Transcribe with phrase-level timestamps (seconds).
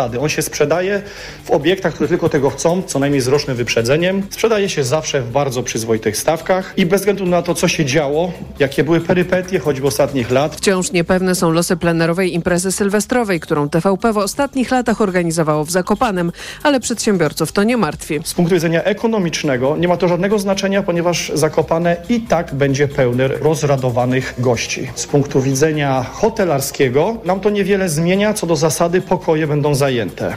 [0.00, 0.20] zasady.
[0.20, 1.02] On się sprzedaje
[1.44, 4.22] w obiektach, które tylko tego chcą, co najmniej z rocznym wyprzedzeniem.
[4.30, 8.32] Sprzedaje się zawsze w bardzo przyzwoitych stawkach i bez względu na to, co się działo,
[8.58, 10.56] jakie były perypetie, choćby ostatnich lat.
[10.56, 16.32] Wciąż niepewne są losy plenerowej imprezy sylwestrowej, którą TVP w ostatnich latach organizowało w Zakopanem,
[16.62, 18.20] ale przedsiębiorców to nie martwi.
[18.24, 23.28] Z punktu widzenia ekonomicznego nie ma to żadnego znaczenia, ponieważ Zakopane i tak będzie pełne
[23.28, 24.88] rozradowanych gości.
[24.94, 29.89] Z punktu widzenia hotelarskiego nam to niewiele zmienia, co do zasady pokoje będą zajęte.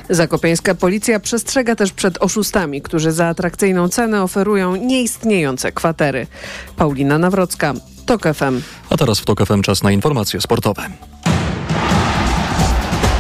[0.09, 6.27] Zakopiańska policja przestrzega też przed oszustami, którzy za atrakcyjną cenę oferują nieistniejące kwatery.
[6.76, 7.73] Paulina Nawrocka,
[8.05, 8.62] TOK FM.
[8.89, 10.84] A teraz w TOK FM czas na informacje sportowe.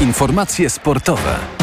[0.01, 1.62] Informacje sportowe.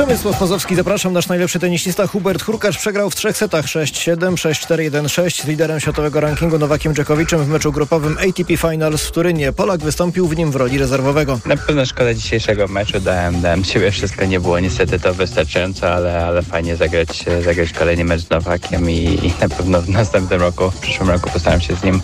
[0.00, 1.12] Przemysław Mazowski, zapraszam.
[1.12, 6.20] Nasz najlepszy tenisista Hubert Hurkacz przegrał w trzech setach 6-7, 6-4, 1-6 z liderem światowego
[6.20, 9.52] rankingu Nowakiem Dżekowiczem w meczu grupowym ATP Finals w Turynie.
[9.52, 11.38] Polak wystąpił w nim w roli rezerwowego.
[11.46, 13.00] Na pewno szkoda dzisiejszego meczu.
[13.00, 14.24] Dałem, dałem siebie wszystko.
[14.24, 18.94] Nie było niestety to wystarczająco, ale, ale fajnie zagrać, zagrać kolejny mecz z Nowakiem i,
[18.96, 22.00] i na pewno w następnym roku, w przyszłym roku postaram się z nim,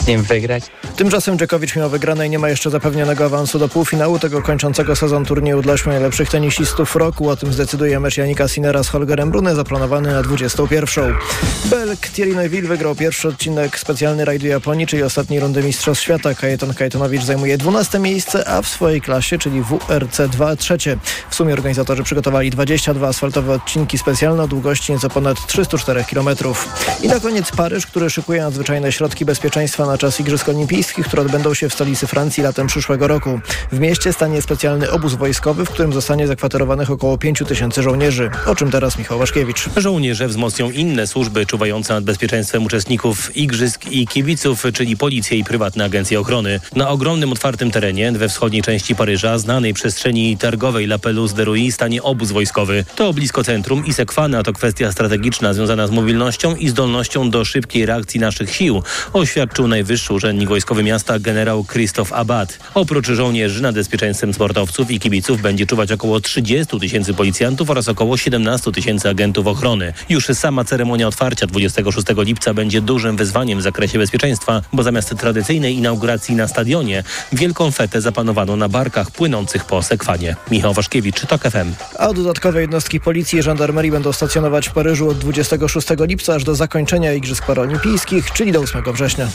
[0.00, 0.64] z nim wygrać.
[0.96, 5.62] Tymczasem Dżekowicz mimo wygranej nie ma jeszcze zapewnionego awansu do półfinału tego kończącego sezon turnieju
[5.62, 7.25] dla ośmiu najlepszych tenisistów roku.
[7.26, 11.14] O tym zdecyduje mecz Janika Sinera z Holgerem Brune zaplanowany na 21.
[11.64, 16.34] Belk Thierry Neuville wygrał pierwszy odcinek specjalny rajdu Japonii, czyli ostatniej rundy Mistrzostw Świata.
[16.34, 20.98] Kajetan Kajetanowicz zajmuje 12 miejsce, a w swojej klasie, czyli WRC 2 trzecie.
[21.30, 26.28] W sumie organizatorzy przygotowali 22 asfaltowe odcinki specjalne o długości nieco ponad 304 km.
[27.02, 31.54] I na koniec Paryż, który szykuje nadzwyczajne środki bezpieczeństwa na czas Igrzysk Olimpijskich, które odbędą
[31.54, 33.40] się w stolicy Francji latem przyszłego roku.
[33.72, 38.30] W mieście stanie specjalny obóz wojskowy, w którym zostanie zakwaterowanych około 5 tysięcy żołnierzy.
[38.46, 39.68] O czym teraz Michał Waszkiewicz.
[39.76, 45.84] Żołnierze wzmocnią inne służby czuwające nad bezpieczeństwem uczestników igrzysk i kibiców, czyli policję i prywatne
[45.84, 46.60] agencje ochrony.
[46.76, 51.72] Na ogromnym otwartym terenie we wschodniej części Paryża, znanej przestrzeni targowej La Pelouse de Rouy,
[51.72, 52.84] stanie obóz wojskowy.
[52.96, 57.86] To blisko centrum i sekwana to kwestia strategiczna związana z mobilnością i zdolnością do szybkiej
[57.86, 62.58] reakcji naszych sił, oświadczył najwyższy urzędnik wojskowy miasta generał Christophe Abad.
[62.74, 68.16] Oprócz żołnierzy nad bezpieczeństwem sportowców i kibiców będzie czuwać około 30 tysięcy policjantów oraz około
[68.16, 69.92] 17 tysięcy agentów ochrony.
[70.08, 75.76] Już sama ceremonia otwarcia 26 lipca będzie dużym wyzwaniem w zakresie bezpieczeństwa, bo zamiast tradycyjnej
[75.76, 80.36] inauguracji na stadionie, wielką fetę zapanowano na barkach płynących po sekwanie.
[80.50, 81.74] Michał Waszkiewicz, TOK FM.
[81.98, 86.54] A dodatkowe jednostki policji i żandarmerii będą stacjonować w Paryżu od 26 lipca aż do
[86.54, 89.28] zakończenia Igrzysk Paraolimpijskich, czyli do 8 września.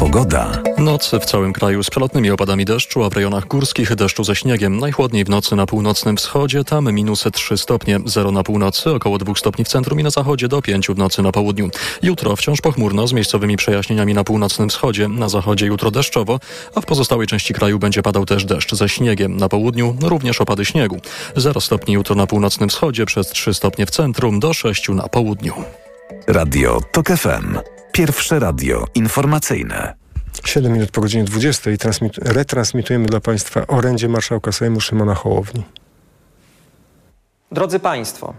[0.00, 0.62] Pogoda.
[0.78, 4.78] Noc w całym kraju z przelotnymi opadami deszczu, a w rejonach górskich deszczu ze śniegiem.
[4.78, 9.34] Najchłodniej w nocy na północnym wschodzie, tam minus 3 stopnie, 0 na północy, około 2
[9.34, 11.70] stopni w centrum i na zachodzie do 5 w nocy na południu.
[12.02, 16.40] Jutro wciąż pochmurno z miejscowymi przejaśnieniami na północnym wschodzie, na zachodzie jutro deszczowo,
[16.74, 19.36] a w pozostałej części kraju będzie padał też deszcz ze śniegiem.
[19.36, 21.00] Na południu również opady śniegu.
[21.36, 25.54] 0 stopni jutro na północnym wschodzie, przez 3 stopnie w centrum, do 6 na południu.
[26.26, 27.79] Radio TOK FM.
[27.92, 29.94] Pierwsze radio informacyjne.
[30.44, 35.62] 7 minut po godzinie 20 transmit retransmitujemy dla Państwa orędzie marszałka Sejmu Szymona Hołowni.
[37.52, 38.34] Drodzy Państwo,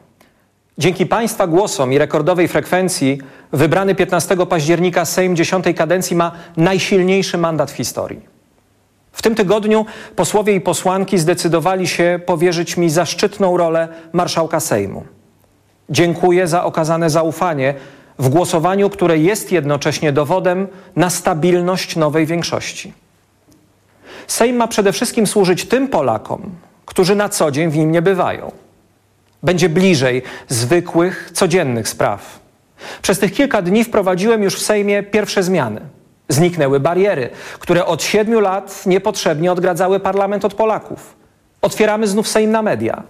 [0.78, 7.72] dzięki Państwa głosom i rekordowej frekwencji wybrany 15 października Sejm 10 kadencji ma najsilniejszy mandat
[7.72, 8.22] w historii.
[9.12, 9.86] W tym tygodniu
[10.16, 15.04] posłowie i posłanki zdecydowali się powierzyć mi zaszczytną rolę marszałka Sejmu.
[15.90, 17.74] Dziękuję za okazane zaufanie
[18.20, 22.94] w głosowaniu, które jest jednocześnie dowodem na stabilność nowej większości.
[24.28, 26.42] Sejm ma przede wszystkim służyć tym Polakom,
[26.86, 28.52] którzy na co dzień w nim nie bywają.
[29.44, 32.40] Będzie bliżej zwykłych, codziennych spraw.
[33.02, 35.82] Przez tych kilka dni wprowadziłem już w Sejmie pierwsze zmiany.
[36.30, 37.30] Zniknęły bariery,
[37.60, 41.16] które od siedmiu lat niepotrzebnie odgradzały parlament od Polaków.
[41.62, 43.04] Otwieramy znów Sejm na media.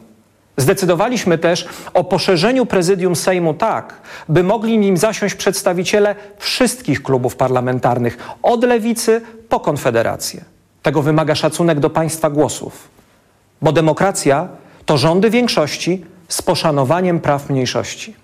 [0.62, 3.94] Zdecydowaliśmy też o poszerzeniu prezydium Sejmu tak,
[4.30, 10.44] by mogli nim zasiąść przedstawiciele wszystkich klubów parlamentarnych, od lewicy po konfederację.
[10.82, 12.88] Tego wymaga szacunek do państwa głosów,
[13.62, 14.48] bo demokracja
[14.86, 18.16] to rządy większości z poszanowaniem praw mniejszości.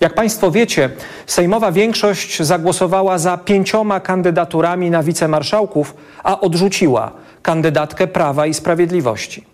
[0.00, 0.90] Jak Państwo wiecie,
[1.26, 9.51] Sejmowa większość zagłosowała za pięcioma kandydaturami na wicemarszałków, a odrzuciła kandydatkę Prawa i Sprawiedliwości.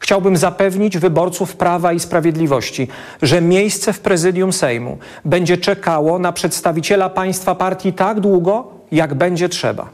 [0.00, 2.88] Chciałbym zapewnić wyborców Prawa i Sprawiedliwości,
[3.22, 9.48] że miejsce w prezydium Sejmu będzie czekało na przedstawiciela państwa partii tak długo, jak będzie
[9.48, 9.88] trzeba.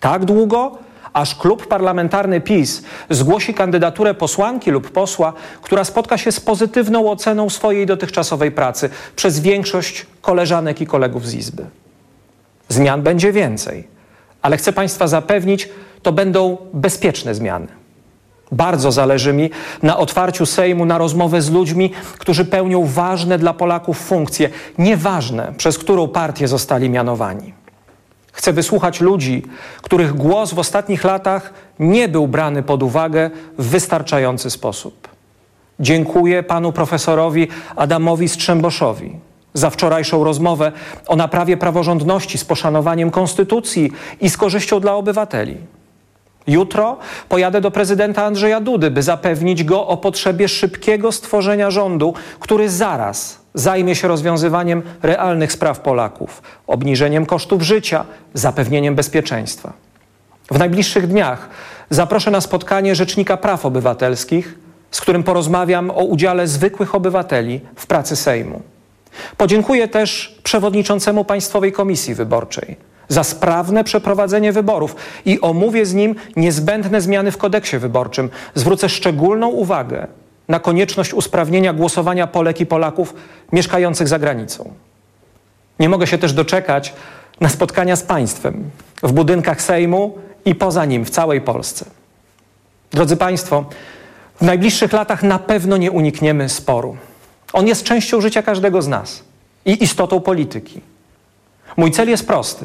[0.00, 0.78] Tak długo,
[1.12, 5.32] aż klub parlamentarny PiS zgłosi kandydaturę posłanki lub posła,
[5.62, 11.34] która spotka się z pozytywną oceną swojej dotychczasowej pracy przez większość koleżanek i kolegów z
[11.34, 11.66] Izby.
[12.68, 13.88] Zmian będzie więcej,
[14.42, 15.68] ale chcę Państwa zapewnić,
[16.02, 17.81] to będą bezpieczne zmiany.
[18.52, 19.50] Bardzo zależy mi
[19.82, 25.78] na otwarciu Sejmu na rozmowę z ludźmi, którzy pełnią ważne dla Polaków funkcje, nieważne przez
[25.78, 27.52] którą partię zostali mianowani.
[28.32, 29.42] Chcę wysłuchać ludzi,
[29.82, 35.08] których głos w ostatnich latach nie był brany pod uwagę w wystarczający sposób.
[35.80, 39.16] Dziękuję panu profesorowi Adamowi Strzemboszowi
[39.54, 40.72] za wczorajszą rozmowę
[41.06, 45.56] o naprawie praworządności z poszanowaniem konstytucji i z korzyścią dla obywateli.
[46.46, 46.96] Jutro
[47.28, 53.38] pojadę do prezydenta Andrzeja Dudy, by zapewnić go o potrzebie szybkiego stworzenia rządu, który zaraz
[53.54, 58.04] zajmie się rozwiązywaniem realnych spraw Polaków, obniżeniem kosztów życia,
[58.34, 59.72] zapewnieniem bezpieczeństwa.
[60.50, 61.48] W najbliższych dniach
[61.90, 64.58] zaproszę na spotkanie Rzecznika Praw Obywatelskich,
[64.90, 68.62] z którym porozmawiam o udziale zwykłych obywateli w pracy Sejmu.
[69.36, 72.76] Podziękuję też przewodniczącemu Państwowej Komisji Wyborczej
[73.12, 78.30] za sprawne przeprowadzenie wyborów i omówię z nim niezbędne zmiany w kodeksie wyborczym.
[78.54, 80.06] Zwrócę szczególną uwagę
[80.48, 83.14] na konieczność usprawnienia głosowania Polek i Polaków
[83.52, 84.72] mieszkających za granicą.
[85.78, 86.92] Nie mogę się też doczekać
[87.40, 88.70] na spotkania z państwem
[89.02, 91.84] w budynkach Sejmu i poza nim w całej Polsce.
[92.90, 93.64] Drodzy Państwo,
[94.40, 96.96] w najbliższych latach na pewno nie unikniemy sporu.
[97.52, 99.24] On jest częścią życia każdego z nas
[99.64, 100.80] i istotą polityki.
[101.76, 102.64] Mój cel jest prosty.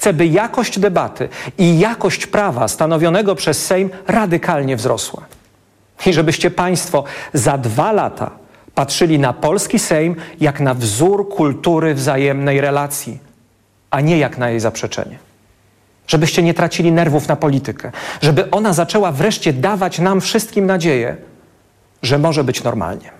[0.00, 5.22] Chcę, by jakość debaty i jakość prawa stanowionego przez Sejm radykalnie wzrosła.
[6.06, 7.04] I żebyście Państwo
[7.34, 8.30] za dwa lata
[8.74, 13.18] patrzyli na polski Sejm jak na wzór kultury wzajemnej relacji,
[13.90, 15.18] a nie jak na jej zaprzeczenie.
[16.06, 17.92] Żebyście nie tracili nerwów na politykę,
[18.22, 21.16] żeby ona zaczęła wreszcie dawać nam wszystkim nadzieję,
[22.02, 23.19] że może być normalnie.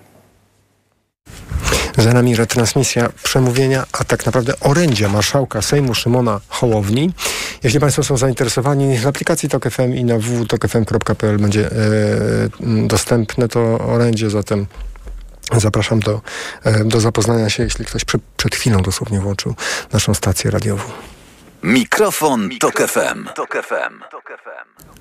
[1.97, 7.13] Za nami retransmisja przemówienia, a tak naprawdę orędzia marszałka Sejmu Szymona Hołowni.
[7.63, 11.75] Jeśli Państwo są zainteresowani, w aplikacji TOK FM i na www.tokfm.pl będzie e,
[12.87, 14.67] dostępne to orędzie, zatem
[15.57, 16.21] zapraszam do,
[16.63, 19.55] e, do zapoznania się, jeśli ktoś przy, przed chwilą dosłownie włączył
[19.93, 20.83] naszą stację radiową.
[21.63, 23.25] Mikrofon, Tok FM.
[23.35, 24.19] Tok FM.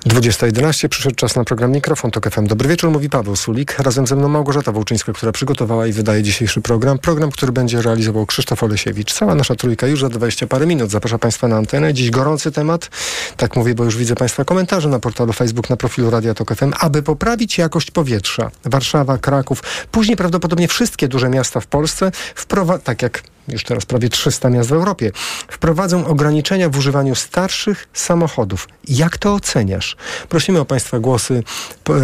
[0.06, 2.46] 20.11 przyszedł czas na program Mikrofon Tok FM.
[2.46, 3.78] Dobry wieczór, mówi Paweł Sulik.
[3.78, 6.98] Razem ze mną Małgorzata Wołczyńska, która przygotowała i wydaje dzisiejszy program.
[6.98, 9.12] Program, który będzie realizował Krzysztof Olesiewicz.
[9.12, 10.90] Cała nasza trójka już za 20 parę minut.
[10.90, 11.94] Zapraszam Państwa na antenę.
[11.94, 12.88] Dziś gorący temat.
[13.36, 16.72] Tak mówię, bo już widzę Państwa komentarze na portalu Facebook, na profilu Radia Tok FM.
[16.80, 23.02] Aby poprawić jakość powietrza, Warszawa, Kraków, później prawdopodobnie wszystkie duże miasta w Polsce, wprowa- tak
[23.02, 25.10] jak już teraz prawie 300 miast w Europie,
[25.48, 28.68] wprowadzą ograniczenia w używaniu starszych samochodów.
[28.88, 29.96] Jak to oceniasz?
[30.28, 31.42] Prosimy o Państwa głosy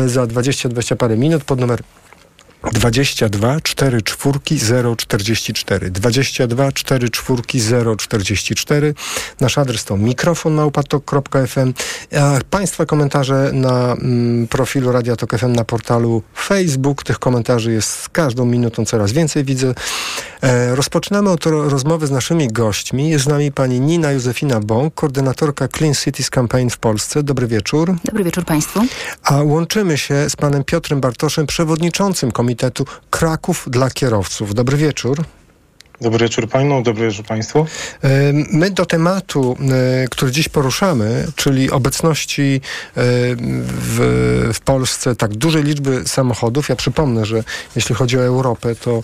[0.07, 1.83] za 20-20 parę minut pod numer
[2.73, 4.59] 22 4 czwórki
[4.97, 7.61] 044 22 4 czwórki
[7.99, 8.95] 044
[9.41, 11.75] Nasz adres to mikrofon małpatok.fm
[12.21, 17.03] a Państwa komentarze na mm, profilu Radia Tok FM na portalu Facebook.
[17.03, 19.75] Tych komentarzy jest z każdą minutą coraz więcej, widzę.
[20.43, 23.09] E, rozpoczynamy od rozmowy z naszymi gośćmi.
[23.09, 27.23] Jest z nami pani Nina Józefina Bąk, koordynatorka Clean Cities Campaign w Polsce.
[27.23, 27.95] Dobry wieczór.
[28.05, 28.81] Dobry wieczór Państwu.
[29.23, 32.56] A łączymy się z panem Piotrem Bartoszem, przewodniczącym Komitetu
[33.11, 34.55] Kraków dla Kierowców.
[34.55, 35.25] Dobry wieczór.
[36.01, 37.67] Dobry wieczór Panu, dobry wieczór Państwu.
[38.53, 39.57] My do tematu,
[40.11, 42.61] który dziś poruszamy, czyli obecności
[42.97, 46.69] w, w Polsce tak dużej liczby samochodów.
[46.69, 47.45] Ja przypomnę, że
[47.77, 49.03] jeśli chodzi o Europę, to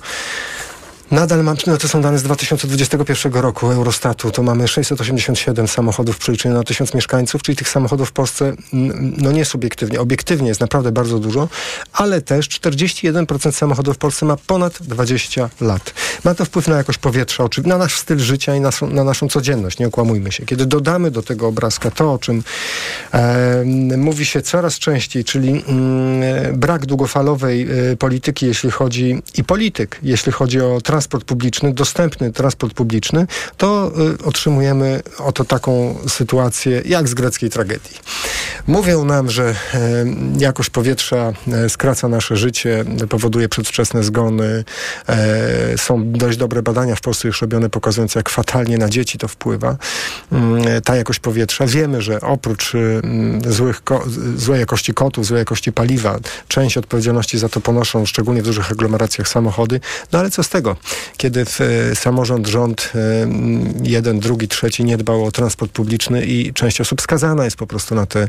[1.13, 6.45] Nadal mam, no to są dane z 2021 roku Eurostatu, to mamy 687 samochodów w
[6.45, 8.53] na 1000 mieszkańców, czyli tych samochodów w Polsce,
[9.17, 11.49] no nie subiektywnie, obiektywnie jest naprawdę bardzo dużo,
[11.93, 15.95] ale też 41% samochodów w Polsce ma ponad 20 lat.
[16.25, 19.79] Ma to wpływ na jakość powietrza, na nasz styl życia i na, na naszą codzienność,
[19.79, 20.47] nie okłamujmy się.
[20.47, 22.43] Kiedy dodamy do tego obrazka to, o czym
[23.15, 23.65] e,
[23.97, 30.33] mówi się coraz częściej, czyli mm, brak długofalowej e, polityki, jeśli chodzi, i polityk, jeśli
[30.33, 37.09] chodzi o transport transport publiczny, dostępny transport publiczny, to y, otrzymujemy oto taką sytuację jak
[37.09, 37.97] z greckiej tragedii.
[38.67, 39.55] Mówią nam, że y,
[40.39, 41.33] jakość powietrza
[41.67, 44.65] y, skraca nasze życie, powoduje przedwczesne zgony.
[45.77, 49.77] Są dość dobre badania w Polsce już robione, pokazujące jak fatalnie na dzieci to wpływa.
[50.85, 51.67] Ta jakość powietrza.
[51.67, 52.73] Wiemy, że oprócz
[53.47, 53.83] złych
[54.37, 56.19] złej jakości kotów, złej jakości paliwa,
[56.49, 59.81] część odpowiedzialności za to ponoszą szczególnie w dużych aglomeracjach samochody.
[60.13, 60.77] No ale co z tego?
[61.17, 61.59] Kiedy w,
[61.95, 62.93] samorząd, rząd
[63.83, 67.95] jeden, drugi, trzeci nie dbał o transport publiczny i część osób skazana jest po prostu
[67.95, 68.29] na te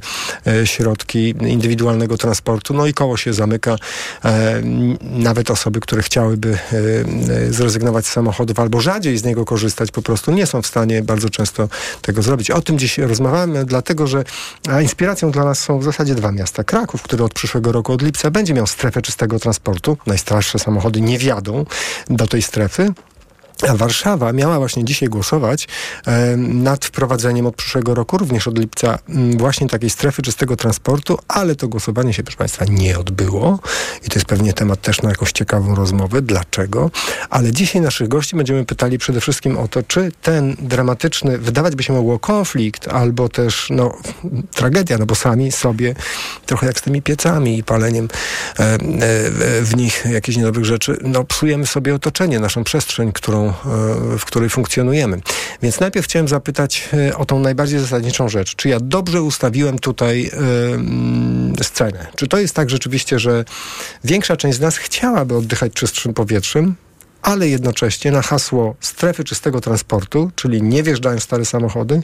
[0.65, 3.75] środki indywidualnego transportu, no i koło się zamyka.
[5.01, 6.57] Nawet osoby, które chciałyby
[7.49, 11.29] zrezygnować z samochodów albo rzadziej z niego korzystać, po prostu nie są w stanie bardzo
[11.29, 11.69] często
[12.01, 12.51] tego zrobić.
[12.51, 14.23] O tym dziś rozmawiamy, dlatego że
[14.81, 16.63] inspiracją dla nas są w zasadzie dwa miasta.
[16.63, 19.97] Kraków, który od przyszłego roku, od lipca, będzie miał strefę czystego transportu.
[20.07, 21.65] Najstarsze samochody nie wjadą
[22.09, 22.93] do tej strefy.
[23.69, 25.67] Warszawa miała właśnie dzisiaj głosować
[26.37, 28.99] nad wprowadzeniem od przyszłego roku, również od lipca,
[29.37, 33.59] właśnie takiej strefy czystego transportu, ale to głosowanie się, proszę Państwa, nie odbyło.
[34.05, 36.21] I to jest pewnie temat też na jakąś ciekawą rozmowę.
[36.21, 36.91] Dlaczego?
[37.29, 41.83] Ale dzisiaj naszych gości będziemy pytali przede wszystkim o to, czy ten dramatyczny, wydawać by
[41.83, 43.97] się mogło konflikt, albo też no,
[44.55, 45.95] tragedia, no bo sami sobie,
[46.45, 48.77] trochę jak z tymi piecami i paleniem e,
[49.61, 53.52] w nich jakichś niedobrych rzeczy, no psujemy sobie otoczenie, naszą przestrzeń, którą
[54.19, 55.21] w której funkcjonujemy.
[55.61, 58.55] Więc najpierw chciałem zapytać e, o tą najbardziej zasadniczą rzecz.
[58.55, 60.23] Czy ja dobrze ustawiłem tutaj
[61.57, 62.07] yy, scenę?
[62.15, 63.45] Czy to jest tak rzeczywiście, że
[64.03, 66.75] większa część z nas chciałaby oddychać czystszym powietrzem,
[67.21, 72.01] ale jednocześnie na hasło strefy czystego transportu, czyli nie wjeżdżają stare samochody,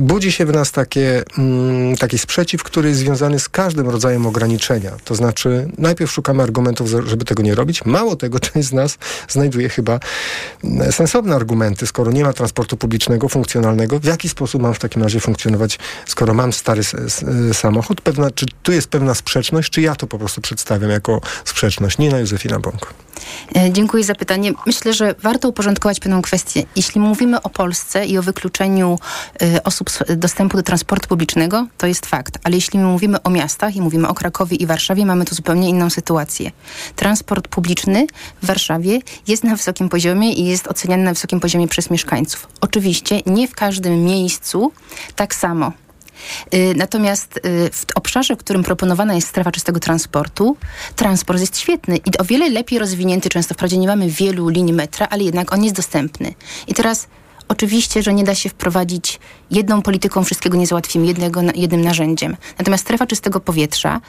[0.00, 4.90] budzi się w nas takie, mm, taki sprzeciw, który jest związany z każdym rodzajem ograniczenia.
[5.04, 7.84] To znaczy, najpierw szukamy argumentów, żeby tego nie robić.
[7.84, 10.00] Mało tego, część z nas znajduje chyba
[10.64, 14.00] mm, sensowne argumenty, skoro nie ma transportu publicznego, funkcjonalnego.
[14.00, 16.82] W jaki sposób mam w takim razie funkcjonować, skoro mam stary
[17.52, 18.00] samochód?
[18.00, 21.98] Pewna, czy tu jest pewna sprzeczność, czy ja to po prostu przedstawiam jako sprzeczność?
[21.98, 22.94] Nie na Józefina Bąk.
[23.56, 24.52] E, dziękuję za pytanie.
[24.66, 26.62] Myślę, że warto uporządkować pewną kwestię.
[26.76, 28.98] Jeśli mówimy o Polsce i o wykluczeniu
[29.42, 32.38] y, osób dostępu do transportu publicznego, to jest fakt.
[32.44, 35.90] Ale jeśli mówimy o miastach i mówimy o Krakowie i Warszawie, mamy tu zupełnie inną
[35.90, 36.50] sytuację.
[36.96, 38.06] Transport publiczny
[38.42, 42.48] w Warszawie jest na wysokim poziomie i jest oceniany na wysokim poziomie przez mieszkańców.
[42.60, 44.72] Oczywiście nie w każdym miejscu
[45.16, 45.72] tak samo.
[46.54, 47.40] Y, natomiast y,
[47.72, 50.56] w obszarze, w którym proponowana jest strefa czystego transportu,
[50.96, 53.28] transport jest świetny i o wiele lepiej rozwinięty.
[53.28, 56.34] Często wprawdzie nie mamy wielu linii metra, ale jednak on jest dostępny.
[56.66, 57.08] I teraz
[57.50, 62.36] Oczywiście, że nie da się wprowadzić jedną polityką, wszystkiego nie załatwimy jednego, jednym narzędziem.
[62.58, 64.00] Natomiast strefa czystego powietrza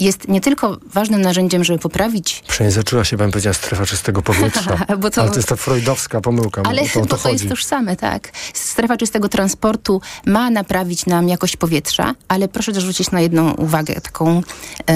[0.00, 2.44] jest nie tylko ważnym narzędziem, żeby poprawić...
[2.68, 4.86] Zaczęła się, bym powiedziała, strefa czystego powietrza.
[5.00, 5.20] bo to...
[5.20, 6.62] Ale to jest ta freudowska pomyłka.
[6.64, 8.32] Ale to, to, to jest tożsame, tak.
[8.54, 14.00] Strefa czystego transportu ma naprawić nam jakość powietrza, ale proszę też zwrócić na jedną uwagę,
[14.00, 14.42] taką
[14.90, 14.94] e,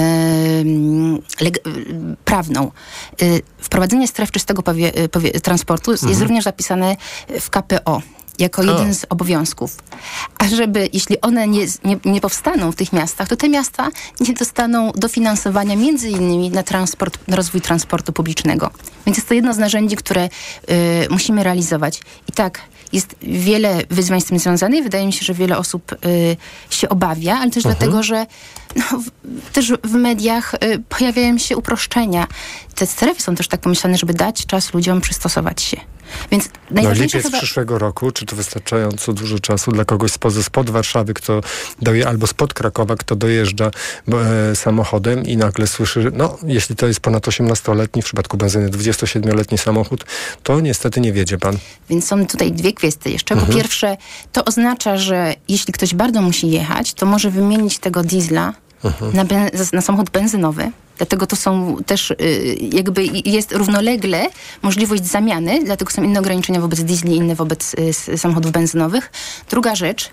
[2.25, 2.71] prawną.
[3.21, 3.25] E,
[3.57, 6.09] wprowadzenie stref czystego powie, powie, transportu mhm.
[6.09, 6.95] jest również zapisane
[7.39, 7.90] w KPO
[8.39, 9.77] jako jeden z obowiązków.
[10.37, 14.33] A żeby, jeśli one nie, nie, nie, powstaną w tych miastach, to te miasta nie
[14.33, 18.71] dostaną dofinansowania między innymi na transport, na rozwój transportu publicznego.
[19.05, 20.29] Więc jest to jedno z narzędzi, które y,
[21.09, 22.01] musimy realizować.
[22.29, 22.61] I tak,
[22.93, 24.83] jest wiele wyzwań z tym związanych.
[24.83, 26.37] Wydaje mi się, że wiele osób y,
[26.69, 27.75] się obawia, ale też mhm.
[27.75, 28.25] dlatego, że
[28.75, 32.27] no, w, też w mediach y, pojawiają się uproszczenia.
[32.75, 35.77] Te strefy są też tak pomyślane, żeby dać czas ludziom przystosować się.
[36.31, 37.37] Więc no lipiec chyba...
[37.37, 41.41] przyszłego roku, czy to wystarczająco dużo czasu dla kogoś spoza, spod Warszawy, kto
[41.81, 43.71] doje, albo spod Krakowa, kto dojeżdża
[44.51, 49.57] e, samochodem i nagle słyszy, no jeśli to jest ponad 18-letni, w przypadku benzyny 27-letni
[49.57, 50.05] samochód,
[50.43, 51.57] to niestety nie wiedzie pan.
[51.89, 53.35] Więc są tutaj dwie kwestie jeszcze.
[53.35, 53.59] Po mhm.
[53.59, 53.97] pierwsze,
[54.31, 58.53] to oznacza, że jeśli ktoś bardzo musi jechać, to może wymienić tego diesla
[58.83, 59.15] mhm.
[59.15, 59.23] na,
[59.73, 62.15] na samochód benzynowy, Dlatego to są też y,
[62.73, 64.25] jakby jest równolegle
[64.61, 67.75] możliwość zamiany, dlatego są inne ograniczenia wobec diesli, inne wobec
[68.09, 69.11] y, samochodów benzynowych.
[69.49, 70.09] Druga rzecz,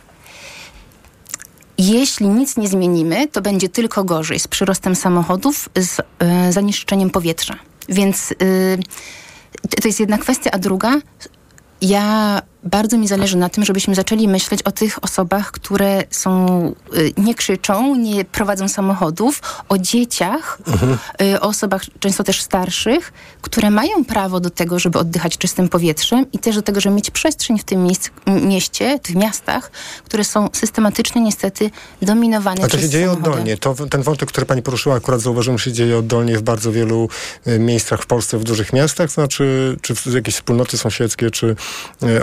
[1.79, 7.59] jeśli nic nie zmienimy, to będzie tylko gorzej z przyrostem samochodów, z y, zanieczyszczeniem powietrza.
[7.89, 8.35] Więc
[9.83, 10.95] to jest jedna kwestia, a druga,
[11.81, 16.47] ja bardzo mi zależy na tym, żebyśmy zaczęli myśleć o tych osobach, które są,
[16.97, 20.99] y, nie krzyczą, nie prowadzą samochodów, o dzieciach, mhm.
[21.23, 26.33] y, o osobach często też starszych, które mają prawo do tego, żeby oddychać czystym powietrzem
[26.33, 29.71] i też do tego, żeby mieć przestrzeń w tym miejsc, mieście, tych miastach,
[30.05, 31.71] które są systematycznie niestety
[32.03, 33.31] dominowane A to się dzieje samochody.
[33.31, 33.57] oddolnie.
[33.57, 37.09] To, ten wątek, który pani poruszyła, akurat zauważyłem, że się dzieje oddolnie w bardzo wielu
[37.47, 41.57] y, miejscach w Polsce, w dużych miastach, znaczy czy w jakieś wspólnoty sąsiedzkie, czy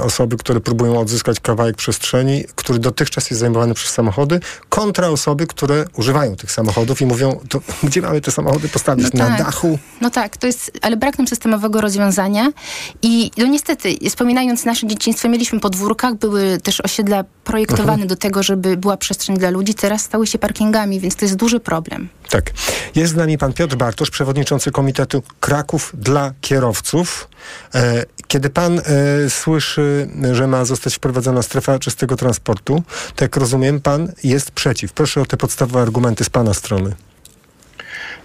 [0.01, 4.39] osoby osoby, które próbują odzyskać kawałek przestrzeni, który dotychczas jest zajmowany przez samochody,
[4.69, 9.07] kontra osoby, które używają tych samochodów i mówią, to gdzie mamy te samochody postawić?
[9.13, 9.45] No na tak.
[9.45, 9.79] dachu?
[10.01, 12.51] No tak, to jest, ale brak nam systemowego rozwiązania
[13.01, 18.07] i no niestety, wspominając nasze dzieciństwo, mieliśmy podwórkach, były też osiedla projektowane Mhm.
[18.07, 21.59] do tego, żeby była przestrzeń dla ludzi, teraz stały się parkingami, więc to jest duży
[21.59, 22.09] problem.
[22.29, 22.51] Tak.
[22.95, 27.27] Jest z nami pan Piotr Bartosz, przewodniczący Komitetu Kraków dla Kierowców.
[27.75, 32.83] E, Kiedy pan e, słyszy, że ma zostać wprowadzona strefa czystego transportu,
[33.15, 34.93] to jak rozumiem, pan jest przeciw.
[34.93, 36.95] Proszę o te podstawowe argumenty z pana strony.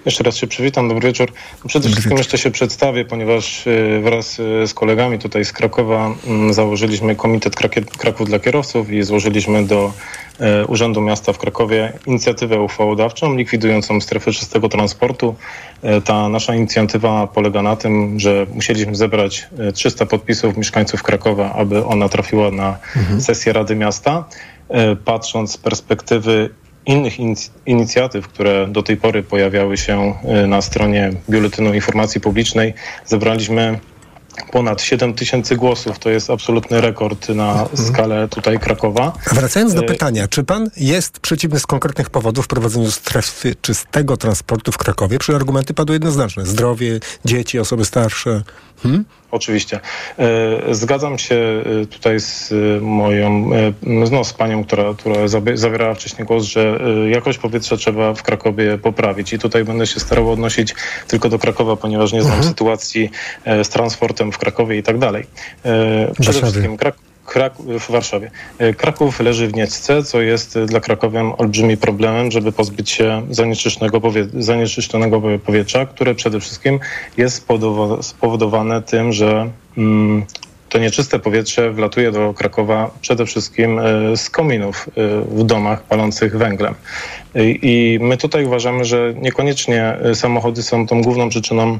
[0.07, 1.33] Jeszcze raz się przywitam, dobry wieczór.
[1.67, 6.53] Przede wszystkim jeszcze się przedstawię, ponieważ y, wraz y, z kolegami tutaj z Krakowa mm,
[6.55, 7.57] założyliśmy Komitet
[7.99, 10.20] Kraków dla Kierowców i złożyliśmy do y,
[10.69, 15.35] Urzędu Miasta w Krakowie inicjatywę uchwałodawczą likwidującą strefę czystego transportu.
[15.99, 21.53] Y, Ta nasza inicjatywa polega na tym, że musieliśmy zebrać y, 300 podpisów mieszkańców Krakowa,
[21.53, 22.79] aby ona trafiła na
[23.21, 24.25] sesję Rady Miasta.
[25.05, 26.51] Patrząc z perspektywy
[26.87, 30.15] innych inic- inicjatyw, które do tej pory pojawiały się
[30.49, 32.75] na stronie Biuletynu Informacji Publicznej,
[33.07, 33.79] zebraliśmy
[34.53, 35.99] ponad 7 tysięcy głosów.
[35.99, 39.13] To jest absolutny rekord na skalę tutaj Krakowa.
[39.33, 44.73] Wracając do E, pytania, czy pan jest przeciwny z konkretnych powodów wprowadzeniu strefy czystego transportu
[44.73, 45.19] w Krakowie?
[45.19, 46.47] Przy argumenty padły jednoznaczne.
[46.47, 48.43] Zdrowie, dzieci, osoby starsze.
[48.83, 49.05] Hmm?
[49.31, 49.81] Oczywiście.
[50.19, 53.51] E, Zgadzam się e, tutaj z e, moją,
[53.83, 59.33] no z panią, która, która zabierała wcześniej głos, że jakość powietrza trzeba w Krakowie poprawić.
[59.33, 60.75] I tutaj będę się starał odnosić
[61.09, 62.49] tylko do Krakowa, ponieważ nie znam Mhm.
[62.49, 63.11] sytuacji
[63.63, 65.25] z transportem w Krakowie i tak dalej.
[66.21, 66.77] Przede wszystkim
[67.31, 68.31] Krak- w Warszawie.
[68.59, 73.23] E, Kraków leży w niecce, co jest e, dla Krakowian olbrzymim problemem, żeby pozbyć się
[73.31, 76.81] zanieczyszczonego, powie- zanieczyszczonego powietrza, które przede wszystkim
[77.17, 80.25] jest spowodowa- spowodowane tym, że mm,
[80.69, 84.89] to nieczyste powietrze wlatuje do Krakowa przede wszystkim e, z kominów
[85.29, 86.75] w domach palących węglem.
[87.63, 91.79] I, my tutaj uważamy, że niekoniecznie samochody są tą główną przyczyną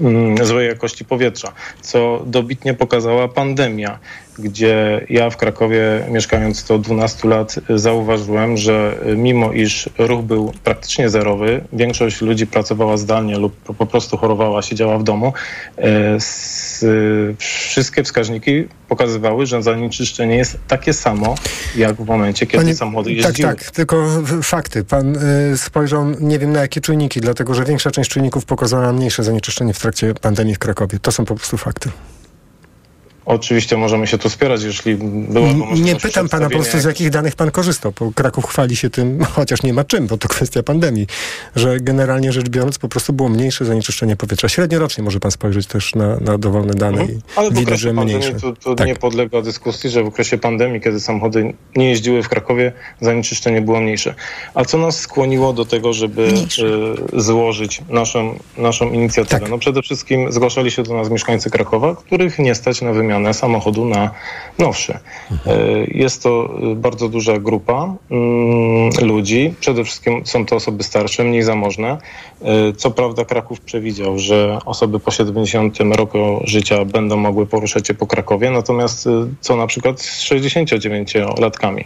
[0.00, 3.98] mm, złej jakości powietrza, co dobitnie pokazała pandemia,
[4.38, 11.08] gdzie ja w Krakowie mieszkając to 12 lat zauważyłem, że mimo iż ruch był praktycznie
[11.10, 15.32] zerowy, większość ludzi pracowała zdalnie lub po- prostu chorowała, siedziała w domu,
[15.78, 15.82] y,
[17.38, 21.34] wszystkie wskaźniki pokazywały, że zanieczyszczenie jest takie samo,
[21.76, 23.48] jak w momencie, kiedy Panie- samochody tak, jeździły.
[23.48, 24.84] tak, tylko w- fakty.
[24.84, 25.16] Pan
[25.52, 29.72] y, spojrzał, nie wiem na jakie czujniki, dlatego że większa część czujników pokazała mniejsze zanieczyszczenie
[29.74, 30.98] w trakcie pandemii w Krakowie.
[30.98, 31.90] To są po prostu fakty.
[33.26, 37.10] Oczywiście możemy się tu spierać, jeśli N- możliwość Nie pytam pana po prostu, z jakich
[37.10, 40.62] danych pan korzystał, bo Kraków chwali się tym, chociaż nie ma czym, bo to kwestia
[40.62, 41.06] pandemii,
[41.56, 44.48] że generalnie rzecz biorąc po prostu było mniejsze zanieczyszczenie powietrza.
[44.48, 47.18] Średniorocznie może pan spojrzeć też na, na dowolne dane Mhm.
[47.18, 48.40] i Ale widać, że pandemii mniejsze.
[48.40, 48.86] to, to Tak.
[48.86, 53.80] nie podlega dyskusji, że w okresie pandemii, kiedy samochody nie jeździły w Krakowie, zanieczyszczenie było
[53.80, 54.14] mniejsze.
[54.54, 56.32] A co nas skłoniło do tego, żeby
[57.14, 59.40] e, złożyć naszą, naszą inicjatywę?
[59.40, 59.50] Tak.
[59.50, 63.84] No przede wszystkim zgłaszali się do nas mieszkańcy Krakowa, których nie stać na wymianę samochodu
[63.84, 64.10] na
[64.58, 64.98] nowszy.
[65.30, 65.58] Mhm.
[65.58, 69.54] E, Jest to e, bardzo duża grupa mm, ludzi.
[69.60, 71.98] Przede wszystkim są to osoby starsze, mniej zamożne.
[72.42, 77.94] E, Co prawda Kraków przewidział, że osoby po 70 roku życia będą mogły poruszać się
[77.94, 79.08] po Krakowie, natomiast
[79.40, 81.84] co na przykład z 69-latkami?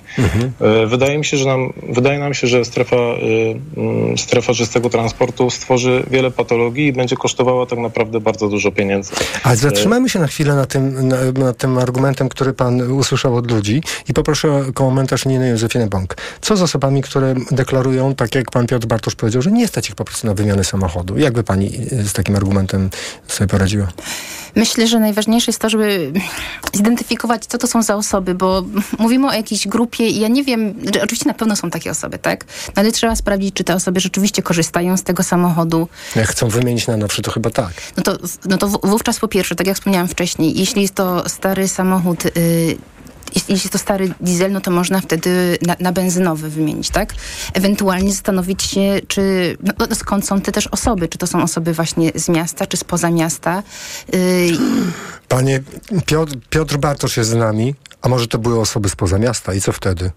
[0.60, 5.50] E, Wydaje mi się, że nam, wydaje nam się, że strefa, mm, strefa czystego transportu
[5.50, 9.12] stworzy wiele patologii i będzie kosztowała tak naprawdę bardzo dużo pieniędzy.
[9.44, 13.50] Ale zatrzymajmy się na chwilę na tym, na, na tym argumentem, który pan usłyszał od
[13.50, 16.16] ludzi i poproszę o komentarz Niny Józefiny Bąk.
[16.40, 19.94] Co z osobami, które deklarują, tak jak pan Piotr Bartosz powiedział, że nie stać ich
[19.94, 21.18] po prostu na wymianę samochodu?
[21.18, 22.90] Jak by pani y, z takim argumentem
[23.28, 23.86] sobie poradziła?
[24.56, 26.12] Myślę, że najważniejsze jest to, żeby
[26.74, 28.64] zidentyfikować, co to są za osoby, bo
[28.98, 32.18] mówimy o jakiejś grupie i ja nie wiem, że oczywiście na pewno są takie osoby,
[32.18, 32.44] tak?
[32.66, 35.88] No ale trzeba sprawdzić, czy te osoby rzeczywiście korzystają z tego samochodu.
[36.16, 37.72] Jak chcą wymienić na nowszy, to chyba tak.
[37.96, 41.68] No to, no to wówczas po pierwsze, tak jak wspomniałam wcześniej, jeśli jest to stary
[41.68, 42.78] samochód, y,
[43.48, 47.14] jeśli to stary diesel, no to można wtedy na, na benzynowy wymienić, tak?
[47.54, 51.72] Ewentualnie zastanowić się, czy no, no skąd są te też osoby, czy to są osoby
[51.72, 53.62] właśnie z miasta, czy spoza miasta.
[54.14, 54.50] Y,
[55.28, 55.62] Panie
[56.06, 59.72] Piotr, Piotr Bartosz jest z nami, a może to były osoby spoza miasta i co
[59.72, 60.10] wtedy?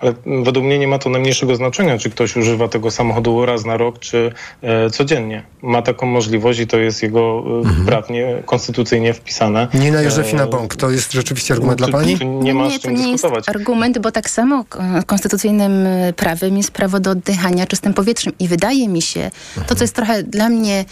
[0.00, 3.76] Ale według mnie nie ma to najmniejszego znaczenia, czy ktoś używa tego samochodu raz na
[3.76, 5.42] rok, czy e, codziennie.
[5.62, 7.44] Ma taką możliwość i to jest jego
[7.82, 9.68] e, prawnie, konstytucyjnie wpisane.
[9.74, 12.18] Nina Józefina E, Bąk, to jest rzeczywiście argument tu- dla pani?
[12.18, 13.48] tu nie ma z to nie jest dyskutować.
[13.48, 14.64] argument, bo tak samo
[15.06, 19.30] konstytucyjnym y, prawem jest prawo do oddychania czystym powietrzem i wydaje mi się,
[19.66, 20.84] to co jest trochę dla mnie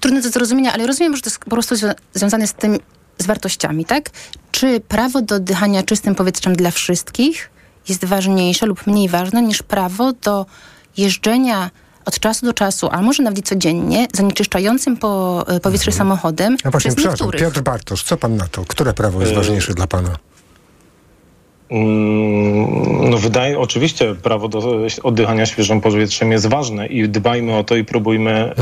[0.00, 2.78] trudne do zrozumienia, ale rozumiem, że to jest po prostu zwią- związane z tym,
[3.18, 4.10] z wartościami, tak?
[4.52, 7.50] Czy prawo do oddychania czystym powietrzem dla wszystkich
[7.88, 10.46] jest ważniejsze lub mniej ważne niż prawo do
[10.96, 11.70] jeżdżenia
[12.04, 16.88] od czasu do czasu, a może nawet codziennie, zanieczyszczającym po, e, powietrze samochodem A właśnie,
[16.88, 17.42] przez przepraszam, niektórych.
[17.42, 18.64] Piotr Bartosz, co pan na to?
[18.64, 20.16] Które prawo jest Y- ważniejsze dla pana?
[21.70, 27.76] Mm, No wydaje, oczywiście prawo do oddychania świeżym powietrzem jest ważne i dbajmy o to
[27.76, 28.52] i próbujmy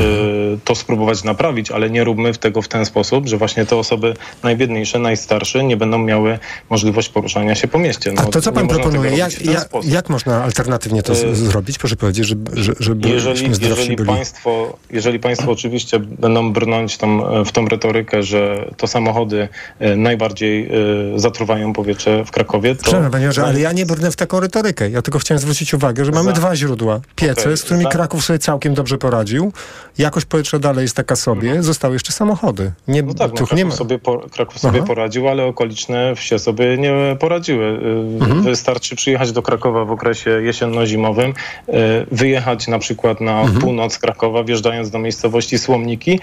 [0.55, 4.14] y, to spróbować naprawić, ale nie róbmy tego w ten sposób, że właśnie te osoby
[4.42, 6.38] najbiedniejsze, najstarsze nie będą miały
[6.71, 8.12] możliwość poruszania się po mieście.
[8.18, 9.11] A No, to co pan proponuje?
[9.16, 11.79] Jak, jak, jak można alternatywnie to Y- zrobić?
[11.79, 14.09] Proszę powiedzieć, żeby, że- żebyśmy Jeżeli, jeżeli, byli.
[14.09, 20.66] państwo, jeżeli państwo oczywiście będą brnąć tą, w tą retorykę, że to samochody e, najbardziej
[21.14, 22.98] e, zatruwają powietrze w Krakowie, to...
[22.99, 24.91] Przepraszam, panie Jorze, ale ja nie brnę w taką retorykę.
[24.91, 27.01] Ja tylko chciałem zwrócić uwagę, że mamy dwa źródła.
[27.17, 29.53] Piece, Okej, z którymi za- Kraków sobie całkiem dobrze poradził.
[29.99, 31.63] Jakość powietrza dalej jest taka sobie.
[31.63, 32.73] Zostały jeszcze samochody.
[32.89, 33.71] Nie, No tak, no, Kraków, nie ma.
[33.71, 34.87] sobie, po, Kraków sobie Aha.
[34.87, 37.65] poradził, ale okoliczne wsie sobie nie poradziły.
[37.65, 38.43] Y, Mhm.
[38.43, 41.73] Wystarczy przyjechać do Krakowa w okresie jesienno-zimowym, y,
[42.13, 43.61] wyjechać na przykład na Mhm.
[43.61, 46.21] północ Krakowa, wjeżdżając do miejscowości Słomniki.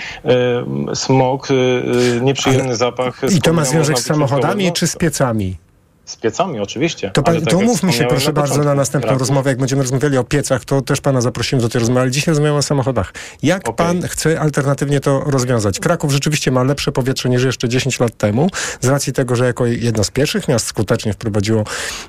[0.91, 1.47] y, Smog,
[2.21, 3.21] nieprzyjemny zapach.
[3.37, 5.57] I to ma związek z samochodami czy z piecami?
[6.05, 7.11] Z piecami oczywiście.
[7.11, 10.23] To, pan, tak to umówmy się proszę bardzo na następną rozmowę, jak będziemy rozmawiali o
[10.23, 13.13] piecach, to też pana zaprosimy do tej rozmowy, ale dzisiaj rozmawiamy o samochodach.
[13.43, 15.79] Jak pan chce alternatywnie to rozwiązać?
[15.79, 18.49] Kraków rzeczywiście ma lepsze powietrze niż jeszcze 10 lat temu,
[18.81, 21.63] z racji tego, że jako jedno z pierwszych miast skutecznie wprowadziło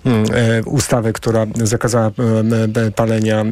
[0.04, 3.44] mm, e, ustawę, która zakazała e, e, palenia, e,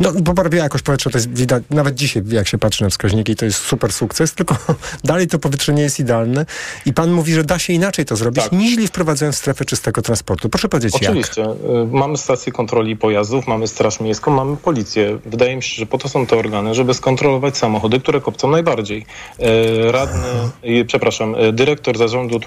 [0.00, 3.44] no poprawiła jakość powietrza, to jest widać, nawet dzisiaj jak się patrzy na wskaźniki, to
[3.44, 4.56] jest super sukces, tylko
[5.04, 6.46] dalej to powietrze nie jest idealne
[6.86, 8.52] i pan mówi, że da się inaczej to zrobić, Tak.
[8.52, 10.48] niźli wprowadzając strefę czystego transportu.
[10.48, 11.10] Proszę powiedzieć jak.
[11.10, 11.42] Oczywiście.
[11.44, 11.56] Y,
[11.92, 15.18] Mamy stację kontroli pojazdów, mamy Straż Miejską, mamy policję.
[15.26, 19.06] Wydaje mi się, że po to są te organy, żeby skontrolować samochody, które kopcą najbardziej.
[19.40, 20.28] Y, Radny,
[20.64, 22.40] y, przepraszam, dyrektor zarządu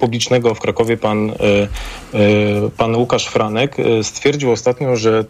[0.00, 1.32] publicznego w Krakowie, pan,
[2.76, 5.24] pan Łukasz Franek, stwierdził ostatnio, że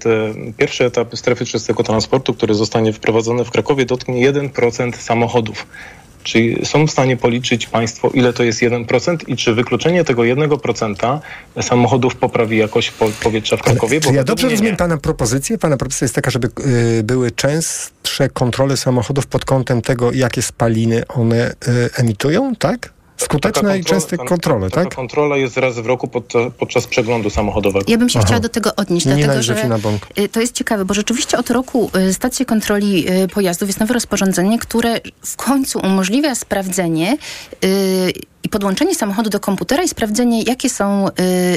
[0.56, 5.66] pierwszy etap strefy czystego transportu, który zostanie wprowadzony w Krakowie, dotknie 1% samochodów.
[6.22, 11.20] Czyli są w stanie policzyć Państwo, ile to jest 1% i czy wykluczenie tego 1%
[11.62, 14.00] samochodów poprawi jakość po- powietrza w Krakowie?
[14.00, 14.76] Czy ja dobrze rozumiem nie.
[14.76, 15.58] Pana propozycję?
[15.58, 16.48] Pana propozycja jest taka, żeby
[16.98, 22.92] y, były częstsze kontrole samochodów pod kątem tego, jakie spaliny one y, emitują, tak?
[23.18, 24.94] Skuteczne i kontrola- częste kontrole, taka tak?
[24.94, 27.84] kontrola jest raz w roku podczas, podczas przeglądu samochodowego.
[27.88, 28.26] Ja bym się Aha.
[28.26, 29.54] chciała do tego odnieść, Nie dlatego że
[30.18, 33.94] y, to jest ciekawe, bo rzeczywiście od roku y, stacje kontroli y, pojazdów jest nowe
[33.94, 37.16] rozporządzenie, które w końcu umożliwia sprawdzenie
[38.44, 41.06] i podłączenie samochodu do komputera i sprawdzenie, jakie są,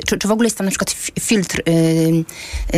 [0.07, 1.61] czy, czy w ogóle jest tam na przykład fi- filtr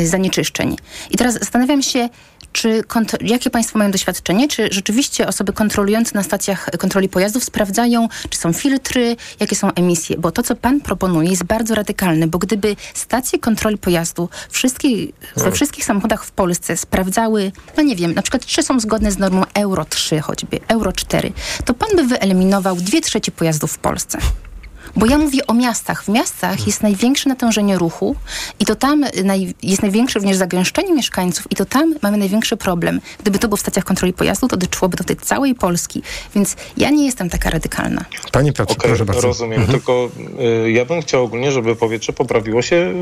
[0.03, 0.75] zanieczyszczeń.
[1.11, 2.09] I teraz zastanawiam się,
[2.53, 2.83] czy
[3.21, 4.47] jakie państwo mają doświadczenie?
[4.47, 10.17] Czy rzeczywiście osoby kontrolujące na stacjach kontroli pojazdów sprawdzają, czy są filtry, jakie są emisje?
[10.17, 14.89] Bo to, co pan proponuje, jest bardzo radykalne, bo gdyby stacje kontroli pojazdu wszystkie,
[15.35, 19.17] we wszystkich samochodach w Polsce sprawdzały, no nie wiem, na przykład czy są zgodne z
[19.17, 21.31] normą Euro 3 choćby, Euro 4,
[21.65, 24.17] to pan by wyeliminował dwie trzecie pojazdów w Polsce.
[24.95, 26.03] Bo ja mówię o miastach.
[26.03, 28.15] W miastach jest największe natężenie ruchu
[28.59, 33.01] i to tam naj, jest największe również zagęszczenie mieszkańców i to tam mamy największy problem.
[33.21, 36.01] Gdyby to było w stacjach kontroli pojazdu, to dotyczyłoby do tej całej Polski.
[36.35, 38.05] Więc ja nie jestem taka radykalna.
[38.31, 39.27] Panie Piotrze, Okej, proszę bardzo.
[39.27, 39.61] rozumiem.
[39.61, 39.71] Mhm.
[39.79, 40.09] Tylko
[40.65, 42.93] y, ja bym chciał ogólnie, żeby powietrze poprawiło się,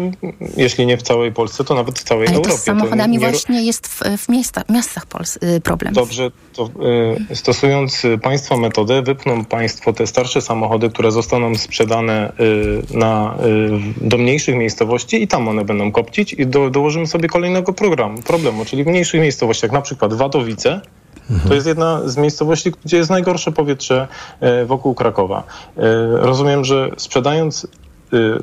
[0.57, 2.51] jeśli nie w całej Polsce, to nawet w całej Ale Europie.
[2.55, 5.93] to z samochodami nie- nie- właśnie jest w, w miasta, miastach Pols y, problem.
[5.93, 6.69] Dobrze, to
[7.31, 13.35] y, stosując Państwo metodę, wypną Państwo te starsze samochody, które zostaną sprzedane y, na,
[14.01, 18.21] y, do mniejszych miejscowości i tam one będą kopcić i do, dołożymy sobie kolejnego programu,
[18.21, 20.81] problemu, czyli w mniejszych miejscowościach, na przykład Wadowice,
[21.47, 24.07] to jest jedna z miejscowości, gdzie jest najgorsze powietrze
[24.61, 25.43] y, wokół Krakowa.
[26.11, 27.67] Rozumiem, że sprzedając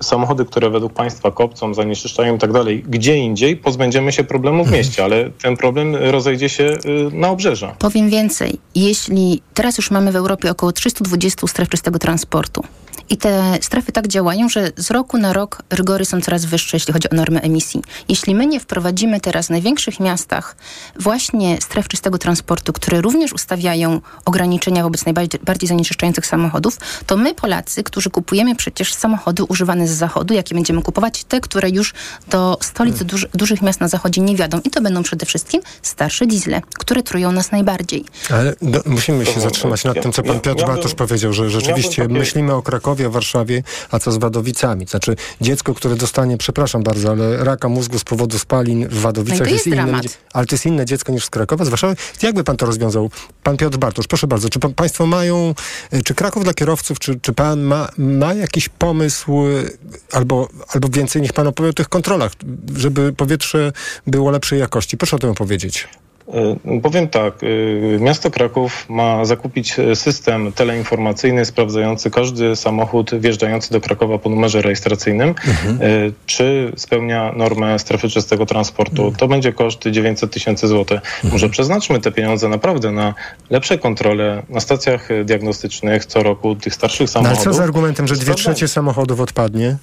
[0.02, 4.72] samochody, które według państwa kopcą, zanieczyszczają i tak dalej, gdzie indziej, pozbędziemy się problemu w
[4.72, 6.76] mieście, ale ten problem rozejdzie się
[7.12, 7.74] na obrzeża.
[7.78, 8.58] Powiem więcej.
[8.74, 12.62] Jeśli teraz już mamy w Europie około 320 stref czystego transportu
[13.10, 16.92] i te strefy tak działają, że z roku na rok rygory są coraz wyższe, jeśli
[16.92, 17.82] chodzi o normy emisji.
[18.08, 20.56] Jeśli my nie wprowadzimy teraz w największych miastach
[21.00, 27.34] właśnie stref czystego transportu, które również ustawiają ograniczenia wobec najbardziej bardziej zanieczyszczających samochodów, to my
[27.34, 31.94] Polacy, którzy kupujemy przecież samochody używane z zachodu, jakie będziemy kupować, te, które już
[32.30, 34.60] do stolic, do duży, dużych miast na zachodzie nie wiadą.
[34.64, 38.04] I to będą przede wszystkim starsze diesle, które trują nas najbardziej.
[38.30, 42.54] Ale do, musimy się zatrzymać nad tym, co pan Piotr Bartosz powiedział, że rzeczywiście myślimy
[42.54, 44.86] o Krakowie Krakowie, Warszawie, a co z Wadowicami?
[44.86, 49.44] Znaczy dziecko, które dostanie, przepraszam bardzo, ale raka mózgu z powodu spalin w Wadowicach No
[49.44, 50.00] to jest inne,
[50.32, 51.96] ale to jest inne dziecko niż z Krakowa, z Warszawy.
[52.22, 53.10] Jakby pan to rozwiązał?
[53.42, 55.54] Pan Piotr Bartosz, proszę bardzo, czy pa, państwo mają,
[55.94, 59.78] y, czy Kraków dla kierowców, czy, czy pan ma, ma jakiś pomysł, y,
[60.12, 62.32] albo, albo więcej niech pan opowie o tych kontrolach,
[62.76, 63.72] żeby powietrze
[64.06, 64.96] było lepszej jakości?
[64.96, 65.88] Proszę o tym opowiedzieć.
[66.28, 73.72] Y, Powiem tak, y, miasto Kraków ma zakupić y, system teleinformacyjny sprawdzający każdy samochód wjeżdżający
[73.72, 79.12] do Krakowa po numerze rejestracyjnym, y, czy spełnia normę strefy czystego transportu.
[79.18, 81.00] To będzie koszt 900 tysięcy złotych.
[81.24, 83.14] Może przeznaczmy te pieniądze naprawdę na
[83.50, 87.44] lepsze kontrole na stacjach diagnostycznych co roku tych starszych No ale samochodów.
[87.44, 89.76] co z argumentem, że dwie trzecie samochodów odpadnie?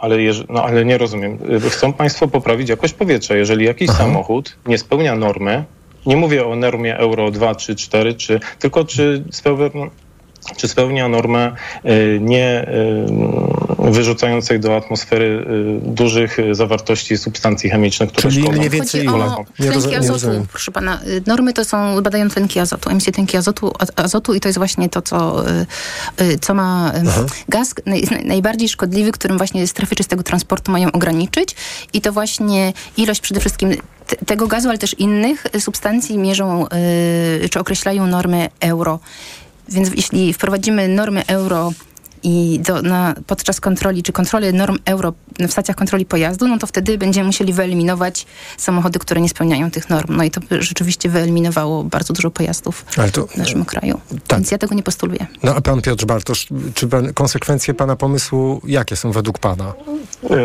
[0.00, 1.38] Ale, jeż- no, ale nie rozumiem.
[1.66, 3.34] Y, Chcą Państwo poprawić jakość powietrza.
[3.36, 5.64] Jeżeli jakiś samochód nie spełnia normy,
[6.06, 9.68] nie mówię o normie Euro 2 czy 4, czy, tylko czy spełnia,
[10.56, 11.52] czy spełnia normę
[11.86, 12.66] y, nie
[13.84, 15.46] wyrzucającej do atmosfery
[15.84, 18.58] y, dużych y, zawartości substancji chemicznych, które Czyli szkodzą.
[18.58, 19.46] mniej więcej Chodzi o
[19.80, 21.00] tlenki azotu, proszę pana.
[21.06, 24.88] Y, Normy to są, badają tlenki azotu, emisję tlenki azotu, azotu i to jest właśnie
[24.88, 25.44] to, co,
[26.40, 27.02] co ma y,
[27.48, 27.74] gaz.
[27.86, 31.56] Naj, naj- najbardziej szkodliwy, którym właśnie strefy czystego transportu mają ograniczyć
[31.92, 33.70] i to właśnie ilość przede wszystkim
[34.06, 36.66] te- tego gazu, ale też innych substancji mierzą,
[37.50, 38.98] czy określają normy euro.
[39.68, 41.72] Więc jeśli wprowadzimy normy euro
[42.22, 45.12] i do, na, podczas kontroli, czy kontroli norm euro
[45.48, 49.90] w stacjach kontroli pojazdu, no to wtedy będziemy musieli wyeliminować samochody, które nie spełniają tych
[49.90, 50.16] norm.
[50.16, 54.00] No i to by rzeczywiście wyeliminowało bardzo dużo pojazdów to, w naszym kraju.
[54.26, 54.38] tak.
[54.38, 55.26] Więc ja tego nie postuluję.
[55.42, 59.72] no a pan Piotr Bartosz, czy pan, konsekwencje pana pomysłu jakie są według pana?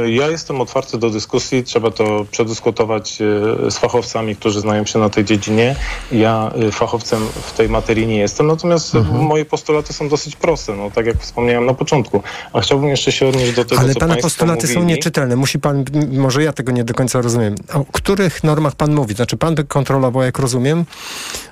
[0.05, 1.63] Ja jestem otwarty do dyskusji.
[1.63, 3.21] Trzeba to przedyskutować
[3.67, 5.75] y, z fachowcami, którzy znają się na tej dziedzinie.
[6.11, 9.21] Ja y, fachowcem w tej materii nie jestem, natomiast Mhm.
[9.25, 12.23] moje postulaty są dosyć proste, no, tak jak wspomniałem na początku.
[12.53, 14.73] A chciałbym jeszcze się odnieść do tego, Ale co pana postulaty mówili.
[14.73, 15.35] są nieczytelne.
[15.35, 17.55] Musi pan, może ja tego nie do końca rozumiem.
[17.73, 19.15] O których normach pan mówi?
[19.15, 20.85] Znaczy pan by kontrolował, jak rozumiem,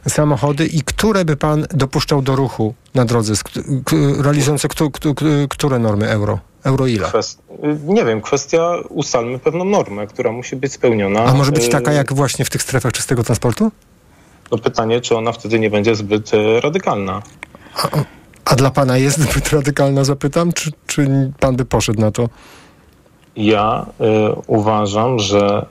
[0.10, 3.34] samochody i które by pan dopuszczał do ruchu na drodze,
[4.20, 4.68] realizujące
[5.50, 6.40] które normy euro?
[6.64, 7.08] Euro ile?
[7.08, 7.40] Kwest...
[7.64, 11.24] y, Nie wiem, kwestia, ustalmy pewną normę, która musi być spełniona.
[11.26, 13.72] A może być Y, taka jak właśnie w tych strefach czystego transportu?
[14.52, 17.22] No pytanie, czy ona wtedy nie będzie zbyt y, radykalna.
[18.46, 22.30] A dla pana jest zbyt radykalna, zapytam, czy, czy pan by poszedł na to?
[23.36, 24.04] Ja y,
[24.48, 25.66] uważam, że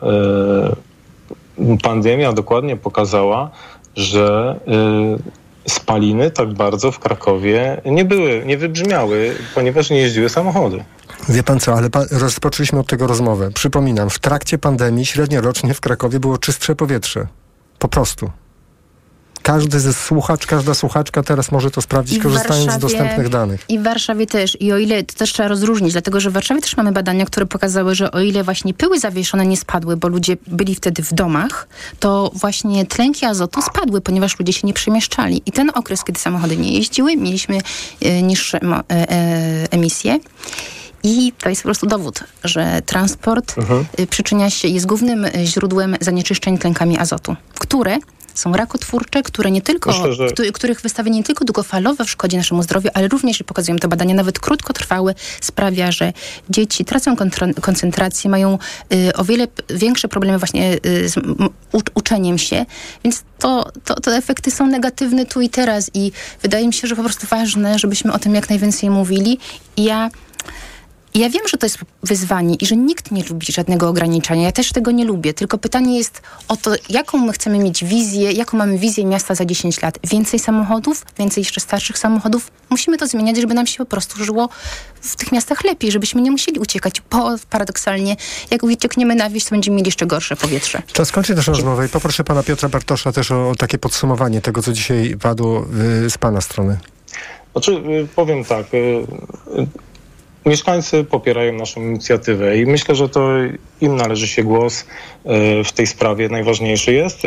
[1.58, 3.50] y, pandemia dokładnie pokazała,
[3.96, 4.56] że
[5.66, 10.84] y, spaliny tak bardzo w Krakowie nie były, nie wybrzmiały, ponieważ nie jeździły samochody.
[11.28, 13.50] Wie pan co, ale pan, rozpoczęliśmy od tego rozmowę.
[13.54, 17.26] Przypominam, w trakcie pandemii średnio rocznie w Krakowie było czystsze powietrze.
[17.78, 18.30] Po prostu.
[19.42, 23.64] Każdy ze słuchacz, każda słuchaczka teraz może to sprawdzić, korzystając z dostępnych danych.
[23.68, 24.56] I w Warszawie też.
[24.60, 27.46] I o ile, to też trzeba rozróżnić, dlatego że w Warszawie też mamy badania, które
[27.46, 31.68] pokazały, że o ile właśnie pyły zawieszone nie spadły, bo ludzie byli wtedy w domach,
[32.00, 35.42] to właśnie tlenki azotu spadły, ponieważ ludzie się nie przemieszczali.
[35.46, 37.58] I ten okres, kiedy samochody nie jeździły, mieliśmy
[38.00, 40.18] e, niższe e, e, emisje.
[41.04, 43.54] I to jest po prostu dowód, że transport
[43.98, 47.98] y, przyczynia się, jest głównym źródłem zanieczyszczeń tlenkami azotu, które
[48.34, 52.62] są rakotwórcze, które nie tylko, Myślę, że- któ- których wystawienie nie tylko długofalowe szkodzi naszemu
[52.62, 56.12] zdrowiu, ale również, pokazują te badania, nawet krótkotrwałe, sprawia, że
[56.50, 57.16] dzieci tracą
[57.60, 58.58] koncentrację, mają
[58.94, 61.14] y, o wiele większe problemy właśnie y, z
[61.94, 62.66] uczeniem się,
[63.04, 66.96] więc to, to, te efekty są negatywne tu i teraz i wydaje mi się, że
[66.96, 69.38] po prostu ważne, żebyśmy o tym jak najwięcej mówili.
[69.76, 70.10] I ja
[71.14, 74.42] i Ja wiem, że to jest wyzwanie i że nikt nie lubi żadnego ograniczania.
[74.42, 75.34] Ja też tego nie lubię.
[75.34, 79.44] Tylko pytanie jest o to, jaką my chcemy mieć wizję, jaką mamy wizję miasta za
[79.44, 79.98] 10 lat.
[80.04, 82.50] Więcej samochodów, więcej jeszcze starszych samochodów.
[82.70, 84.48] Musimy to zmieniać, żeby nam się po prostu żyło
[85.00, 87.02] w tych miastach lepiej, żebyśmy nie musieli uciekać.
[87.10, 88.16] Bo paradoksalnie,
[88.50, 90.82] jak uciekniemy na wieś, to będziemy mieli jeszcze gorsze powietrze.
[90.92, 94.62] Czas skończyć naszą rozmowę i poproszę pana Piotra Bartosza też o, o takie podsumowanie tego,
[94.62, 95.66] co dzisiaj padło
[96.04, 96.78] y, z pana strony.
[97.52, 98.74] Znaczy, y, powiem tak.
[98.74, 99.66] y, y,
[100.46, 103.28] Mieszkańcy popierają naszą inicjatywę i myślę, że to
[103.80, 106.28] im należy się głos y, w tej sprawie.
[106.28, 107.22] Najważniejszy jest.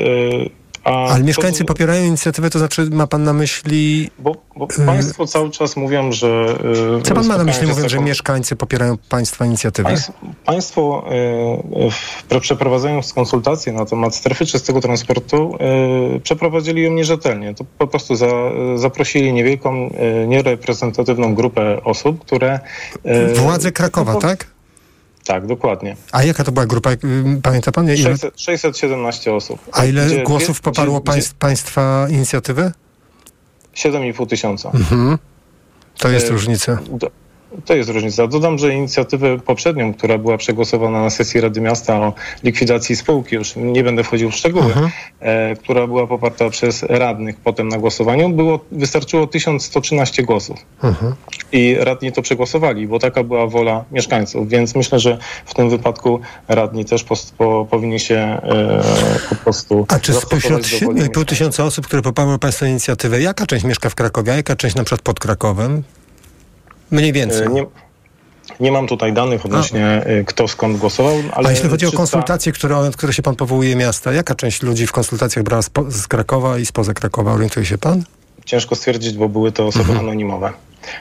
[0.87, 4.09] Y, A Ale to- mieszkańcy popierają inicjatywę, to znaczy ma pan na myśli...
[4.19, 6.57] Bo, bo państwo cały czas mówią, że...
[6.99, 9.89] y, Co pan ma na myśli mówiąc, że mieszkańcy popierają państwa inicjatywę?
[9.89, 10.11] Państw,
[10.45, 11.05] państwo
[11.87, 15.57] y, w, przeprowadzając konsultacje na temat strefy czystego transportu
[16.15, 17.53] y, przeprowadzili ją nierzetelnie.
[17.55, 18.27] To po prostu za,
[18.75, 19.89] zaprosili niewielką,
[20.23, 22.59] y, niereprezentatywną grupę osób, które...
[23.05, 24.54] y, Władze Krakowa, no, tak?
[25.25, 25.95] Tak, dokładnie.
[26.11, 26.89] A jaka to była grupa?
[27.43, 27.85] Pamięta pan?
[27.85, 29.59] Ile, 600, 617 osób.
[29.71, 32.71] a ile Gdzie- głosów poparło gdzie- państw, państwa inicjatywę?
[33.73, 34.71] 7,5 tysiąca.
[34.73, 35.17] Mhm.
[35.97, 36.77] To jest E, różnica.
[36.91, 37.11] Do,
[37.65, 38.27] to jest różnica.
[38.27, 42.13] Dodam, że inicjatywę poprzednią, która była przegłosowana na sesji Rady Miasta o
[42.43, 44.73] likwidacji spółki, już nie będę wchodził w szczegóły,
[45.19, 50.59] e, która była poparta przez radnych potem na głosowaniu, było, wystarczyło 1113 głosów.
[51.51, 56.19] I radni to przegłosowali, bo taka była wola mieszkańców, więc myślę, że w tym wypadku
[56.47, 58.83] radni też po, po, powinni się e,
[59.29, 63.45] po prostu A czy spośród do woli 7,5 tysiąca osób, które poparły Państwa inicjatywę, jaka
[63.45, 65.83] część mieszka w Krakowie, a jaka część na przykład pod Krakowem?
[66.91, 67.45] Mniej więcej.
[67.47, 67.65] E, Nie,
[68.59, 71.97] nie mam tutaj danych odnośnie e, kto skąd głosował, ale A jeśli chodzi o czysta-
[71.97, 76.07] konsultacje, które, które się pan powołuje miasta, jaka część ludzi w konsultacjach brała z, z
[76.07, 77.31] Krakowa i spoza Krakowa?
[77.33, 78.03] Orientuje się pan?
[78.45, 80.51] Ciężko stwierdzić, bo były to osoby anonimowe.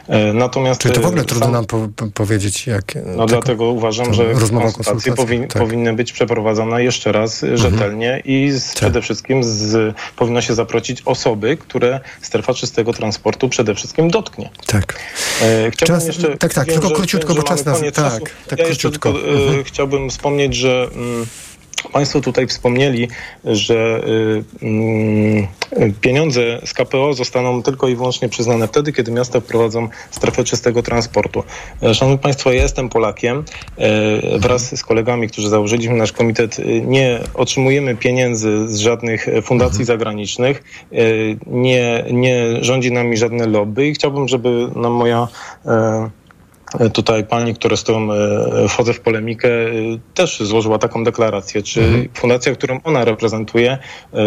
[0.08, 2.84] E, Natomiast Czy to w ogóle e, trudno sam- nam po, po, powiedzieć, jak...
[3.16, 5.62] No dlatego uważam, że rozmowa, konsultacje powin, tak.
[5.62, 8.74] powinny być przeprowadzone jeszcze raz e, rzetelnie i z, Tak.
[8.76, 14.50] przede wszystkim z, powinno się zaprosić osoby, które strefa czystego transportu przede wszystkim dotknie.
[14.66, 14.98] Tak.
[15.42, 18.58] E, chciałbym Czas- jeszcze, tak, tak, wiem, tylko że- króciutko, bo czas nas- tak, tak,
[18.58, 19.12] ja króciutko.
[19.12, 19.64] tylko e, Mhm.
[19.64, 21.26] chciałbym wspomnieć, że mm,
[21.92, 23.08] Państwo tutaj wspomnieli,
[23.44, 25.46] że y, mm,
[26.00, 31.42] pieniądze z KPO zostaną tylko i wyłącznie przyznane wtedy, kiedy miasta wprowadzą strefę czystego transportu.
[31.82, 33.44] E, Szanowni Państwo, ja jestem Polakiem.
[33.78, 39.84] E, Wraz z kolegami, którzy założyliśmy nasz komitet, y, nie otrzymujemy pieniędzy z żadnych fundacji
[39.84, 40.62] zagranicznych.
[40.92, 40.96] E,
[41.46, 45.28] Nie, nie rządzi nami żadne lobby i chciałbym, żeby nam moja
[46.92, 49.72] tutaj pani, która z którą e, wchodzę w polemikę, e,
[50.14, 51.62] też złożyła taką deklarację.
[51.62, 54.18] Czy fundacja, którą ona reprezentuje, e,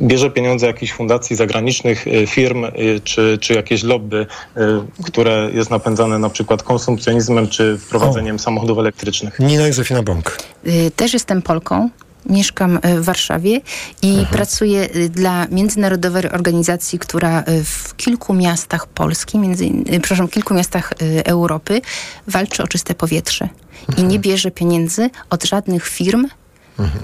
[0.00, 2.70] bierze pieniądze jakichś fundacji zagranicznych, e, firm, e,
[3.04, 9.38] czy, czy jakieś lobby, e, które jest napędzane na przykład konsumpcjonizmem, czy wprowadzeniem samochodów elektrycznych?
[9.38, 10.38] Nina Józefina Bąk.
[10.66, 11.88] Y, Też jestem Polką.
[12.26, 13.60] Mieszkam y, w Warszawie
[14.02, 20.54] i pracuję y, dla międzynarodowej organizacji, która y, w kilku miastach Polski, między, przepraszam, kilku
[20.54, 20.92] miastach
[21.24, 21.80] Europy
[22.26, 23.48] walczy o czyste powietrze.
[23.96, 26.26] I nie bierze pieniędzy od żadnych firm,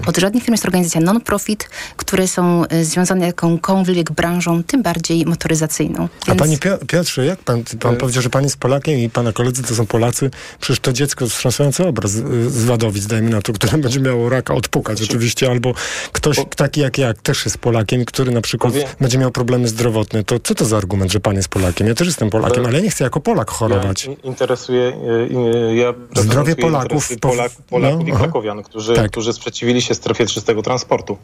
[0.07, 6.07] Od żadnych firm jest organizacja non-profit, które są y, związane jakąkolwiek branżą, tym bardziej motoryzacyjną.
[6.23, 9.31] A Więc- panie Pio- Piotrze, jak pan, pan powiedział, że pan jest Polakiem i pana
[9.33, 13.53] koledzy to są Polacy, przecież to dziecko wstrząsający obraz y, z Wadowic, dajmy na to,
[13.53, 15.73] które będzie miało raka odpukać oczywiście, albo
[16.11, 20.23] ktoś taki jak ja też jest Polakiem, który na przykład Powie- będzie miał problemy zdrowotne,
[20.23, 21.87] to co to za argument, że pan jest Polakiem?
[21.87, 24.05] Ja też jestem Polakiem, Ale- ale ja nie chcę jako Polak chorować.
[24.05, 25.35] Ja in- interesuje, y,
[25.71, 28.17] y, ja reprezentuję Polaków interesy po- Polak, Polaków no, i.
[28.17, 29.11] Krakowian, którzy, Tak.
[29.11, 31.17] którzy sprzeciwili się strefie czystego transportu.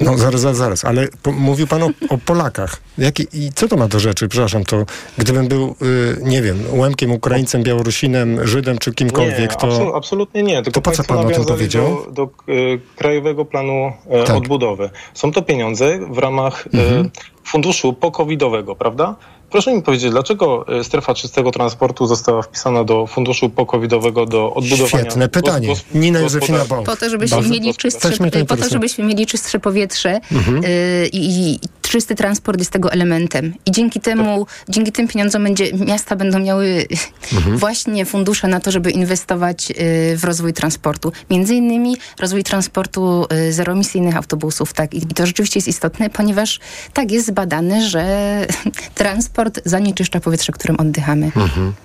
[0.00, 2.76] No zaraz, zaraz, zaraz, ale po, mówił pan o, o Polakach.
[2.98, 4.28] Jaki, I co to ma do rzeczy?
[4.28, 4.76] Przepraszam, to
[5.18, 9.66] gdybym był, y, nie wiem, Łemkiem, Ukraińcem, Białorusinem, Żydem czy kimkolwiek, nie, to...
[9.66, 10.62] absolu- absolutnie nie.
[10.62, 12.04] Tylko to po co pan o tym powiedział?
[12.06, 12.52] Do, do e,
[12.96, 14.36] Krajowego Planu e, Tak.
[14.36, 14.90] Odbudowy.
[15.14, 17.06] Są to pieniądze w ramach Mhm.
[17.06, 17.10] e,
[17.44, 19.16] funduszu pokowidowego, prawda?
[19.50, 24.88] Proszę mi powiedzieć, dlaczego e, strefa czystego transportu została wpisana do funduszu pokowidowego do odbudowania...
[24.88, 25.68] Świetne pytanie.
[25.68, 26.64] gos- gos- Nina Józefina?
[26.64, 26.86] Bąk.
[26.86, 28.10] Po to, żebyśmy mieli czystsze,
[28.48, 29.83] po to, żebyśmy mieli czystsze powietrze
[30.32, 30.64] Mhm.
[30.64, 33.54] y, i, i czysty transport jest tego elementem.
[33.66, 36.86] I dzięki temu, dzięki tym pieniądzom będzie, miasta będą miały
[37.32, 37.58] Mhm.
[37.58, 39.74] właśnie fundusze na to, żeby inwestować y,
[40.16, 41.12] w rozwój transportu.
[41.30, 44.72] Między innymi rozwój transportu y, zeroemisyjnych autobusów.
[44.72, 44.94] Tak?
[44.94, 46.60] I to rzeczywiście jest istotne, ponieważ
[46.92, 48.04] tak jest zbadane, że
[48.94, 51.32] transport zanieczyszcza powietrze, którym oddychamy.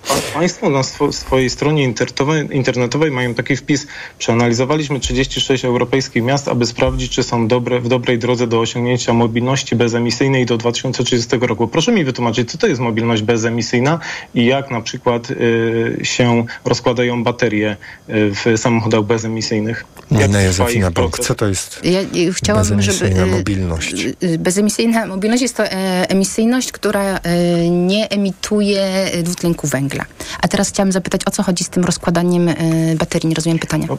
[0.08, 3.86] Pa- Państwo na swo- swojej stronie internetowej, internetowej mają taki wpis.
[4.18, 9.76] Przeanalizowaliśmy 36 europejskich miast, aby sprawdzić, czy są dobre, w dobrej drodze do osiągnięcia mobilności
[9.76, 11.68] bezemisyjnej do 2030 roku.
[11.68, 13.98] Proszę mi wytłumaczyć, co to jest mobilność bezemisyjna
[14.34, 17.76] i jak na przykład y, się rozkładają baterie
[18.08, 19.84] y, w samochodach bezemisyjnych?
[20.10, 21.80] Jak Nina trwa Józefina Bąk, co to jest?
[21.84, 22.00] Ja
[22.32, 22.98] chciałabym, żeby...
[22.98, 24.06] Bezemisyjna y, mobilność.
[24.22, 30.04] y, Bezemisyjna mobilność jest to e, emisyjność, która e, nie emituje dwutlenku węgla.
[30.42, 32.54] A teraz chciałam zapytać, o co chodzi z tym rozkładaniem e,
[32.98, 33.28] baterii?
[33.28, 33.84] Nie rozumiem pytania.
[33.84, 33.98] Mm,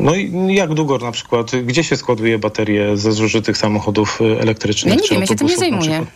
[0.00, 4.94] No i jak długo na przykład, gdzie się składuje baterie ze zużytych samochodów y, elektrycznych?
[4.94, 6.06] Ja nie wiem, ja się tym nie zajmuję.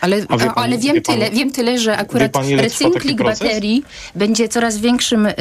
[0.00, 0.16] Ale,
[0.54, 5.34] ale wiem, wie pani- tyle, wiem tyle, że akurat recykling baterii będzie coraz większym, y,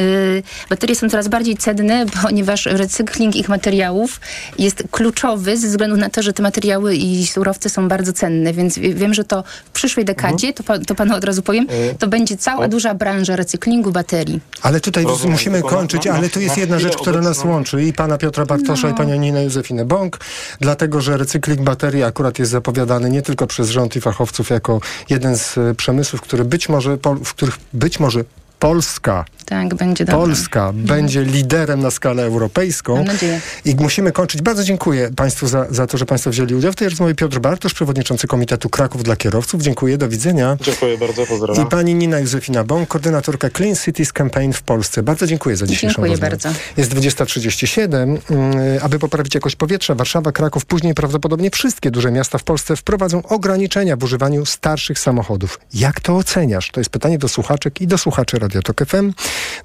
[0.69, 4.19] baterie są coraz bardziej cenne, ponieważ recykling ich materiałów
[4.59, 8.79] jest kluczowy ze względu na to, że te materiały i surowce są bardzo cenne, więc
[8.79, 11.89] wie- wiem, że to w przyszłej dekadzie, to, pa, to panu od razu powiem, Mhm.
[11.89, 12.67] Y, to będzie cała o.
[12.67, 14.39] duża branża recyklingu baterii.
[14.61, 17.43] Ale tutaj Rozumiem, musimy na- kończyć, na- ale tu jest na jedna rzecz, która nas
[17.45, 20.19] łączy i pana Piotra Bartosza i panią Ninę Józefinę Bąk,
[20.61, 25.37] dlatego, że recykling baterii akurat jest zapowiadany nie tylko przez rząd i fachowców jako jeden
[25.37, 28.23] z e, przemysłów, który być może, w których być może
[28.59, 30.19] Polska Tak, będzie dobrze.
[30.21, 32.95] Polska będzie liderem na skalę europejską.
[32.95, 33.41] Mam nadzieję.
[33.65, 34.41] I musimy kończyć.
[34.41, 37.15] Bardzo dziękuję Państwu za, za to, że Państwo wzięli udział w tej rozmowie.
[37.15, 39.61] Piotr Bartosz, przewodniczący Komitetu Kraków dla Kierowców.
[39.61, 40.57] Dziękuję, do widzenia.
[40.61, 41.67] Dziękuję bardzo, I pozdrawiam.
[41.69, 45.03] pani Nina Józefina Bąk, koordynatorka Clean Cities Campaign w Polsce.
[45.03, 46.29] Bardzo dziękuję za dzisiejszą Dziękuję rozmowę.
[46.29, 46.49] bardzo.
[46.77, 48.17] Jest 20.37.
[48.29, 53.23] Mm, Aby poprawić jakość powietrza, Warszawa, Kraków, później prawdopodobnie wszystkie duże miasta w Polsce wprowadzą
[53.23, 55.59] ograniczenia w używaniu starszych samochodów.
[55.73, 56.71] Jak to oceniasz?
[56.71, 59.11] To jest pytanie do słuchaczek i do słuchaczy Radio Tok FM.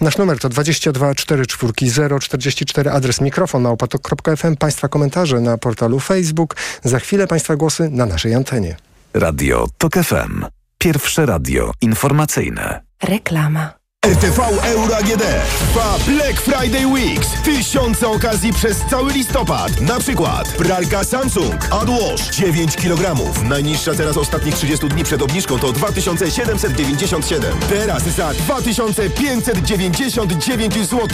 [0.00, 6.56] Nasz numer to 22 44 044, adres mikrofon małpatok.fm, Państwa komentarze na portalu Facebook.
[6.84, 8.76] Za chwilę Państwa głosy na naszej antenie.
[9.14, 10.44] Radio TOK FM.
[10.78, 12.80] Pierwsze radio informacyjne.
[13.02, 13.81] Reklama.
[14.06, 15.22] RTV Euro AGD
[15.58, 17.28] trwa Black Friday Weeks.
[17.44, 19.80] Tysiące okazji przez cały listopad.
[19.80, 23.16] Na przykład pralka Samsung AdWash 9 kg.
[23.44, 27.58] Najniższa teraz ostatnich 30 dni przed obniżką to 2797.
[27.68, 31.08] Teraz za 2599 zł.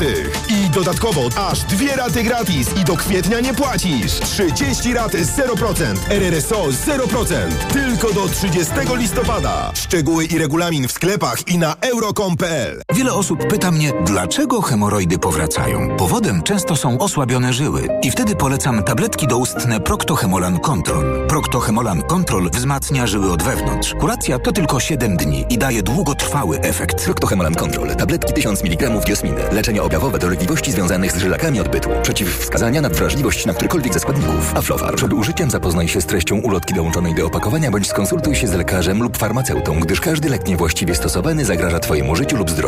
[0.48, 4.12] I dodatkowo aż dwie raty gratis i do kwietnia nie płacisz.
[4.12, 5.96] 30 rat 0%.
[6.10, 7.34] RRSO 0%.
[7.72, 9.72] Tylko do 30 listopada.
[9.74, 12.77] Szczegóły i regulamin w sklepach i na euro.com.pl.
[12.94, 15.96] Wiele osób pyta mnie, dlaczego hemoroidy powracają.
[15.96, 21.26] Powodem często są osłabione żyły i wtedy polecam tabletki doustne Proctohemolan Control.
[21.28, 23.94] Proctohemolan Control wzmacnia żyły od wewnątrz.
[23.94, 27.04] Kuracja to tylko 7 dni i daje długotrwały efekt.
[27.04, 27.96] Proctohemolan Control.
[27.96, 29.40] Tabletki 1000 mg diosminy.
[29.52, 31.88] Leczenie objawowe dolegliwości związanych z żylakami odbytu.
[32.02, 34.56] Przeciwwskazania na wrażliwość na którykolwiek ze składników.
[34.56, 34.96] Aflofarm.
[34.96, 39.02] Przed użyciem zapoznaj się z treścią ulotki dołączonej do opakowania bądź skonsultuj się z lekarzem
[39.02, 42.67] lub farmaceutą, gdyż każdy lek niewłaściwie stosowany zagraża Twojemu życiu lub zdrowiu.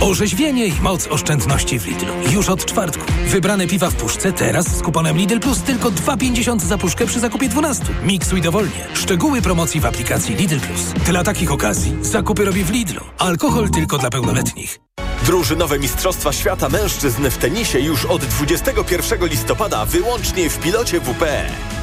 [0.00, 2.08] Orzeźwienie i moc oszczędności w Lidlu.
[2.32, 3.04] Już od czwartku.
[3.26, 7.48] Wybrane piwa w puszce teraz z kuponem Lidl Plus tylko 2,50 za puszkę przy zakupie
[7.48, 7.84] 12.
[8.04, 8.86] Miksuj dowolnie.
[8.94, 10.92] Szczegóły promocji w aplikacji Lidl Plus.
[11.06, 13.00] Dla takich okazji zakupy robi w Lidlu.
[13.18, 14.89] Alkohol tylko dla pełnoletnich.
[15.26, 21.24] Drużynowe Mistrzostwa Świata Mężczyzn w tenisie już od 21 listopada wyłącznie w pilocie WP.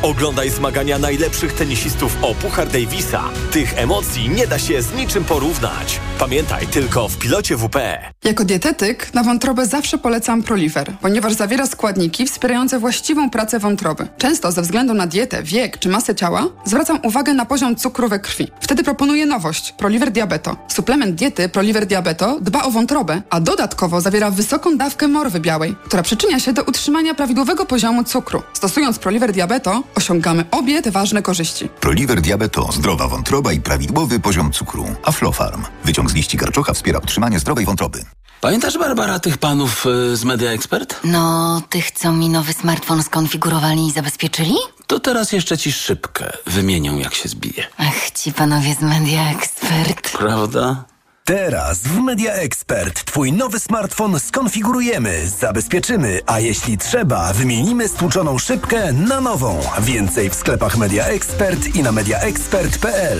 [0.01, 3.23] Oglądaj zmagania najlepszych tenisistów o Puchar Davisa.
[3.51, 5.99] Tych emocji nie da się z niczym porównać.
[6.19, 7.75] Pamiętaj, tylko w pilocie WP.
[8.23, 14.07] Jako dietetyk na wątrobę zawsze polecam Proliver, ponieważ zawiera składniki wspierające właściwą pracę wątroby.
[14.17, 18.19] Często ze względu na dietę, wiek czy masę ciała zwracam uwagę na poziom cukru we
[18.19, 18.47] krwi.
[18.61, 20.55] Wtedy proponuję nowość Proliver Diabeto.
[20.67, 26.03] Suplement diety Proliver Diabeto dba o wątrobę, a dodatkowo zawiera wysoką dawkę morwy białej, która
[26.03, 28.43] przyczynia się do utrzymania prawidłowego poziomu cukru.
[28.53, 31.69] Stosując Proliver Diabeto osiągamy obie te ważne korzyści.
[31.69, 34.85] Proliver Diabeto, zdrowa wątroba i prawidłowy poziom cukru.
[35.03, 35.63] Aflofarm.
[35.85, 38.03] Wyciąg z liści karczocha wspiera utrzymanie zdrowej wątroby.
[38.41, 40.99] Pamiętasz, Barbara, tych panów y, z Media Expert?
[41.03, 44.55] No, tych, co mi nowy smartfon skonfigurowali i zabezpieczyli?
[44.87, 47.63] To teraz jeszcze ci szybkę wymienią, jak się zbije.
[47.77, 50.11] Ach, ci panowie z Media Expert.
[50.17, 50.83] Prawda?
[51.27, 58.93] Teraz w Media Expert Twój nowy smartfon skonfigurujemy, zabezpieczymy, a jeśli trzeba, wymienimy stłuczoną szybkę
[58.93, 59.59] na nową.
[59.79, 63.19] Więcej w sklepach Media Expert i na mediaexpert.pl.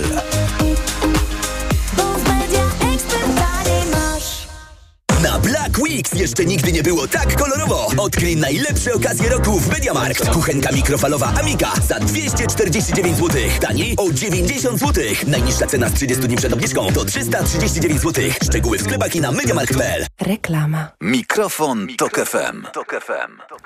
[5.82, 7.90] Weeks jeszcze nigdy nie było tak kolorowo.
[7.96, 10.28] Odkryj najlepsze okazje roku w Mediamarkt.
[10.28, 13.42] Kuchenka mikrofalowa Amiga za 249 zł.
[13.60, 15.04] Taniej o 90 zł.
[15.26, 18.24] Najniższa cena z 30 dni przed obniżką to 339 zł.
[18.44, 20.06] Szczegóły w sklepach i na mediamarkt.pl.
[20.20, 20.90] Reklama.
[21.00, 22.62] Mikrofon, Tok FM.
[22.72, 23.58] Tok FM.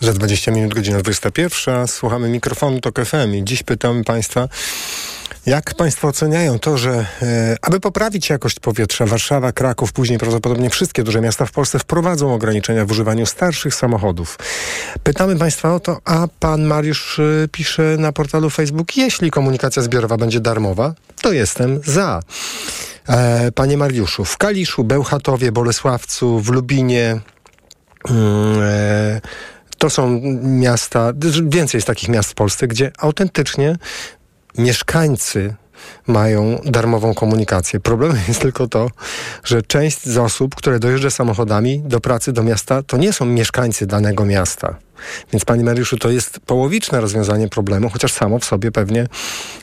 [0.00, 1.88] Za 20 minut godzina 21.
[1.88, 4.48] Słuchamy mikrofonu TOK FM i dziś pytamy Państwa,
[5.46, 11.04] jak Państwo oceniają to, że e, aby poprawić jakość powietrza, Warszawa, Kraków, później prawdopodobnie wszystkie
[11.04, 14.38] duże miasta w Polsce wprowadzą ograniczenia w używaniu starszych samochodów.
[15.02, 20.16] Pytamy Państwa o to, a Pan Mariusz e, pisze na portalu Facebook, jeśli komunikacja zbiorowa
[20.16, 22.20] będzie darmowa, to jestem za.
[23.08, 27.20] E, Panie Mariuszu, w Kaliszu, Bełchatowie, Bolesławcu, w Lubinie,
[28.08, 29.20] mm, e,
[29.78, 31.12] to są miasta,
[31.42, 33.76] więcej jest takich miast w Polsce, gdzie autentycznie
[34.58, 35.54] mieszkańcy
[36.06, 37.80] mają darmową komunikację.
[37.80, 38.90] Problemem jest tylko to,
[39.44, 43.86] że część z osób, które dojeżdża samochodami do pracy, do miasta, to nie są mieszkańcy
[43.86, 44.76] danego miasta.
[45.32, 49.06] Więc Panie Mariuszu, to jest połowiczne rozwiązanie problemu, chociaż samo w sobie pewnie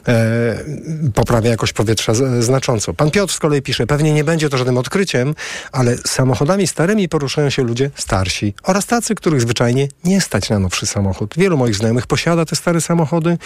[0.07, 0.57] e,
[1.13, 2.93] poprawia jakość powietrza znacząco.
[2.93, 5.35] Pan Piotr z kolei pisze, pewnie nie będzie to żadnym odkryciem,
[5.71, 10.85] ale samochodami starymi poruszają się ludzie starsi oraz tacy, których zwyczajnie nie stać na nowszy
[10.85, 11.33] samochód.
[11.37, 13.37] Wielu moich znajomych posiada te stare samochody,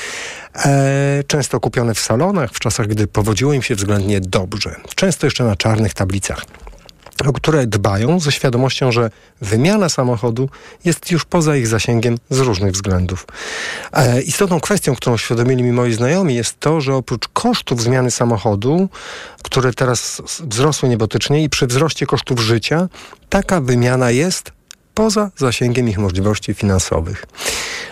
[0.65, 4.75] e, często kupione w salonach, w czasach, gdy powodziło im się względnie dobrze.
[4.95, 6.45] Często jeszcze na czarnych tablicach
[7.25, 9.09] o które dbają ze świadomością, że
[9.41, 10.49] wymiana samochodu
[10.85, 13.27] jest już poza ich zasięgiem z różnych względów.
[13.93, 18.89] E, istotną kwestią, którą świadomili mi moi znajomi, jest to, że oprócz kosztów zmiany samochodu,
[19.43, 22.87] które teraz wzrosły niebotycznie i przy wzroście kosztów życia,
[23.29, 24.58] taka wymiana jest
[24.99, 27.25] poza zasięgiem ich możliwości finansowych.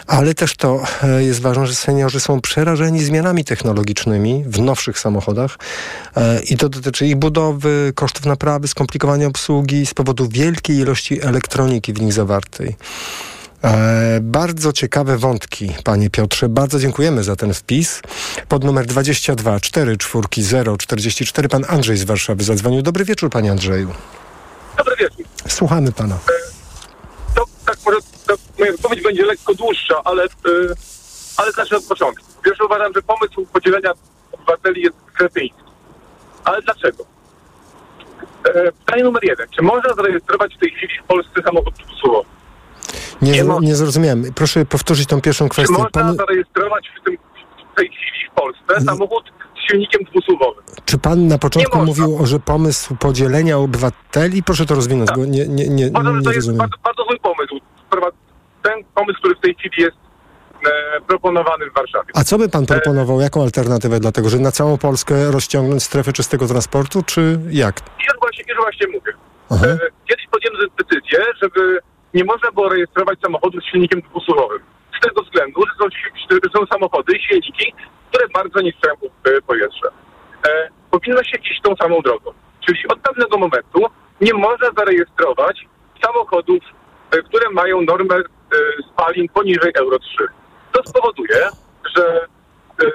[0.08, 5.58] Ale też to e, jest ważne, że seniorzy są przerażeni zmianami technologicznymi w nowszych samochodach
[6.16, 11.93] e, i to dotyczy ich budowy, kosztów naprawy, skomplikowania obsługi z powodu wielkiej ilości elektroniki
[11.93, 12.76] w nich zawartej.
[13.64, 16.49] E, bardzo ciekawe wątki, panie Piotrze.
[16.49, 18.01] Bardzo dziękujemy za ten wpis.
[18.47, 22.82] Pod numer 22 44 44 pan Andrzej z Warszawy zadzwonił.
[22.82, 23.93] Dobry wieczór, panie Andrzeju.
[24.78, 25.26] Dobry wieczór.
[25.47, 26.18] Słuchamy pana.
[27.68, 27.97] Tak może
[28.28, 30.76] to moja wypowiedź będzie lekko dłuższa, ale, yy,
[31.38, 32.26] ale zacznę od początku.
[32.43, 33.91] Pierwszy uważam, że pomysł podzielenia
[34.32, 35.61] obywateli jest kretyński.
[36.43, 37.05] Ale dlaczego?
[38.45, 39.47] E, pytanie numer jeden.
[39.55, 42.30] Czy można zarejestrować w tej chwili w Polsce samochód usługowy?
[43.22, 44.34] Nie, nie, nie zrozumiałem.
[44.36, 45.74] Proszę powtórzyć tą pierwszą Czy kwestię.
[45.74, 47.18] można Pan, zarejestrować w, tym,
[47.74, 49.24] w tej chwili w Polsce samochód
[49.68, 50.63] silnikiem dwusuwowym?
[50.86, 54.43] czy pan na początku Nie mówił, że pomysł podzielenia obywateli?
[54.43, 57.18] Proszę to rozwinąć, bo nie, nie, nie, Uważam, że nie to jest bardzo, bardzo zły
[57.20, 57.59] pomysł.
[58.63, 59.97] Ten pomysł, który w tej chwili jest
[60.97, 62.11] e, proponowany w Warszawie.
[62.15, 63.22] A co by pan proponował?
[63.22, 64.30] Jaką alternatywę dla tego?
[64.30, 67.82] Że na całą Polskę rozciągnąć strefę czystego transportu, czy jak?
[67.99, 69.13] Już właśnie, już właśnie mówię.
[69.49, 69.65] Aha.
[69.68, 69.78] E,
[70.09, 71.80] Kiedyś podjęto decyzję, żeby
[72.13, 74.59] nie można było rejestrować samochodu z silnikiem dwusuwowym.
[74.97, 77.73] Z tego względu, że są, są samochody i silniki,
[78.09, 79.87] które bardzo niszczą e, powietrze.
[80.47, 82.31] E, powinno się iść tą samą drogą.
[82.65, 83.85] Czyli od pewnego momentu
[84.21, 85.67] nie można zarejestrować
[86.05, 86.63] samochodów,
[87.11, 88.21] e, które mają normę e,
[88.93, 90.27] spalin poniżej Euro 3.
[90.71, 91.49] To spowoduje,
[91.95, 92.25] że
[92.83, 92.85] e,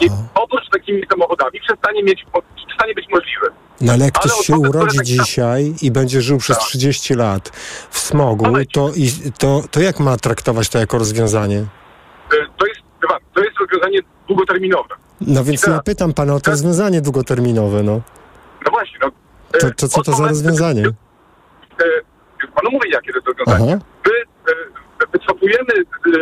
[0.00, 2.26] i obrót takimi samochodami przestanie, mieć,
[2.66, 3.46] przestanie być możliwy.
[3.80, 7.48] No ale jak ktoś Ale się urodzi tak- dzisiaj i będzie żył przez 30 lat
[7.90, 11.58] w smogu, to, i, to, to jak ma traktować to jako rozwiązanie?
[11.58, 11.66] E,
[12.58, 12.80] To jest,
[13.34, 14.94] to jest rozwiązanie długoterminowe.
[15.20, 18.00] No więc ja pytam pana o to rozwiązanie długoterminowe, no.
[18.64, 19.08] No właśnie, no.
[19.54, 20.82] e, To, to co to za rozwiązanie?
[20.86, 21.84] E,
[22.54, 23.72] panu mówię, jakie to jest rozwiązanie.
[23.76, 23.84] Aha.
[24.06, 25.72] My wycofujemy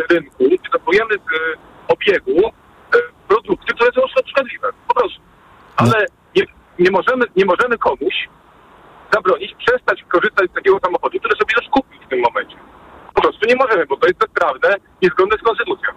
[0.07, 1.57] z rynku, wycofujemy z
[1.87, 2.49] obiegu
[3.29, 4.01] produkty, które są
[4.31, 4.67] szkodliwe.
[4.87, 5.19] Po prostu.
[5.75, 6.05] Ale
[6.35, 6.43] nie,
[6.79, 8.15] nie, możemy, nie możemy komuś
[9.13, 12.55] zabronić przestać korzystać z takiego samochodu, który sobie już kupił w tym momencie.
[13.13, 15.89] Po prostu nie możemy, bo to jest bezprawne, niezgodne z konstytucją.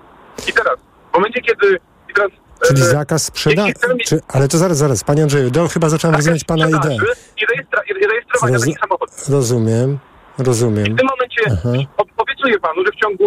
[0.48, 0.76] I teraz,
[1.10, 1.78] w momencie, kiedy...
[2.10, 2.30] I teraz,
[2.68, 3.72] Czyli e, zakaz sprzedaży.
[4.04, 6.96] Czy, ale to zaraz, zaraz, panie Andrzeju, do, chyba zacząłem rozumieć pana ideę.
[7.42, 9.28] i, rejestra, i rejestrowania Roz- takich samochodów.
[9.28, 9.98] Rozumiem,
[10.38, 10.84] rozumiem.
[10.84, 11.68] W tym momencie Aha.
[11.96, 13.24] ob- obiecuję panu, że w ciągu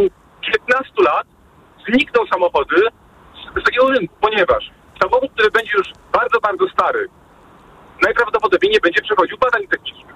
[0.68, 1.28] 15 lat
[1.90, 2.76] znikną samochody
[3.62, 7.08] z, takiego rynku, ponieważ samochód, który będzie już bardzo, bardzo stary,
[8.02, 10.16] najprawdopodobniej nie będzie przechodził badań technicznych.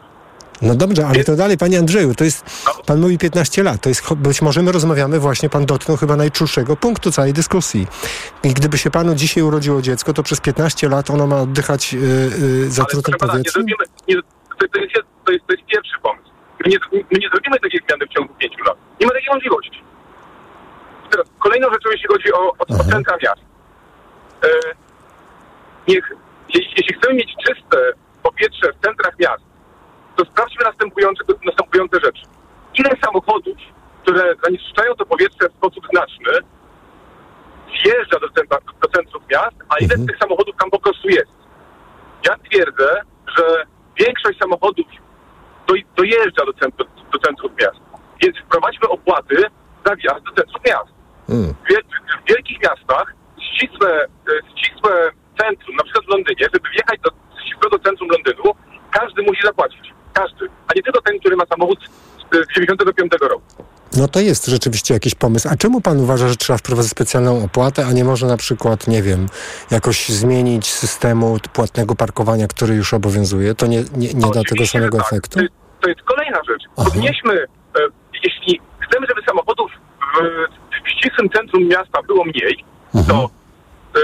[0.61, 4.13] No dobrze, ale to dalej, panie Andrzeju, to jest, pan mówi 15 lat, to jest,
[4.13, 7.87] być może my rozmawiamy właśnie, pan dotknął chyba najczulszego punktu całej dyskusji.
[8.43, 11.99] I gdyby się panu dzisiaj urodziło dziecko, to przez 15 lat ono ma oddychać yy,
[12.01, 13.53] yy, zatrutym pana, nie powietrzem?
[13.53, 14.93] zrobimy, nie, to, to, jest,
[15.25, 16.29] to, jest, to jest pierwszy pomysł.
[16.65, 18.77] My nie, my nie zrobimy takiej zmiany w ciągu 5 lat.
[19.01, 19.83] Nie ma takiej możliwości.
[21.39, 23.41] Kolejną rzeczą, jeśli chodzi o, o, o centra miast.
[24.43, 24.47] E,
[25.87, 26.11] niech,
[26.55, 27.77] jeśli, jeśli chcemy mieć czyste
[28.23, 29.43] powietrze w centrach miast,
[30.15, 32.21] to sprawdźmy następujące, następujące rzeczy.
[32.73, 33.57] Ile samochodów,
[34.01, 36.31] które zanieczyszczają to powietrze w sposób znaczny,
[37.83, 41.31] wjeżdża do, centra, do centrów miast, a ile z tych samochodów tam po prostu jest?
[42.27, 43.01] Ja twierdzę,
[43.37, 43.65] że
[43.99, 44.85] większość samochodów
[45.67, 47.79] do, dojeżdża do, centrum, do centrów miast.
[48.21, 49.35] Więc wprowadźmy opłaty
[49.85, 50.98] za wjazd do centrów miast.
[51.29, 51.53] Hmm.
[51.53, 51.83] W, wiel-
[52.25, 53.13] w wielkich miastach
[53.53, 54.07] ścisłe, e,
[54.57, 54.91] ścisłe
[55.41, 57.09] centrum, na przykład w Londynie, żeby wjechać do
[57.45, 58.43] ścisłego centrum Londynu,
[58.91, 59.93] każdy musi zapłacić.
[60.13, 60.45] Każdy.
[60.67, 61.79] A nie tylko ten, który ma samochód
[62.31, 63.43] z e, 95 roku.
[63.97, 65.49] No to jest rzeczywiście jakiś pomysł.
[65.51, 69.01] A czemu pan uważa, że trzeba wprowadzić specjalną opłatę, a nie może na przykład, nie
[69.03, 69.27] wiem,
[69.71, 73.55] jakoś zmienić systemu płatnego parkowania, który już obowiązuje?
[73.55, 75.07] To nie, nie, nie da tego samego tak.
[75.07, 75.35] efektu?
[75.35, 76.63] To, jest- to jest kolejna rzecz.
[76.75, 77.47] Podnieśmy, e,
[78.23, 80.17] jeśli chcemy, żeby samochodów w,
[80.89, 82.65] w ścisłym centrum miasta było mniej,
[83.07, 83.29] to
[83.95, 83.99] e,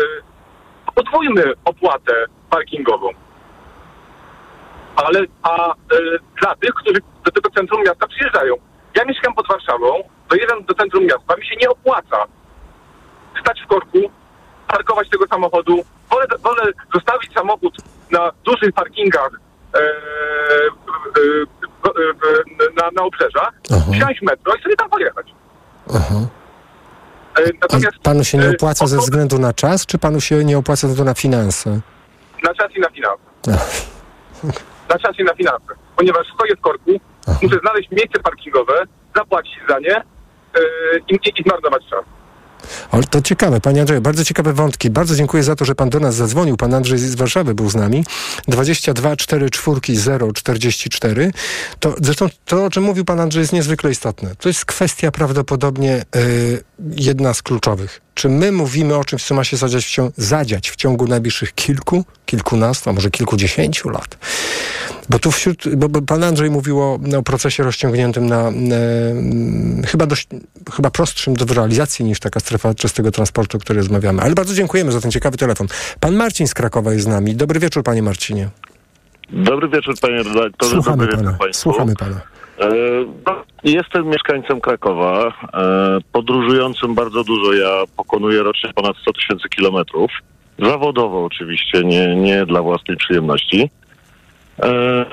[0.95, 3.09] podwójmy opłatę parkingową.
[4.95, 5.75] Ale a e,
[6.41, 8.55] dla tych, którzy do tego centrum miasta przyjeżdżają.
[8.95, 12.17] Ja mieszkam pod Warszawą, dojeżdżam do centrum miasta, mi się nie opłaca
[13.41, 13.99] stać w korku,
[14.67, 15.83] parkować tego samochodu.
[16.09, 17.77] Wolę, wolę zostawić samochód
[18.11, 19.29] na dużych parkingach
[19.73, 19.81] e, e,
[21.88, 23.53] e, na, na obrzeżach,
[23.93, 25.27] wsiąść metro i sobie tam pojechać.
[25.89, 26.15] Aha.
[27.39, 30.57] E, natomiast panu się nie e, opłaca ze względu na czas, czy panu się nie
[30.57, 31.79] opłaca ze względu na finanse?
[32.43, 33.23] na czas i na finanse.
[34.89, 35.73] Na czas i na finanse.
[35.95, 36.91] Ponieważ stoję w korku,
[37.41, 38.73] muszę znaleźć miejsce parkingowe,
[39.15, 40.03] zapłacić za nie
[41.09, 42.05] i, i, i zmarnować czas.
[42.91, 44.89] Ale to ciekawe, panie Andrzeju, bardzo ciekawe wątki.
[44.89, 46.57] Bardzo dziękuję za to, że pan do nas zadzwonił.
[46.57, 48.05] Pan Andrzej z Warszawy był z nami.
[48.47, 51.31] 22 4 4 0 44.
[51.79, 54.35] To, zresztą to, o czym mówił pan Andrzej, jest niezwykle istotne.
[54.35, 56.63] To jest kwestia prawdopodobnie y,
[56.95, 58.04] jedna z kluczowych.
[58.16, 61.53] Czy my mówimy o czymś, co ma się zadziać w, ciągu, zadziać w ciągu najbliższych
[61.53, 64.18] kilku, kilkunastu, a może kilkudziesięciu lat?
[65.09, 68.53] Bo tu wśród, bo, bo pan Andrzej mówił o, o procesie rozciągniętym na e,
[69.88, 70.28] chyba dość,
[70.74, 74.22] chyba prostszym do realizacji niż taka strefa czystego transportu, o której rozmawiamy.
[74.22, 75.68] Ale bardzo dziękujemy za ten ciekawy telefon.
[75.99, 77.36] Pan Marcin z Krakowa jest z nami.
[77.36, 78.49] Dobry wieczór, panie Marcinie.
[79.30, 80.72] Dobry wieczór, panie redaktorze.
[80.72, 81.38] Słuchamy Dobry pana.
[81.51, 82.34] Słuchamy pana.
[82.59, 82.69] E,
[83.63, 85.31] jestem mieszkańcem Krakowa, e,
[86.11, 87.53] podróżującym bardzo dużo.
[87.53, 90.11] Ja pokonuję rocznie ponad 100 tysięcy kilometrów.
[90.59, 93.69] Zawodowo oczywiście, nie, nie dla własnej przyjemności.
[94.63, 95.05] E,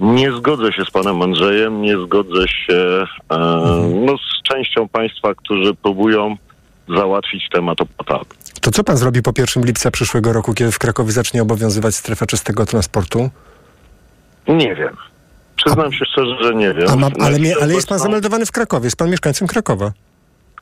[0.00, 3.06] nie zgodzę się z panem Andrzejem, nie zgodzę się
[3.94, 6.36] no, z częścią państwa, którzy próbują
[6.96, 8.24] załatwić temat opłatami.
[8.60, 12.26] To co pan zrobi po 1 lipca przyszłego roku, kiedy w Krakowie zacznie obowiązywać strefa
[12.26, 13.30] czystego transportu?
[14.48, 14.96] Nie wiem.
[15.64, 17.00] Przyznam się szczerze, że nie wiem.
[17.00, 19.92] Ma, ale, ale jest pan zameldowany w Krakowie, jest pan mieszkańcem Krakowa.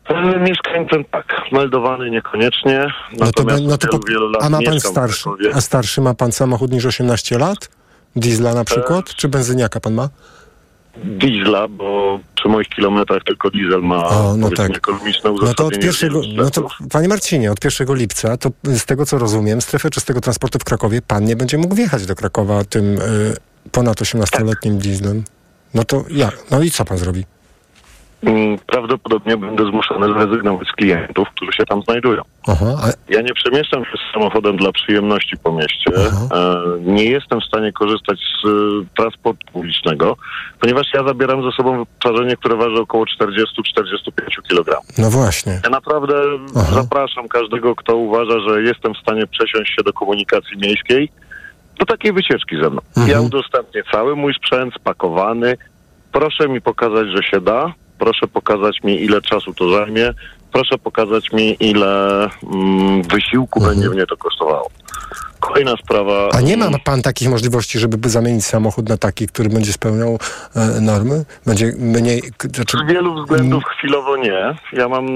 [0.08, 2.86] E, Mieszkańcem tak, meldowany niekoniecznie.
[3.18, 6.86] No to, no to wielu, a ma pan starszy, a starszy ma pan samochód niż
[6.86, 7.68] 18 lat?
[8.16, 9.14] Diesla na przykład?
[9.14, 10.08] Czy benzyniaka pan ma?
[11.04, 14.76] Diesla, bo przy moich kilometrach tylko diesel ma O, no tak.
[14.76, 19.06] ekonomiczne No to od pierwszego, no to panie Marcinie, od 1 lipca, to z tego
[19.06, 22.98] co rozumiem, strefę czystego transportu w Krakowie, pan nie będzie mógł wjechać do Krakowa tym
[22.98, 23.36] y,
[23.72, 25.24] ponad 18-letnim dieslem.
[25.74, 27.24] No to ja, no i co pan zrobi?
[28.22, 32.22] Mm, Prawdopodobnie będę zmuszony zrezygnować z klientów, którzy się tam znajdują.
[32.48, 35.90] Aha, a, Ja nie przemieszczam się z samochodem dla przyjemności po mieście.
[35.96, 38.50] E, nie jestem w stanie korzystać z e,
[38.96, 40.16] transportu publicznego,
[40.60, 43.38] ponieważ ja zabieram ze sobą wyposażenie, które waży około 40-45
[44.48, 44.80] kg.
[44.98, 45.60] no właśnie.
[45.64, 46.14] Ja naprawdę
[46.74, 51.08] zapraszam każdego, kto uważa, że jestem w stanie przesiąść się do komunikacji miejskiej,
[51.78, 52.80] do takiej wycieczki ze mną.
[53.06, 55.56] Ja udostępnię cały mój sprzęt spakowany.
[56.12, 57.72] Proszę mi pokazać, że się da.
[57.98, 60.10] Proszę pokazać mi, ile czasu to zajmie.
[60.52, 62.22] Proszę pokazać mi, ile
[62.52, 64.70] mm, wysiłku będzie mnie to kosztowało.
[65.40, 66.28] Kolejna sprawa.
[66.32, 70.18] A nie ma pan takich możliwości, żeby zamienić samochód na taki, który będzie spełniał
[70.56, 71.24] e, normy?
[71.46, 72.22] Będzie mniej...
[72.54, 74.54] Znaczy, Z wielu względów chwilowo nie.
[74.72, 75.06] Ja mam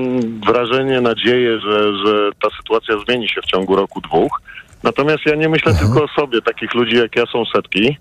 [0.40, 4.40] wrażenie, nadzieję, że, że ta sytuacja zmieni się w ciągu roku, dwóch.
[4.83, 6.43] Natomiast ja nie myślę tylko o sobie.
[6.43, 7.97] Takich ludzi jak ja są setki.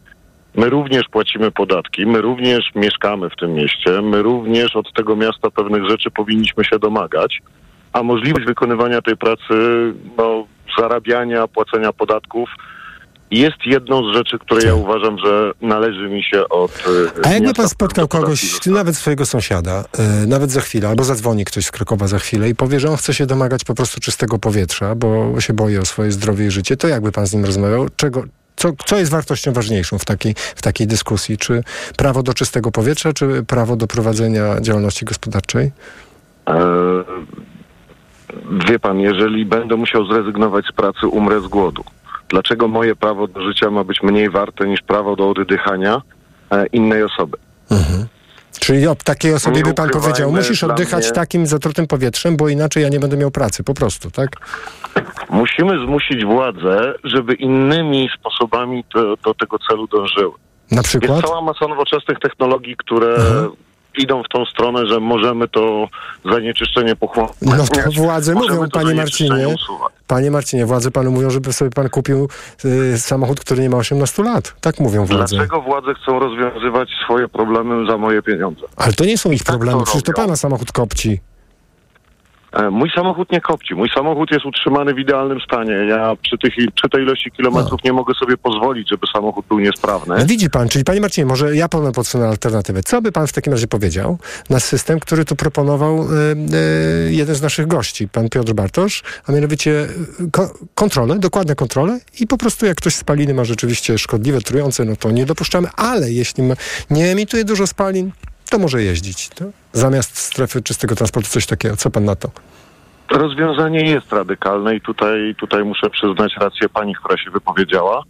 [0.56, 5.52] My również płacimy podatki, my również mieszkamy w tym mieście, my również od tego miasta
[5.52, 7.42] pewnych rzeczy powinniśmy się domagać,
[7.94, 9.54] a możliwość wykonywania tej pracy,
[10.18, 10.46] no,
[10.78, 12.50] zarabiania, płacenia podatków
[13.32, 16.72] jest jedną z rzeczy, które ja uważam, że należy mi się od
[17.24, 21.46] e, A jakby pan spotkał kogoś, nawet swojego sąsiada, e, nawet za chwilę, albo zadzwoni
[21.46, 24.40] ktoś z Krakowa za chwilę i powie, że on chce się domagać po prostu czystego
[24.40, 27.88] powietrza, bo się boi o swoje zdrowie i życie, to jakby pan z nim rozmawiał?
[27.96, 28.24] Czego,
[28.56, 31.38] co, co jest wartością ważniejszą w takiej, w takiej dyskusji?
[31.38, 31.64] Czy
[31.98, 35.72] prawo do czystego powietrza, czy prawo do prowadzenia działalności gospodarczej?
[36.48, 37.04] E,
[38.70, 41.84] Wie pan, jeżeli będę musiał zrezygnować z pracy, umrę z głodu.
[42.30, 46.02] Dlaczego moje prawo do życia ma być mniej warte niż prawo do oddychania
[46.52, 47.38] e, innej osoby?
[48.60, 52.84] Czyli o takiej osobie by pan powiedział, musisz oddychać mnie- takim zatrutym powietrzem, bo inaczej
[52.84, 54.30] ja nie będę miał pracy, po prostu, tak?
[55.30, 60.32] Musimy zmusić władze, żeby innymi sposobami do, do tego celu dążyły.
[60.72, 61.12] Na przykład?
[61.12, 63.18] Jest cała masa nowoczesnych technologii, które
[63.98, 65.88] idą w tą stronę, że możemy to
[66.32, 67.34] zanieczyszczenie pochłonąć.
[67.42, 69.94] No to władze Możemy mówią, panie Marcinie, usuwać.
[70.08, 72.30] panie Marcinie, władze panu mówią, żeby sobie pan kupił
[72.66, 74.56] y, samochód, który nie ma 18 lat.
[74.62, 75.36] Tak mówią władze.
[75.36, 78.62] Dlaczego władze chcą rozwiązywać swoje problemy za moje pieniądze?
[78.76, 81.20] Ale to nie są ich problemy, to przecież to pana samochód kopci.
[82.54, 83.76] E, Mój samochód nie kopci.
[83.76, 85.72] Mój samochód jest utrzymany w idealnym stanie.
[85.74, 90.16] Ja przy, tych, przy tej ilości kilometrów nie mogę sobie pozwolić, żeby samochód był niesprawny.
[90.20, 92.84] No widzi pan, czyli panie Marcinie, może ja panu podsunę alternatywę.
[92.84, 94.18] Co by pan w takim razie powiedział
[94.50, 96.06] na system, który tu proponował y,
[97.08, 99.88] y, jeden z naszych gości, pan Piotr Bartosz, a mianowicie
[100.32, 104.96] ko- kontrolę, dokładne kontrole i po prostu jak ktoś spaliny ma rzeczywiście szkodliwe, trujące, no
[104.96, 106.54] to nie dopuszczamy, ale jeśli ma,
[106.90, 108.12] nie emituje dużo spalin,
[108.50, 109.30] to może jeździć.
[109.30, 111.78] To zamiast strefy czystego transportu coś takiego.
[111.78, 112.30] Co pan na to?
[113.12, 118.04] Rozwiązanie jest radykalne i tutaj, tutaj muszę przyznać rację pani, która się wypowiedziała.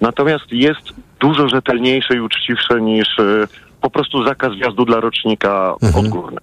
[0.00, 0.80] Natomiast jest
[1.20, 3.48] dużo rzetelniejsze i uczciwsze niż y,
[3.80, 6.04] po prostu zakaz wjazdu dla rocznika Mhm.
[6.06, 6.38] odgórny.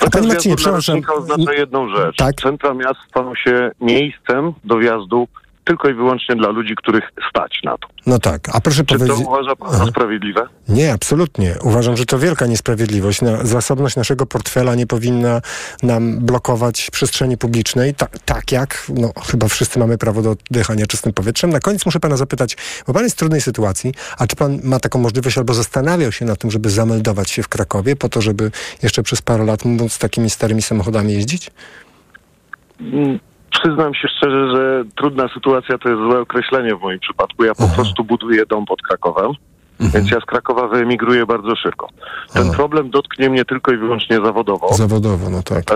[0.00, 0.94] A wjazdu Marcinie, przepraszam.
[0.96, 2.16] rocznika oznacza jedną rzecz.
[2.16, 2.34] Tak.
[2.42, 5.28] Centra miast staną się miejscem do wjazdu
[5.68, 7.88] tylko i wyłącznie dla ludzi, których stać na to.
[8.06, 9.26] No tak, a proszę Czy to powiedzieć...
[9.26, 10.48] uważa pan za sprawiedliwe?
[10.68, 11.54] Nie, absolutnie.
[11.62, 13.20] Uważam, że to wielka niesprawiedliwość.
[13.42, 15.40] Zasobność naszego portfela nie powinna
[15.82, 21.12] nam blokować przestrzeni publicznej, ta, tak jak no, chyba wszyscy mamy prawo do oddychania czystym
[21.12, 21.50] powietrzem.
[21.50, 22.56] Na koniec muszę pana zapytać,
[22.86, 26.24] bo pan jest w trudnej sytuacji, a czy pan ma taką możliwość albo zastanawiał się
[26.24, 28.50] nad tym, żeby zameldować się w Krakowie po to, żeby
[28.82, 31.50] jeszcze przez parę lat móc takimi starymi samochodami jeździć?
[33.50, 37.44] Przyznam się szczerze, że trudna sytuacja to jest złe określenie w moim przypadku.
[37.44, 39.30] Ja po prostu buduję dom pod Krakowem,
[39.80, 41.88] więc ja z Krakowa wyemigruję bardzo szybko.
[42.32, 44.74] Ten problem dotknie mnie tylko i wyłącznie zawodowo.
[44.74, 45.64] Zawodowo, no tak.
[45.72, 45.74] E,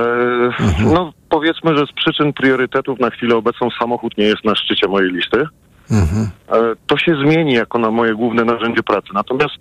[0.95, 5.13] No powiedzmy, że z przyczyn priorytetów na chwilę obecną samochód nie jest na szczycie mojej
[5.13, 5.45] listy.
[5.91, 6.29] Mhm.
[6.53, 9.09] E, To się zmieni jako na moje główne narzędzie pracy.
[9.15, 9.55] Natomiast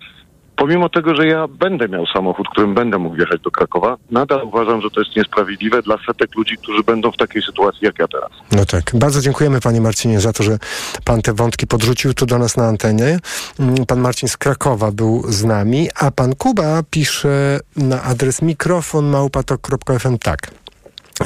[0.56, 4.82] pomimo tego, że ja będę miał samochód, którym będę mógł jechać do Krakowa, nadal uważam,
[4.82, 8.30] że to jest niesprawiedliwe dla setek ludzi, którzy będą w takiej sytuacji jak ja teraz.
[8.52, 8.90] No tak.
[8.94, 10.58] Bardzo dziękujemy panie Marcinie za to, że
[11.04, 13.18] pan te wątki podrzucił tu do nas na antenie.
[13.60, 20.18] Mm, Pan Marcin z Krakowa był z nami, a pan Kuba pisze na adres mikrofonmałpatok.fm
[20.18, 20.61] tak.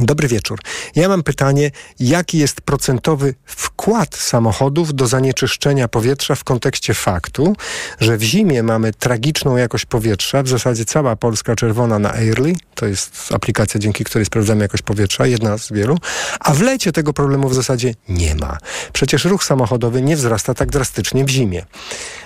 [0.00, 0.58] Dobry wieczór.
[0.94, 1.70] Ja mam pytanie,
[2.00, 7.56] jaki jest procentowy wkład samochodów do zanieczyszczenia powietrza w kontekście faktu,
[8.00, 12.86] że w zimie mamy tragiczną jakość powietrza, w zasadzie cała Polska czerwona na Airly, to
[12.86, 15.98] jest aplikacja, dzięki której sprawdzamy jakość powietrza, jedna z wielu,
[16.40, 18.58] a w lecie tego problemu w zasadzie nie ma.
[18.92, 21.66] Przecież ruch samochodowy nie wzrasta tak drastycznie w zimie.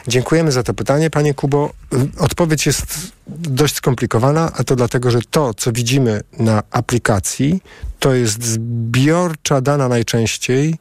[0.08, 1.70] Dziękujemy za to pytanie, panie Kubo.
[2.18, 7.49] Odpowiedź jest dość skomplikowana, a to dlatego, że to, co widzimy na aplikacji,
[7.98, 10.74] to jest zbiorcza dana najczęściej,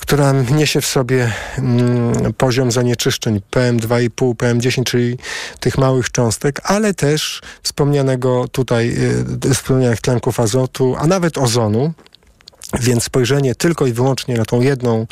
[0.00, 5.18] która niesie w sobie mm, poziom zanieczyszczeń PM2,5, PM10, czyli
[5.60, 8.96] tych małych cząstek, ale też wspomnianego tutaj,
[9.46, 11.92] y, wspomnianych tlenków azotu, a nawet ozonu.
[12.80, 15.06] Więc spojrzenie tylko i wyłącznie na tą jedną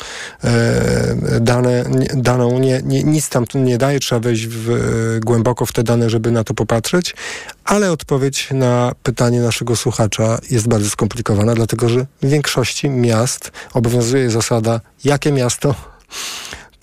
[0.44, 1.84] e, dane,
[2.14, 6.11] daną, nie, nie, nic tam nie daje, trzeba wejść w, e, głęboko w te dane,
[6.11, 7.16] żeby na to popatrzeć,
[7.64, 14.30] ale odpowiedź na pytanie naszego słuchacza jest bardzo skomplikowana, dlatego że w większości miast obowiązuje
[14.30, 15.74] zasada, jakie miasto,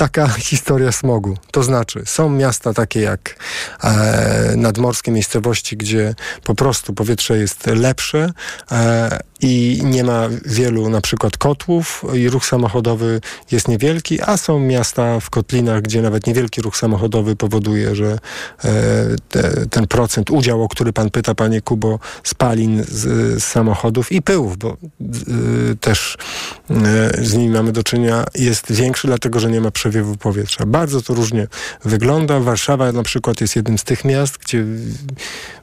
[0.02, 1.38] taka historia smogu.
[1.52, 3.36] To znaczy, są miasta takie jak
[3.84, 8.32] e, nadmorskie miejscowości, gdzie po prostu powietrze jest lepsze
[8.72, 13.22] e, i nie ma wielu na przykład kotłów i ruch samochodowy
[13.52, 18.20] jest niewielki, a są miasta w kotlinach, gdzie nawet niewielki ruch samochodowy powoduje, że
[18.64, 18.70] e,
[19.30, 24.22] te, ten procent, udział, o który pan pyta, panie Kubo, spalin z, z samochodów i
[24.22, 24.78] pyłów, bo
[25.72, 26.18] y, też
[26.72, 30.66] y, z nimi mamy do czynienia, jest większy, dlatego że nie ma przewiewu powietrza.
[30.66, 31.48] Bardzo to różnie
[31.86, 32.40] wygląda.
[32.40, 34.66] Warszawa na przykład jest jednym z tych miast, gdzie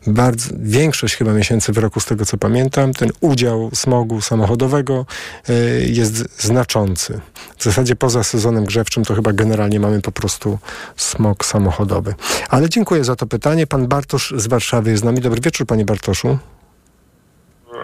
[0.07, 5.07] bardzo, większość chyba miesięcy w roku, z tego co pamiętam, ten udział smogu samochodowego
[5.49, 7.21] y, jest znaczący.
[7.59, 10.59] W zasadzie poza sezonem grzewczym to chyba generalnie mamy po prostu
[10.97, 12.15] smog samochodowy.
[12.49, 13.67] Ale dziękuję za to pytanie.
[13.67, 15.21] Pan Bartosz z Warszawy jest z nami.
[15.21, 16.39] Dobry wieczór, panie Bartoszu.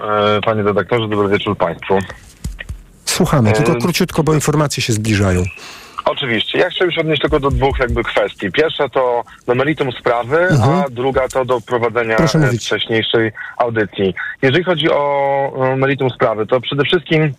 [0.05, 1.99] E, Panie redaktorze, dobry wieczór Państwu.
[3.05, 5.43] Słuchamy, tylko E, króciutko, bo informacje się zbliżają.
[6.05, 6.59] Oczywiście.
[6.59, 8.53] Ja chciałem się odnieść tylko do dwóch jakby kwestii.
[8.53, 10.71] Pierwsza to do meritum sprawy, Mhm.
[10.79, 12.17] a druga to do prowadzenia
[12.59, 14.15] wcześniejszej audycji.
[14.43, 17.33] Jeżeli chodzi o meritum sprawy, to przede wszystkim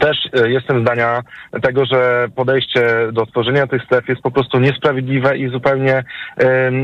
[0.00, 1.22] też e, jestem zdania
[1.62, 2.82] tego, że podejście
[3.12, 6.04] do stworzenia tych stref jest po prostu niesprawiedliwe i zupełnie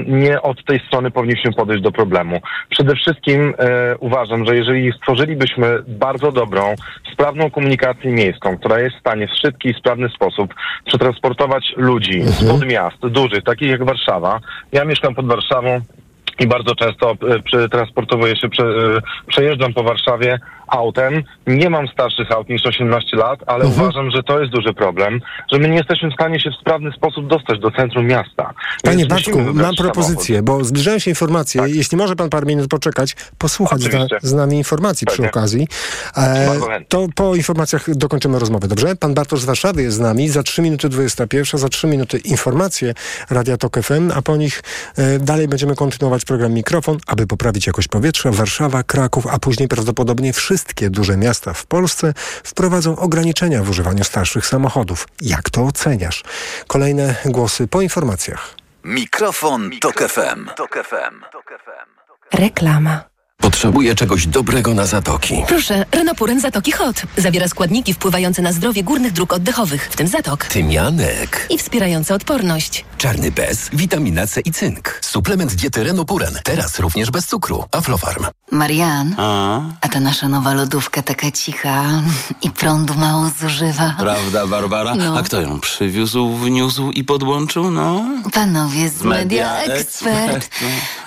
[0.06, 2.40] nie od tej strony powinniśmy podejść do problemu.
[2.70, 6.74] Przede wszystkim e, uważam, że jeżeli stworzylibyśmy bardzo dobrą,
[7.12, 12.66] sprawną komunikację miejską, która jest w stanie w szybki i sprawny sposób przetransportować ludzi spod
[12.66, 14.40] miast dużych, takich jak Warszawa.
[14.72, 15.80] Ja mieszkam pod Warszawą,
[16.40, 18.64] i bardzo często e, przetransportowuję się, prze,
[19.26, 21.22] przejeżdżam po Warszawie autem.
[21.46, 23.82] Nie mam starszych aut niż 18 lat, ale Mhm.
[23.82, 25.20] uważam, że to jest duży problem,
[25.52, 28.50] że my nie jesteśmy w stanie się w sprawny sposób dostać do centrum miasta.
[28.82, 31.62] Panie wybrać mam propozycję, bo zbliżają się informacje.
[31.66, 33.80] Jeśli może pan parę minut poczekać, posłuchać
[34.22, 35.30] z, nami informacji przy Pewnie.
[35.30, 35.68] okazji.
[36.16, 38.96] E, to po informacjach dokończymy rozmowę, dobrze?
[38.96, 40.28] Pan Bartosz z Warszawy jest z nami.
[40.28, 42.94] Za 3 minuty 21, za 3 minuty informacje
[43.30, 44.62] Radia Tok FM, a po nich
[44.96, 48.30] e, dalej będziemy kontynuować program Mikrofon, aby poprawić jakość powietrza.
[48.32, 54.46] Warszawa, Kraków, a później prawdopodobnie wszystkie duże miasta w Polsce wprowadzą ograniczenia w używaniu starszych
[54.46, 55.08] samochodów.
[55.20, 56.22] Jak to oceniasz?
[56.66, 58.54] Kolejne głosy po informacjach.
[58.84, 60.48] Mikrofon, Tok FM.
[62.32, 63.13] Reklama.
[63.44, 65.44] Potrzebuję czegoś dobrego na zatoki.
[65.48, 67.02] Proszę, Renopuren Zatoki Hot.
[67.16, 70.44] Zawiera składniki wpływające na zdrowie górnych dróg oddechowych, w tym zatok.
[70.44, 71.46] Tymianek.
[71.50, 72.84] I wspierające odporność.
[72.98, 74.98] Czarny bez, witamina C i cynk.
[75.02, 76.38] Suplement diety Renopuren.
[76.44, 77.64] Teraz również bez cukru.
[77.72, 78.26] Aflofarm.
[78.50, 79.14] Marian,
[79.80, 81.84] a ta nasza nowa lodówka taka cicha
[82.42, 83.94] i prądu mało zużywa.
[83.98, 84.94] Prawda, Barbara?
[84.94, 85.18] No.
[85.18, 87.70] A kto ją przywiózł, wniósł i podłączył?
[87.70, 88.04] No.
[88.32, 90.36] Panowie z Media, Media Expert.
[90.36, 90.50] Expert,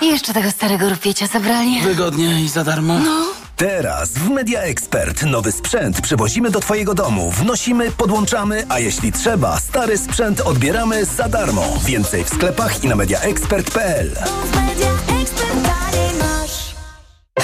[0.02, 1.82] I jeszcze tego starego rupiecia zabrali.
[1.82, 3.00] Wygodnie i za darmo.
[3.00, 3.26] No.
[3.56, 9.60] Teraz w Media Expert nowy sprzęt przywozimy do Twojego domu, wnosimy, podłączamy, a jeśli trzeba,
[9.60, 11.64] stary sprzęt odbieramy za darmo.
[11.86, 14.12] Więcej w sklepach i na mediaexpert.pl.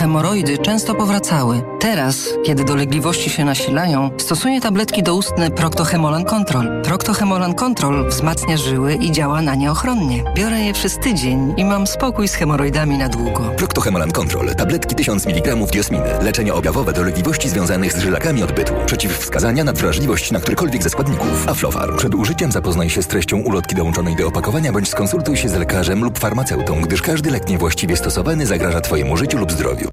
[0.04, 1.62] Hemoroidy często powracały.
[1.80, 6.82] Teraz, kiedy dolegliwości się nasilają, stosuję tabletki doustne Proctohemolan Control.
[6.82, 10.24] Proctohemolan Control wzmacnia żyły i działa na nie ochronnie.
[10.36, 13.52] Biorę je przez tydzień i mam spokój z hemoroidami na długo.
[13.58, 14.56] Proctohemolan Control.
[14.56, 16.10] Tabletki 1000 mg diosminy.
[16.22, 18.74] Leczenie objawowe dolegliwości związanych z żylakami odbytu.
[18.86, 21.48] Przeciwwskazania na wrażliwość na którykolwiek ze składników.
[21.48, 21.98] Aflofarm.
[21.98, 26.04] Przed użyciem zapoznaj się z treścią ulotki dołączonej do opakowania bądź skonsultuj się z lekarzem
[26.04, 29.93] lub farmaceutą, gdyż każdy lek niewłaściwie stosowany zagraża Twojemu życiu lub zdrowiu.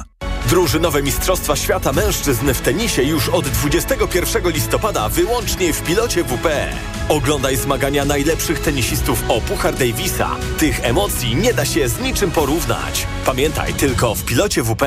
[0.00, 0.29] Телеграм.
[0.50, 6.68] Drużynowe Mistrzostwa Świata Mężczyzn w tenisie już od 21 listopada wyłącznie w pilocie WP.
[7.08, 10.36] Oglądaj zmagania najlepszych tenisistów o Puchar Davisa.
[10.58, 13.06] Tych emocji nie da się z niczym porównać.
[13.26, 14.82] Pamiętaj tylko w pilocie WP.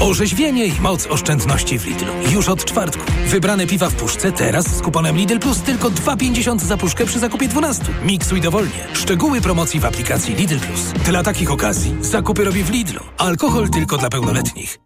[0.00, 2.12] Orzeźwienie i moc oszczędności w Lidlu.
[2.32, 3.02] Już od czwartku.
[3.26, 7.48] Wybrane piwa w puszce teraz z kuponem Lidl Plus tylko 2,50 za puszkę przy zakupie
[7.48, 7.84] 12.
[8.02, 8.88] Miksuj dowolnie.
[8.92, 10.80] Szczegóły promocji w aplikacji Lidl Plus.
[11.04, 13.00] Dla takich okazji zakupy robię w Lidlu.
[13.18, 14.85] Alkohol tylko dla pełnoletnich.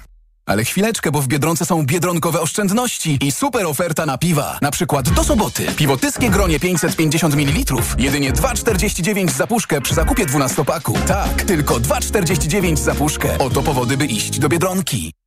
[0.51, 4.57] Ale chwileczkę, bo w Biedronce są biedronkowe oszczędności i super oferta na piwa.
[4.61, 5.65] Na przykład do soboty.
[5.75, 7.75] Piwo Tyskie Gronie 550 ml.
[7.97, 10.93] Jedynie 2,49 za puszkę przy zakupie 12-paku.
[11.07, 13.37] Tak, tylko 2,49 za puszkę.
[13.37, 15.20] Oto powody, by iść do Biedronki.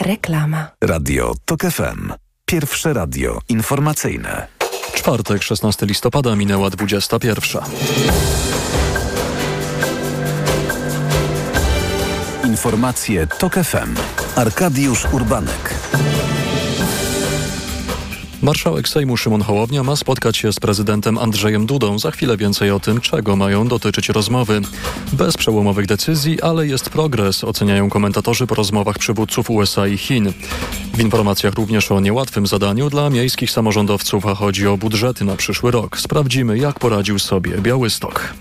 [0.00, 0.66] Reklama.
[0.84, 2.12] Radio TOK FM.
[2.46, 4.46] Pierwsze radio informacyjne.
[4.94, 7.64] Czwartek, 16 listopada, minęła 21.
[12.44, 13.94] Informacje TOK FM.
[14.36, 15.74] Arkadiusz Urbanek.
[18.44, 21.98] Marszałek Sejmu Szymon Hołownia ma spotkać się z prezydentem Andrzejem Dudą.
[21.98, 24.60] Za chwilę więcej o tym, czego mają dotyczyć rozmowy.
[25.12, 30.32] Bez przełomowych decyzji, ale jest progres, oceniają komentatorzy po rozmowach przywódców USA i Chin.
[30.94, 35.70] W informacjach również o niełatwym zadaniu dla miejskich samorządowców, a chodzi o budżety na przyszły
[35.70, 35.98] rok.
[35.98, 38.34] Sprawdzimy, jak poradził sobie Białystok.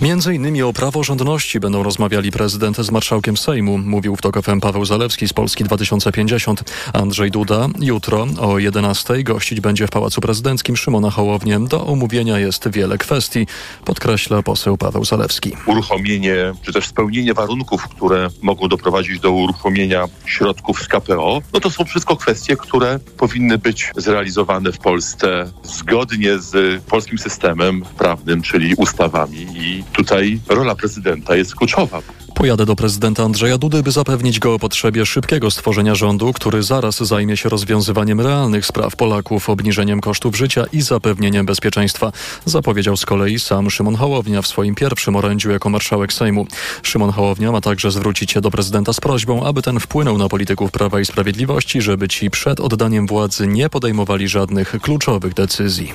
[0.00, 5.28] Między innymi o praworządności będą rozmawiali prezydent z marszałkiem Sejmu, mówił w TOK Paweł Zalewski
[5.28, 6.64] z Polski 2050.
[6.92, 11.60] Andrzej Duda jutro o 11 gościć będzie w Pałacu Prezydenckim Szymona Hołownię.
[11.60, 13.46] Do omówienia jest wiele kwestii,
[13.84, 15.52] podkreśla poseł Paweł Zalewski.
[15.66, 21.70] Uruchomienie, czy też spełnienie warunków, które mogą doprowadzić do uruchomienia środków z KPO, no to
[21.70, 28.74] są wszystko kwestie, które powinny być zrealizowane w Polsce zgodnie z polskim systemem prawnym, czyli
[28.74, 32.02] ustawami i tutaj rola prezydenta jest kluczowa.
[32.36, 36.98] Pojadę do prezydenta Andrzeja Dudy, by zapewnić go o potrzebie szybkiego stworzenia rządu, który zaraz
[36.98, 42.12] zajmie się rozwiązywaniem realnych spraw Polaków, obniżeniem kosztów życia i zapewnieniem bezpieczeństwa.
[42.44, 46.46] Zapowiedział z kolei sam Szymon Hołownia w swoim pierwszym orędziu jako marszałek Sejmu.
[46.82, 50.70] Szymon Hołownia ma także zwrócić się do prezydenta z prośbą, aby ten wpłynął na polityków
[50.70, 55.92] Prawa i Sprawiedliwości, żeby ci przed oddaniem władzy nie podejmowali żadnych kluczowych decyzji.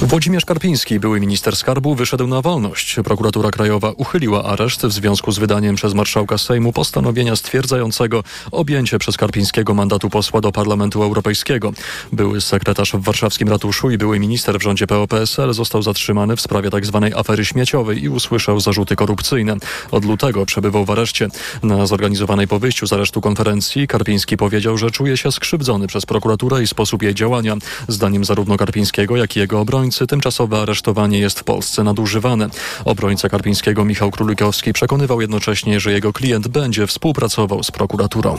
[0.00, 2.96] Włodzimierz Karpiński, były minister skarbu, wyszedł na wolność.
[3.04, 9.16] Prokuratura Krajowa uchyliła areszt w związku z wydaniem przez marszałka Sejmu postanowienia stwierdzającego objęcie przez
[9.16, 11.72] Karpińskiego mandatu posła do Parlamentu Europejskiego.
[12.12, 16.70] Były sekretarz w warszawskim ratuszu i były minister w rządzie PO-PSL został zatrzymany w sprawie
[16.70, 17.00] tzw.
[17.02, 19.56] Tak afery śmieciowej i usłyszał zarzuty korupcyjne.
[19.90, 21.28] Od lutego przebywał w areszcie.
[21.62, 26.62] Na zorganizowanej po wyjściu z aresztu konferencji Karpiński powiedział, że czuje się skrzywdzony przez prokuraturę
[26.62, 27.56] i sposób jej działania.
[27.88, 32.48] Zdaniem zarówno Karpińskiego, jak i jego obrońcy obrońcy tymczasowe aresztowanie jest w Polsce nadużywane.
[32.84, 38.38] Obrońca Karpińskiego Michał Królikowski przekonywał jednocześnie, że jego klient będzie współpracował z prokuraturą.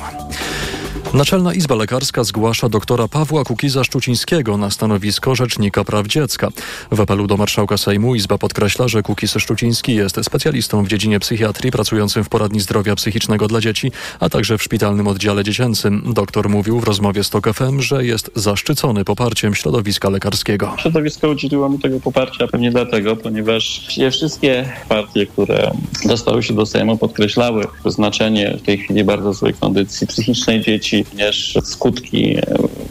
[1.14, 6.50] Naczelna Izba Lekarska zgłasza doktora Pawła Kukiza-Szczucińskiego na stanowisko Rzecznika Praw Dziecka.
[6.92, 12.24] W apelu do marszałka Sejmu Izba podkreśla, że Kukiz-Szczuciński jest specjalistą w dziedzinie psychiatrii pracującym
[12.24, 16.14] w poradni zdrowia psychicznego dla dzieci, a także w szpitalnym oddziale dziecięcym.
[16.14, 20.76] Doktor mówił w rozmowie z TOK FM, że jest zaszczycony poparciem środowiska lekarskiego.
[20.80, 25.72] Środowisko udzieliło mi tego poparcia pewnie dlatego, ponieważ wszystkie partie, które
[26.06, 31.58] dostały się do Sejmu podkreślały znaczenie w tej chwili bardzo złej kondycji psychicznej dzieci, również
[31.64, 32.44] skutki e,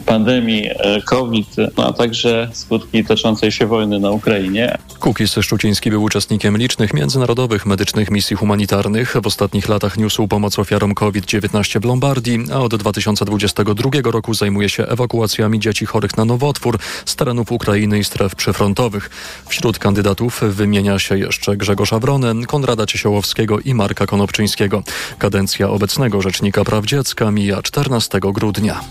[0.05, 4.77] pandemii e, COVID, no a także skutki toczącej się wojny na Ukrainie.
[4.99, 9.15] Kukis Szczuciński był uczestnikiem licznych międzynarodowych medycznych misji humanitarnych.
[9.23, 14.85] W ostatnich latach niósł pomoc ofiarom COVID-19 w Lombardii, a od 2022 roku zajmuje się
[14.87, 19.09] ewakuacjami dzieci chorych na nowotwór z terenów Ukrainy i stref przyfrontowych.
[19.47, 24.83] Wśród kandydatów wymienia się jeszcze Grzegorza Wronę, Konrada Ciesiołowskiego i Marka Konopczyńskiego.
[25.17, 28.81] Kadencja obecnego Rzecznika Praw Dziecka mija 14 grudnia.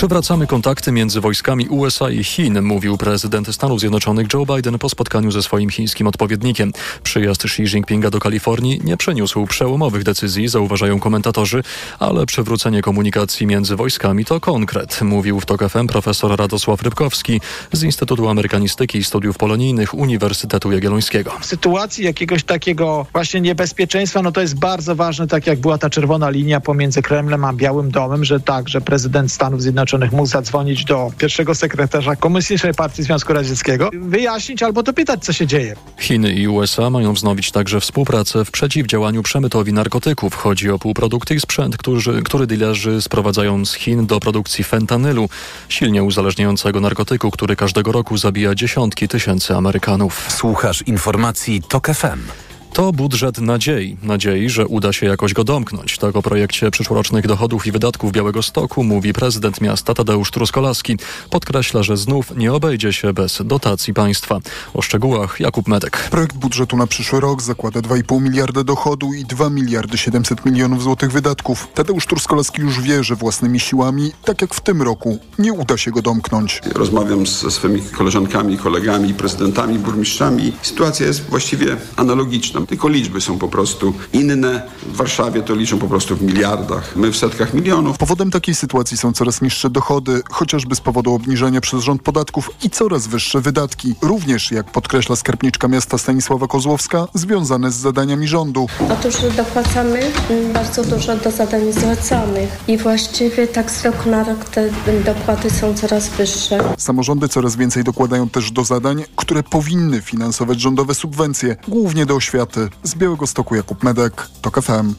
[0.00, 5.30] Przywracamy kontakty między wojskami USA i Chin, mówił prezydent Stanów Zjednoczonych Joe Biden po spotkaniu
[5.30, 6.72] ze swoim chińskim odpowiednikiem.
[7.02, 11.62] Przyjazd Xi Jinpinga do Kalifornii nie przeniósł przełomowych decyzji, zauważają komentatorzy,
[11.98, 17.40] ale przywrócenie komunikacji między wojskami to konkret, mówił w TOK FM profesor Radosław Rybkowski
[17.72, 21.32] z Instytutu Amerykanistyki i Studiów Polonijnych Uniwersytetu Jagiellońskiego.
[21.40, 25.90] W sytuacji jakiegoś takiego właśnie niebezpieczeństwa, no to jest bardzo ważne, tak jak była ta
[25.90, 27.90] czerwona linia pomiędzy Kremlem a Białym
[28.22, 33.32] Że tak, że prezydent Stanów Zjednoczonych Zjednoczonych mógł zadzwonić do pierwszego sekretarza Komunistycznej Partii Związku
[33.32, 35.76] Radzieckiego, wyjaśnić albo dopytać, co się dzieje.
[35.98, 40.34] Chiny i USA mają wznowić także współpracę w przeciwdziałaniu przemytowi narkotyków.
[40.34, 45.28] Chodzi o półprodukty i sprzęt, który, który dealerzy sprowadzają z Chin do produkcji fentanylu,
[45.68, 50.26] silnie uzależniającego narkotyku, który każdego roku zabija dziesiątki tysięcy Amerykanów.
[50.28, 52.49] Słuchasz informacji TOK FM.
[52.72, 53.96] To budżet nadziei.
[54.02, 55.98] Nadziei, że uda się jakoś go domknąć.
[55.98, 60.96] Tak o projekcie przyszłorocznych dochodów i wydatków Białego Stoku mówi prezydent miasta Tadeusz Truskolaski.
[61.30, 64.40] Podkreśla, że znów nie obejdzie się bez dotacji państwa.
[64.74, 66.08] O szczegółach Jakub Medek.
[66.10, 71.12] Projekt budżetu na przyszły rok zakłada 2,5 miliarda dochodu i 2 miliardy 700 milionów złotych
[71.12, 71.68] wydatków.
[71.74, 75.90] Tadeusz Truskolaski już wie, że własnymi siłami, tak jak w tym roku, nie uda się
[75.90, 76.60] go domknąć.
[76.74, 80.52] Rozmawiam ze swoimi koleżankami, kolegami, prezydentami, burmistrzami.
[80.62, 84.62] Sytuacja jest właściwie analogiczna tylko liczby są po prostu inne.
[84.86, 87.98] W Warszawie to liczą po prostu w miliardach, my w setkach milionów.
[87.98, 92.70] Powodem takiej sytuacji są coraz niższe dochody, chociażby z powodu obniżenia przez rząd podatków i
[92.70, 93.94] coraz wyższe wydatki.
[94.02, 98.66] Również, jak podkreśla skarbniczka miasta Stanisława Kozłowska, związane z zadaniami rządu.
[98.92, 100.12] Otóż dopłacamy
[100.54, 104.70] bardzo dużo do zadań zlecanych i właściwie tak z roku na rok te
[105.04, 106.74] dopłaty są coraz wyższe.
[106.78, 112.40] Samorządy coraz więcej dokładają też do zadań, które powinny finansować rządowe subwencje, głównie do oświaty
[112.82, 114.94] z Białego Stoku Jakub Medek, TOK FM.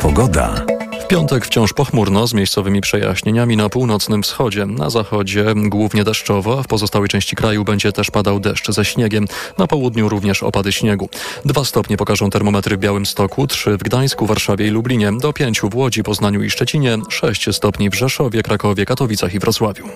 [0.00, 0.64] Pogoda.
[1.04, 4.66] W piątek wciąż pochmurno z miejscowymi przejaśnieniami na północnym wschodzie.
[4.66, 9.26] Na zachodzie głównie deszczowo, a w pozostałej części kraju będzie też padał deszcz ze śniegiem.
[9.58, 11.08] Na południu również opady śniegu.
[11.44, 15.68] Dwa stopnie pokażą termometry w Białym Stoku, trzy w Gdańsku, Warszawie i Lublinie, do pięciu
[15.68, 19.88] w Łodzi, Poznaniu i Szczecinie, sześć stopni w Rzeszowie, Krakowie, Katowicach i Wrocławiu.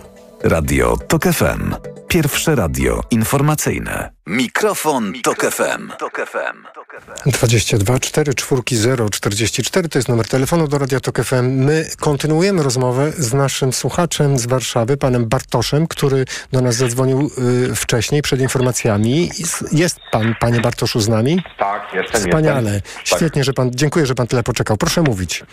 [0.45, 1.75] Radio TOK FM.
[2.09, 4.11] Pierwsze radio informacyjne.
[4.27, 5.93] Mikrofon, Mikrofon Tok FM.
[5.99, 7.31] Tok FM.
[7.31, 11.65] 22 4 4 0 44 to jest numer telefonu do Radia Tok FM.
[11.65, 17.31] My kontynuujemy rozmowę z naszym słuchaczem z Warszawy, panem Bartoszem, który do nas zadzwonił
[17.71, 19.31] y, wcześniej przed informacjami.
[19.73, 21.43] Jest pan, panie Bartoszu, z nami?
[21.59, 22.21] Tak, jestem.
[22.21, 22.73] Wspaniale.
[22.73, 22.93] Jestem.
[23.05, 23.45] Świetnie, tak.
[23.45, 24.77] że pan, dziękuję, że pan tyle poczekał.
[24.77, 25.45] Proszę mówić.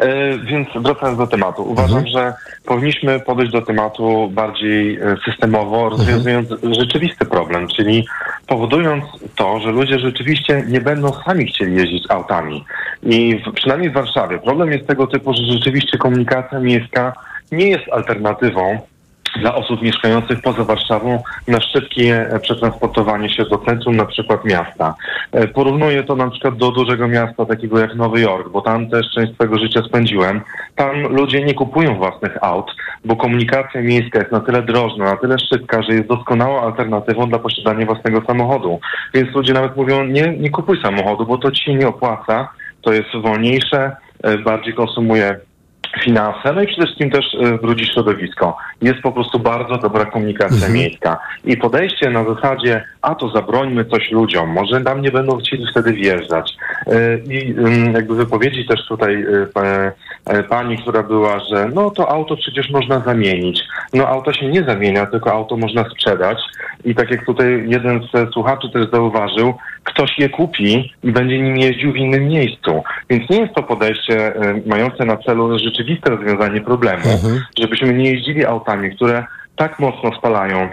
[0.00, 2.06] E, więc wracając do tematu, uważam, Mhm.
[2.12, 6.48] że powinniśmy podejść do tematu bardziej e, systemowo, rozwiązując
[6.78, 8.06] rzeczywisty problem, czyli
[8.46, 9.04] powodując
[9.36, 12.64] to, że ludzie rzeczywiście nie będą sami chcieli jeździć autami.
[13.02, 17.12] I w, przynajmniej w Warszawie problem jest tego typu, że rzeczywiście komunikacja miejska
[17.52, 18.78] nie jest alternatywą
[19.40, 24.94] dla osób mieszkających poza Warszawą na szybkie e, przetransportowanie się do centrum na przykład miasta.
[25.32, 29.06] E, Porównuję to na przykład do dużego miasta takiego jak Nowy Jork, bo tam też
[29.14, 30.40] część swojego życia spędziłem.
[30.76, 32.70] Tam ludzie nie kupują własnych aut,
[33.04, 37.38] bo komunikacja miejska jest na tyle drożna, na tyle szybka, że jest doskonałą alternatywą dla
[37.38, 38.80] posiadania własnego samochodu.
[39.14, 42.48] Więc ludzie nawet mówią, nie, nie kupuj samochodu, bo to ci nie opłaca,
[42.82, 45.40] to jest wolniejsze, e, bardziej konsumuje
[46.04, 48.56] finanse, no i przede wszystkim też e, brudzi środowisko.
[48.82, 51.18] Jest po prostu bardzo dobra komunikacja miejska.
[51.44, 55.92] I podejście na zasadzie, a to zabrońmy coś ludziom, może nam nie będą chcieli wtedy
[55.92, 56.56] wjeżdżać.
[56.86, 57.54] E, I
[57.94, 59.92] jakby wypowiedzi też tutaj pa-
[60.26, 63.62] e, pani, która była, że no to auto przecież można zamienić.
[63.94, 66.38] No auto się nie zamienia, tylko auto można sprzedać.
[66.84, 71.56] I tak jak tutaj jeden z słuchaczy też zauważył, ktoś je kupi i będzie nim
[71.56, 72.82] jeździł w innym miejscu.
[73.10, 74.32] Więc nie jest to podejście
[74.66, 75.48] mające na celu
[75.78, 77.02] rzeczywiste rozwiązanie problemu,
[77.60, 79.24] żebyśmy nie jeździli autami, które
[79.56, 80.68] tak mocno spalają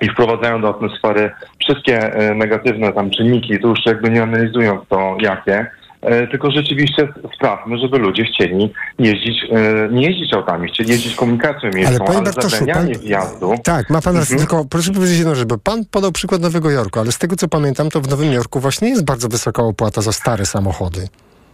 [0.00, 1.30] i wprowadzają do atmosfery
[1.60, 5.66] wszystkie e, negatywne tam czynniki, to już jakby nie analizując to jakie,
[6.02, 11.70] e, tylko rzeczywiście sprawmy, żeby ludzie chcieli jeździć, e, nie jeździć autami, chcieli jeździć komunikacją
[11.74, 13.54] miejską, Ale panie ale Bartoszu, zabranianie pan- wjazdu...
[13.64, 14.48] Tak, ma pan rację, Mhm.
[14.48, 17.48] tylko proszę powiedzieć jedną rzecz, bo pan podał przykład Nowego Jorku, ale z tego co
[17.48, 21.08] pamiętam, to w Nowym Jorku właśnie jest bardzo wysoka opłata za stare samochody.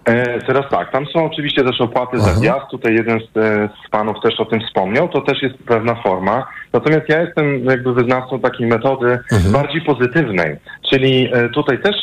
[0.07, 2.71] E, teraz tak, tam są oczywiście też opłaty za wjazd.
[2.71, 5.09] Tutaj jeden z, e, z panów też o tym wspomniał.
[5.09, 6.47] To też jest pewna forma.
[6.73, 9.19] Natomiast ja jestem jakby wyznawcą takiej metody
[9.53, 10.57] bardziej pozytywnej.
[10.91, 11.97] Czyli e, tutaj też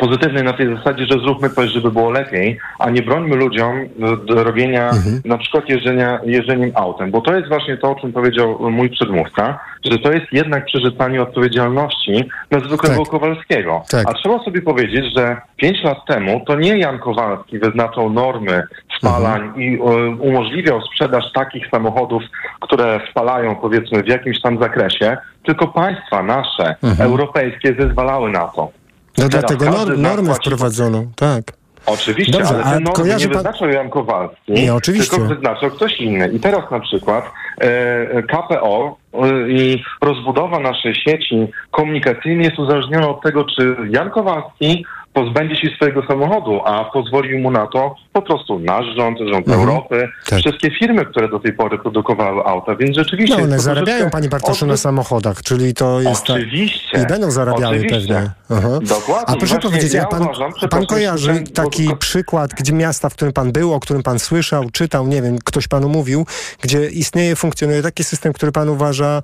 [0.00, 4.16] pozytywnej na tej zasadzie, że zróbmy coś, żeby było lepiej, a nie brońmy ludziom do,
[4.16, 4.90] do robienia
[5.24, 7.10] na przykład jeżdżenia, jeżdżeniem autem.
[7.10, 11.22] Bo to jest właśnie to, o czym powiedział mój przedmówca, że to jest jednak przerzucanie
[11.22, 13.82] odpowiedzialności na zwykłego Kowalskiego.
[14.06, 18.62] A trzeba sobie powiedzieć, że pięć lat temu to nie Jan Kowalski wyznaczał normy
[18.98, 22.22] spalań i e, umożliwiał sprzedaż takich samochodów,
[22.60, 28.77] które spalają powiedzmy w jakimś tam zakresie, tylko państwa nasze, europejskie zezwalały na to.
[29.18, 31.42] No dlatego nor- płaci- wprowadzono, tak.
[31.86, 35.16] Oczywiście, Dobrze, ale te normy nie pan- wyznaczał Jan Kowalski, Nie, oczywiście.
[35.16, 36.28] tylko wyznaczał ktoś inny.
[36.28, 37.24] I teraz na przykład
[37.60, 44.84] e, KPO e, i rozbudowa naszej sieci komunikacyjnej jest uzależniona od tego, czy Jan Kowalski
[45.12, 49.60] pozbędzie się swojego samochodu, a pozwolił mu na to po prostu nasz rząd, rząd Mhm.
[49.68, 50.38] Europy, Tak.
[50.38, 53.36] wszystkie firmy, które do tej pory produkowały auta, więc rzeczywiście...
[53.38, 56.24] No one zarabiają, panie Bartoszu, na odwrót- samochodach, czyli to jest...
[56.26, 57.02] ta- Oczywiście.
[57.02, 58.14] I będą zarabiały Oczywiście.
[58.14, 58.30] pewnie.
[58.50, 58.78] Aha.
[58.82, 59.26] Dokładnie.
[59.26, 63.08] A proszę Właśnie powiedzieć, ja a pan, uważam, pan kojarzy że- taki przykład, gdzie miasta,
[63.08, 66.26] w którym pan był, o którym pan słyszał, czytał, nie wiem, ktoś panu mówił,
[66.62, 69.22] gdzie istnieje, funkcjonuje taki system, który pan uważa,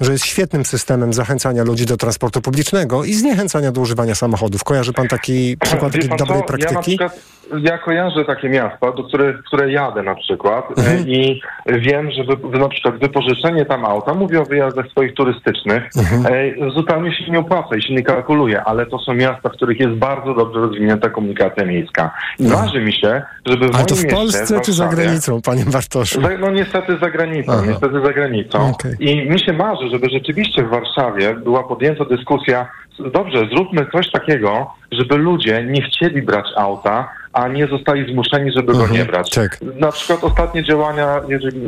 [0.00, 4.64] że jest świetnym systemem zachęcania ludzi do transportu publicznego i zniechęcania do używania samochodów.
[4.64, 6.44] Kojarzy pan taki przykład Wie takiej pan dobrej co?
[6.58, 6.96] Ja, na praktyki?
[6.98, 10.98] przykład, ja kojarzę takie miasta, do których, które jadę na przykład Mhm.
[10.98, 15.82] e, i wiem, że wy, na przykład wypożyczenie tam auta, mówię o wyjazdach swoich turystycznych,
[15.96, 16.34] Mhm.
[16.68, 19.80] e, zupełnie się nie opłaca i się nie kalkuluje, ale to są miasta, w których
[19.80, 22.14] jest bardzo dobrze rozwinięta komunikacja miejska.
[22.38, 23.76] I marzy mi się, żeby w No.
[23.78, 26.20] Ale to w mieście, Polsce czy za granicą, panie Bartoszu?
[26.22, 27.62] za- No niestety za granicą, Aha.
[27.68, 28.70] niestety za granicą.
[28.70, 28.92] Okej.
[29.00, 32.68] I mi się marzy, żeby rzeczywiście w Warszawie była podjęta dyskusja,
[32.98, 38.72] dobrze, zróbmy coś takiego, żeby ludzie nie chcieli brać auta, a nie zostali zmuszeni, żeby
[38.72, 39.30] go nie brać.
[39.30, 39.58] tak.
[39.80, 41.60] Na przykład ostatnie działania, jeżeli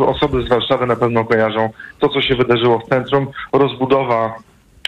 [0.00, 4.34] y, osoby z Warszawy na pewno kojarzą, to co się wydarzyło w centrum, rozbudowa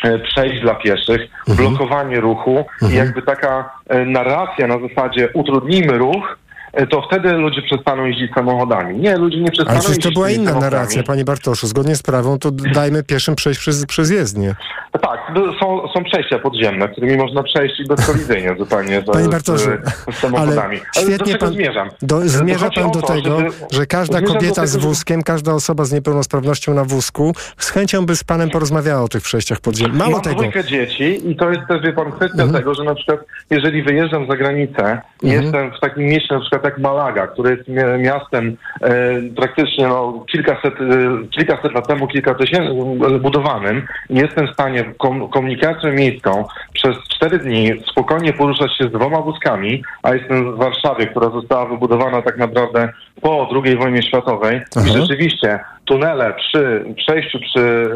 [0.04, 1.20] e, przejść dla pieszych,
[1.56, 6.41] blokowanie ruchu i jakby taka e, narracja na zasadzie utrudnijmy ruch, e,
[6.90, 8.98] to wtedy ludzie przestaną jeździć samochodami.
[8.98, 10.72] Nie, ludzie nie przestaną Ale przecież to była inna samochodami.
[10.72, 11.66] narracja, panie Bartoszu.
[11.66, 14.54] Zgodnie z prawą to dajmy pieszym przejść przez, przez jezdnię.
[15.02, 15.20] Tak,
[15.60, 19.64] są, są przejścia podziemne, którymi można przejść i bezkolizyjnie zupełnie z, Panie Bartoszu,
[20.10, 20.80] z, z samochodami.
[20.96, 21.88] ale świetnie pan, zmierzam?
[22.02, 25.92] Do, To zmierza pan do tego, żeby- że każda kobieta z wózkiem, każda osoba z
[25.92, 29.98] niepełnosprawnością na wózku z chęcią by z panem porozmawiała o tych przejściach podziemnych.
[29.98, 30.34] Mało Mam tego.
[30.36, 32.52] dwójkę dzieci i to jest też, wie pan, kwestia Mhm.
[32.52, 33.20] tego, że na przykład
[33.50, 35.42] jeżeli wyjeżdżam za granicę i Mhm.
[35.42, 38.90] jestem w takim mieście na przykład jak Malaga, które jest mia- miastem e,
[39.36, 42.74] praktycznie no, kilkaset, e, kilkaset lat temu, kilka tysięcy
[43.20, 48.92] budowanym i jestem w stanie kom, komunikacją miejską przez cztery dni spokojnie poruszać się z
[48.92, 52.88] dwoma wózkami, a jestem w Warszawie, która została wybudowana tak naprawdę
[53.20, 54.86] po II wojnie światowej Aha.
[54.88, 57.90] i rzeczywiście tunele przy przejściu przy,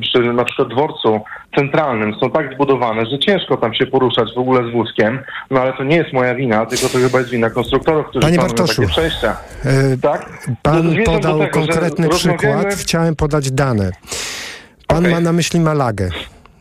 [0.00, 1.20] przy na przykład dworcu
[1.54, 5.18] centralnym są tak zbudowane, że ciężko tam się poruszać w ogóle z wózkiem,
[5.50, 8.38] no ale to nie jest moja wina, tylko to chyba jest wina konstruktorów, którzy Panie
[8.38, 9.36] Bartoszu, takie przejścia.
[9.64, 10.48] E, Tak?
[10.62, 13.90] Pan do podał tego, konkretny rozmawiamy- przykład, chciałem podać dane.
[14.86, 16.08] Pan ma na myśli Malagę.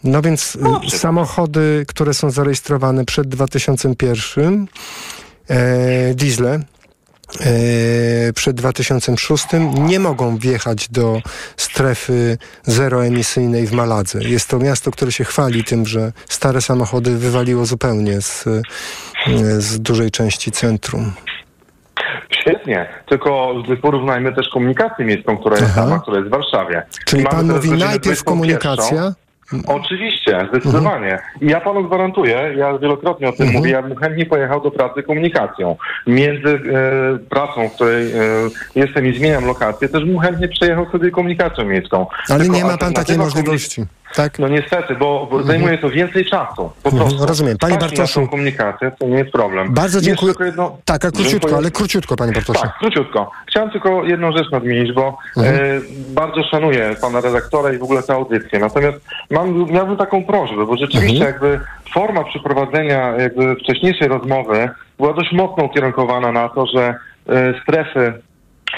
[0.03, 4.67] No więc y, samochody, które są zarejestrowane przed 2001,
[5.49, 6.59] e, diesle, e,
[8.35, 11.21] przed 2006 nie mogą wjechać do
[11.57, 14.19] strefy zeroemisyjnej w Maladze.
[14.23, 18.61] Jest to miasto, które się chwali tym, że stare samochody wywaliło zupełnie z, e,
[19.61, 21.11] z dużej części centrum.
[22.41, 25.81] Świetnie, tylko porównajmy też komunikację miejską, która jest Aha.
[25.81, 26.83] sama, która jest w Warszawie.
[27.05, 28.23] Czyli pan mówi najpierw 21.
[28.25, 29.13] komunikacja?
[29.67, 31.19] Oczywiście, zdecydowanie.
[31.41, 35.03] I ja panu gwarantuję, ja wielokrotnie o tym mówię, ja bym chętnie pojechał do pracy
[35.03, 35.75] komunikacją.
[36.07, 38.15] Między e, pracą, w której e,
[38.75, 42.07] jestem i zmieniam lokację, też bym chętnie przejechał sobie komunikacją miejską.
[42.29, 43.85] Ale Tylko nie ma pan takiej możliwości.
[44.15, 44.39] Tak?
[44.39, 46.55] No niestety, bo, bo zajmuje to więcej czasu.
[46.83, 47.25] Po Mhm, prostu.
[47.25, 47.57] rozumiem.
[47.57, 48.27] Panie na Bartoszu.
[48.27, 49.73] komunikację, to nie jest problem.
[49.73, 50.33] Bardzo dziękuję.
[50.45, 51.55] jedno- Tak, a króciutko, Dziękuję.
[51.57, 52.61] ale króciutko, panie Bartoszu.
[52.61, 53.31] Tak, króciutko.
[53.47, 55.55] Chciałem tylko jedną rzecz nadmienić, bo Mhm.
[55.55, 55.59] e,
[56.13, 58.59] bardzo szanuję pana redaktora i w ogóle tę audycję.
[58.59, 58.97] Natomiast
[59.31, 61.33] mam, miałbym taką prośbę, bo rzeczywiście Mhm.
[61.33, 61.59] jakby
[61.93, 66.95] forma przeprowadzenia jakby wcześniejszej rozmowy była dość mocno ukierunkowana na to, że
[67.29, 68.13] e, strefy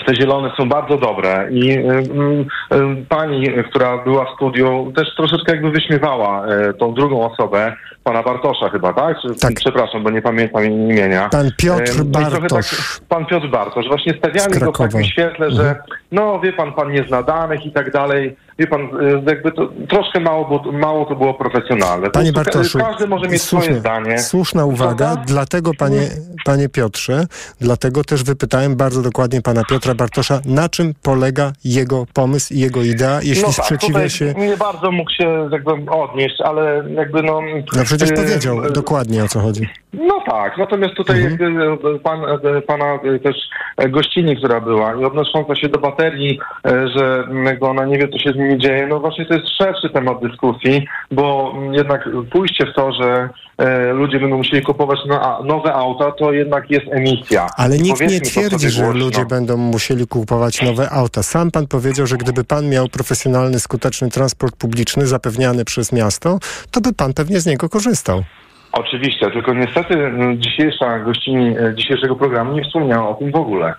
[0.05, 5.15] te zielone są bardzo dobre i y, y, y, pani, która była w studiu, też
[5.15, 6.45] troszeczkę jakby wyśmiewała
[6.79, 7.73] tą drugą osobę,
[8.03, 9.17] pana Bartosza chyba, tak?
[9.21, 11.29] Czy, Przepraszam, bo nie pamiętam imienia.
[11.29, 12.99] Pan Piotr no trochę Bartosz.
[13.09, 13.87] pan Piotr Bartosz.
[13.87, 15.75] Właśnie stawiali go w takim świetle, że
[16.11, 18.35] no wie pan, pan nie zna danych i tak dalej.
[18.61, 22.09] Wie pan, y, jakby to troszkę mało, było, mało to było profesjonalne.
[22.09, 24.19] Panie Bartoszu, Każdy może mieć swoje zdanie.
[24.19, 25.23] Słuszna uwaga, Prawda?
[25.27, 26.01] dlatego panie,
[26.45, 27.25] panie Piotrze,
[27.59, 32.81] dlatego też wypytałem bardzo dokładnie pana Piotra Bartosza, na czym polega jego pomysł i jego
[32.83, 34.33] idea, jeśli no tak, sprzeciwia się...
[34.37, 37.41] Nie bardzo mógł się jakby odnieść, ale jakby no...
[37.75, 39.69] No przecież y, powiedział y, dokładnie o co chodzi.
[39.93, 41.31] No tak, natomiast tutaj Mhm.
[41.59, 43.35] jakby pan, e, pana e, też
[43.77, 47.23] e, gościni, która była i odnosząca się do baterii, e, że
[47.61, 50.87] ona nie wie, co się z nimi dzieje, no właśnie to jest szerszy temat dyskusji,
[51.11, 56.11] bo mm, jednak pójście w to, że e, ludzie będą musieli kupować no, nowe auta,
[56.11, 57.47] to jednak jest emisja.
[57.57, 58.99] Ale I nikt nie twierdzi, że głośno.
[59.05, 61.23] ludzie będą musieli kupować nowe auta.
[61.23, 66.39] Sam pan powiedział, że gdyby pan miał profesjonalny, skuteczny transport publiczny zapewniany przez miasto,
[66.71, 68.23] to by pan pewnie z niego korzystał.
[68.71, 73.73] Oczywiście, tylko niestety m, dzisiejsza gościni e, dzisiejszego programu nie wspomniała o tym w ogóle.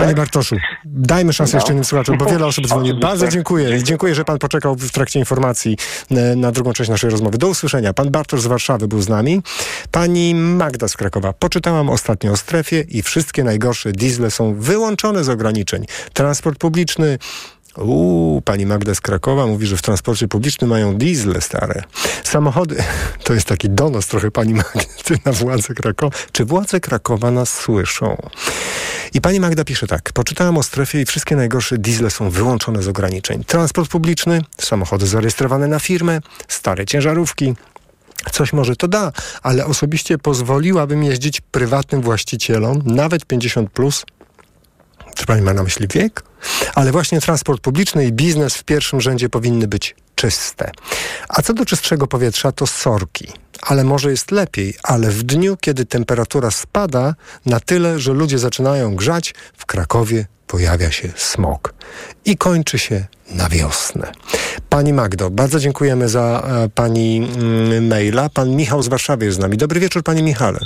[0.00, 1.56] Panie Bartoszu, dajmy szansę No.
[1.58, 2.94] jeszcze innym słuchaczom, bo wiele osób dzwoni.
[2.94, 5.76] Bardzo dziękuję i dziękuję, że pan poczekał w trakcie informacji
[6.10, 7.38] e, na drugą część naszej rozmowy.
[7.38, 7.92] Do usłyszenia.
[7.92, 9.42] Pan Bartosz z Warszawy był z nami.
[9.90, 11.32] Pani Magda z Krakowa.
[11.32, 15.84] Poczytałam ostatnio o strefie i wszystkie najgorsze diesle są wyłączone z ograniczeń.
[16.12, 17.18] Transport publiczny
[17.76, 21.82] Uuu, pani Magda z Krakowa mówi, że w transporcie publicznym mają diesle stare.
[22.24, 22.84] Samochody,
[23.24, 26.16] to jest taki donos trochę pani Magdy na władze Krakowa.
[26.32, 28.28] Czy władze Krakowa nas słyszą?
[29.14, 30.12] I pani Magda pisze tak.
[30.12, 33.44] Poczytałam o strefie i wszystkie najgorsze diesle są wyłączone z ograniczeń.
[33.44, 37.54] Transport publiczny, samochody zarejestrowane na firmę, stare ciężarówki,
[38.32, 44.04] Coś może to da, ale osobiście pozwoliłabym jeździć prywatnym właścicielom, nawet 50 plus.
[45.14, 46.22] Czy pani ma na myśli wiek?
[46.74, 50.70] Ale właśnie transport publiczny i biznes w pierwszym rzędzie powinny być czyste.
[51.28, 53.28] A co do czystszego powietrza, to sorki.
[53.62, 57.14] Ale może jest lepiej, ale w dniu, kiedy temperatura spada
[57.46, 61.74] na tyle, że ludzie zaczynają grzać, w Krakowie pojawia się smog.
[62.24, 64.12] I kończy się na wiosnę.
[64.68, 68.28] Pani Magdo, bardzo dziękujemy za e, pani mm, maila.
[68.28, 69.56] Pan Michał z Warszawy jest z nami.
[69.56, 70.60] Dobry wieczór, panie Michale.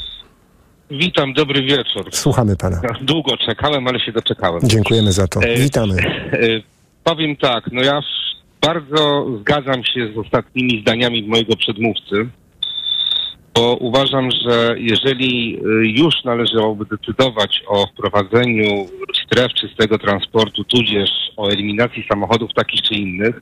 [0.98, 2.08] Witam, dobry wieczór.
[2.12, 2.80] Słuchamy pana.
[3.00, 4.60] Długo czekałem, ale się doczekałem.
[4.64, 5.40] Dziękujemy za to.
[5.42, 5.94] E, Witamy.
[6.32, 6.38] E,
[7.04, 8.00] powiem tak, no ja
[8.60, 12.26] bardzo zgadzam się z ostatnimi zdaniami mojego przedmówcy,
[13.54, 18.86] bo uważam, że jeżeli y, już należałoby decydować o wprowadzeniu
[19.26, 23.40] stref czystego transportu, tudzież o eliminacji samochodów takich czy innych,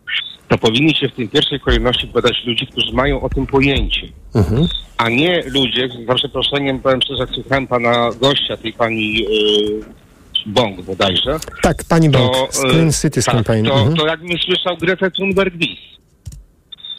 [0.48, 4.66] to powinni się w tej pierwszej kolejności badać ludzi, którzy mają o tym pojęcie Mhm.
[4.98, 9.26] a nie ludzie, za przeproszeniem, powiem szczerze, jak słuchałem pana gościa, tej pani yy,
[10.47, 11.39] Bong bodajże.
[11.62, 12.36] Tak, pani Bąk,
[12.93, 13.64] z Cities tak, Campaign.
[13.66, 13.97] To, Mhm.
[13.97, 15.78] to jakbym słyszał Gretę Thunberg-Wies.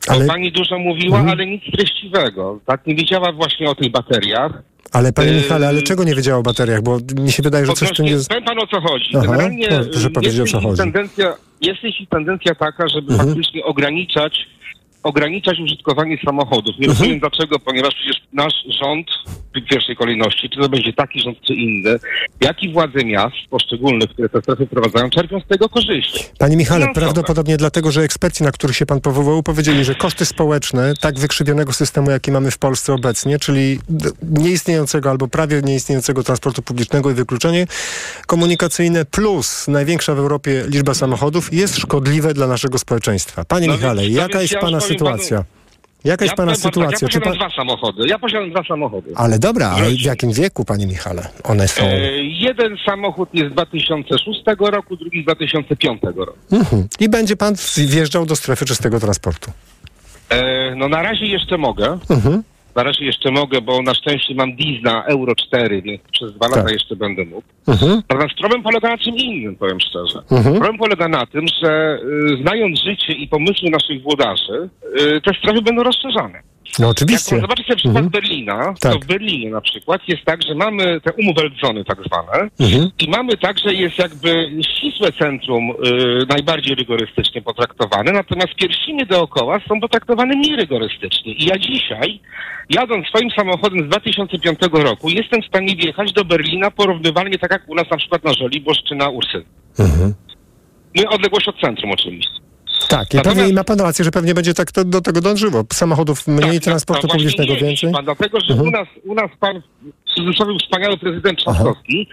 [0.08, 1.30] Ale- pani dużo mówiła, Mhm.
[1.40, 2.60] ale nic treściwego.
[2.66, 4.52] Tak, nie wiedziała właśnie o tych bateriach.
[4.92, 6.82] Ale panie Yy, Michale, ale czego nie wiedział o bateriach?
[6.82, 8.30] Bo mi się wydaje, że coś tu nie jest...
[8.30, 9.10] Powiem pan o co chodzi.
[9.18, 10.78] Aha, Generalnie proszę powiedzieć, o co chodzi.
[10.78, 13.30] Tendencja, jest jeśli tendencja taka, żeby Mhm.
[13.30, 14.48] faktycznie ograniczać
[15.04, 16.76] ograniczać użytkowanie samochodów.
[16.80, 19.08] Nie rozumiem dlaczego, ponieważ przecież nasz rząd
[19.56, 22.00] w pierwszej kolejności, czy to będzie taki rząd, czy inny,
[22.42, 26.24] jak i władze miast poszczególnych, które te strefy wprowadzają, czerpią z tego korzyści.
[26.38, 27.06] Panie Michale, Finansowe.
[27.06, 31.74] prawdopodobnie dlatego, że eksperci, na których się pan powołał, powiedzieli, że koszty społeczne tak wykrzywionego
[31.74, 33.80] systemu, jaki mamy w Polsce obecnie, czyli
[34.22, 37.68] nieistniejącego albo prawie nieistniejącego transportu publicznego i wykluczenie
[38.28, 43.46] komunikacyjne plus największa w Europie liczba samochodów jest szkodliwe dla naszego społeczeństwa.
[43.46, 45.38] Panie No Michale, no jaka jest pana sytuacja?
[45.38, 45.64] panu-
[46.04, 46.98] Jaka jest ja pana powiem sytuacja?
[47.02, 47.38] Ja posiadam pan...
[47.38, 48.08] dwa samochody.
[48.08, 49.12] Ja posiadam dwa samochody.
[49.16, 51.84] Ale dobra, ale w jakim wieku, panie Michale, one są?
[51.84, 56.38] E, jeden samochód jest z 2006 roku, drugi z 2005 roku.
[56.52, 56.88] Mhm.
[57.00, 59.52] I będzie pan wjeżdżał do strefy czystego transportu.
[60.30, 61.98] E, no na razie jeszcze mogę.
[62.10, 62.44] Mhm.
[62.76, 66.72] Na razie jeszcze mogę, bo na szczęście mam diesla Euro 4, więc przez dwa lata
[66.72, 67.48] jeszcze będę mógł.
[67.68, 68.02] Mhm.
[68.10, 70.20] Natomiast problem polega na czym innym, powiem szczerze.
[70.32, 70.56] Mhm.
[70.56, 72.00] Problem polega na tym, że
[72.34, 74.70] y, znając życie i pomysły naszych włodarzy,
[75.02, 76.53] y, te strefy będą rozszerzane.
[76.80, 77.36] No oczywiście.
[77.36, 78.94] Jak zobaczyć sobie przykład Berlina, Tak.
[78.94, 82.90] to w Berlinie na przykład jest tak, że mamy te umweltzony tak zwane Mhm.
[83.00, 85.76] i mamy tak, że jest jakby ścisłe centrum y,
[86.30, 91.34] najbardziej rygorystycznie potraktowane, natomiast pierścinie dookoła są potraktowane mniej rygorystycznie.
[91.34, 92.20] I ja dzisiaj,
[92.70, 97.70] jadąc swoim samochodem z 2005 roku, jestem w stanie wjechać do Berlina porównywalnie tak jak
[97.70, 99.44] u nas na przykład na Żoliborz czy na Ursyn.
[99.80, 100.14] Mhm.
[100.96, 102.43] No, odległość od centrum oczywiście.
[102.88, 105.64] Tak, i pewnie ma pan rację, że pewnie będzie tak to, do tego dążyło.
[105.74, 107.92] Samochodów mniej, transportu No właśnie publicznego nie, więcej.
[107.92, 108.68] Pan, dlatego, że Mhm.
[108.68, 109.62] u, nas, u nas pan
[110.06, 112.08] w cudzysłowie wspaniały prezydent Trzaskowski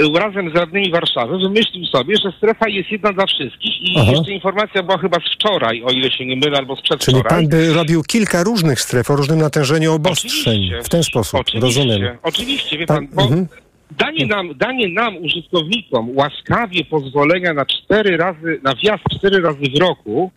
[0.00, 4.10] y, razem z radnymi Warszawy wymyślił sobie, że strefa jest jedna dla wszystkich i Aha.
[4.12, 7.22] jeszcze informacja była chyba z wczoraj, o ile się nie mylę, albo z Czyli przedwczoraj.
[7.22, 10.30] pan by robił kilka różnych stref o różnym natężeniu obostrzeń.
[10.54, 10.82] Oczywiście.
[10.82, 12.18] W ten sposób, Oczywiście, rozumiem.
[12.22, 13.46] oczywiście, wie Pan- pan, bo mhm.
[13.90, 19.80] Danie, nam, danie nam, użytkownikom, łaskawie pozwolenia na cztery razy, na wjazd cztery razy w
[19.80, 20.30] roku,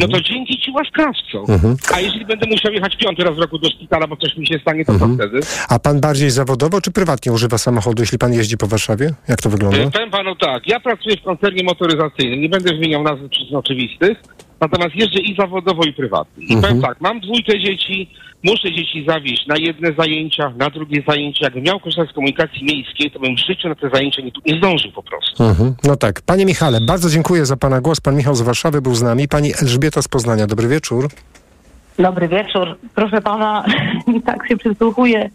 [0.00, 1.44] no to dzięki ci łaskawcom.
[1.54, 1.76] Mhm.
[1.94, 4.58] A jeżeli będę musiał jechać piąty raz w roku do szpitala, bo coś mi się
[4.58, 5.10] stanie, to Mhm.
[5.18, 5.40] co wtedy?
[5.68, 9.10] A pan bardziej zawodowo czy prywatnie używa samochodu, jeśli pan jeździ po Warszawie?
[9.28, 9.78] Jak to wygląda?
[9.78, 14.22] E, Powiem panu tak, ja pracuję w koncernie motoryzacyjnym, nie będę wymieniał nazw przyczyn oczywistych,
[14.60, 16.44] natomiast jeżdżę i zawodowo, i prywatnie.
[16.44, 16.62] I Mhm.
[16.62, 18.10] powiem tak, mam dwójkę dzieci,
[18.44, 21.38] muszę dzieci zawieźć na jedne zajęcia, na drugie zajęcia.
[21.46, 24.58] Jakbym miał korzystać z komunikacji miejskiej, to bym w życiu na te zajęcia nie, nie
[24.58, 25.44] zdążył po prostu.
[25.44, 25.74] Mhm.
[25.84, 26.20] No tak.
[26.26, 28.00] Panie Michale, bardzo dziękuję za pana głos.
[28.00, 29.28] Pan Michał z Warszawy był z nami.
[29.28, 30.46] Pani Elżbieta z Poznania.
[30.46, 31.08] Dobry wieczór.
[31.98, 32.78] Dobry wieczór.
[32.94, 33.64] Proszę pana,
[34.26, 35.30] tak się przysłuchuję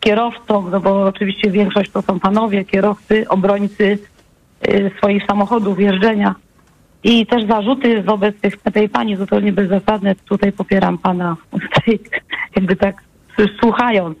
[0.00, 3.98] kierowcom, no bo oczywiście większość to są panowie, kierowcy, obrońcy
[4.68, 6.34] y, swoich samochodów, jeżdżenia.
[7.04, 10.14] I też zarzuty wobec tych, tej pani zupełnie bezzasadne.
[10.14, 11.98] Tutaj popieram pana, tutaj
[12.56, 13.02] jakby tak
[13.60, 14.18] słuchając.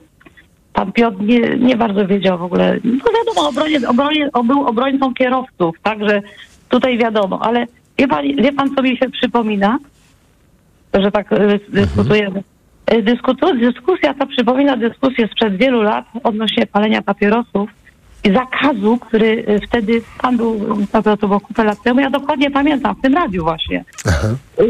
[0.72, 2.78] Pan Piotr nie, nie bardzo wiedział w ogóle.
[2.84, 6.22] No wiadomo, obronie, obronie, był obrońcą kierowców, także
[6.68, 7.42] tutaj wiadomo.
[7.42, 7.66] Ale
[7.98, 9.78] wie pan, wie pan co mi się przypomina?
[11.00, 12.42] że tak y, dyskutujemy.
[12.92, 17.70] Y, Dyskutu, dyskusja ta przypomina dyskusję sprzed wielu lat odnośnie palenia papierosów
[18.30, 20.78] zakazu, który y, wtedy pan był,
[21.20, 23.84] to było kupę lat temu, ja dokładnie pamiętam, w tym radiu właśnie,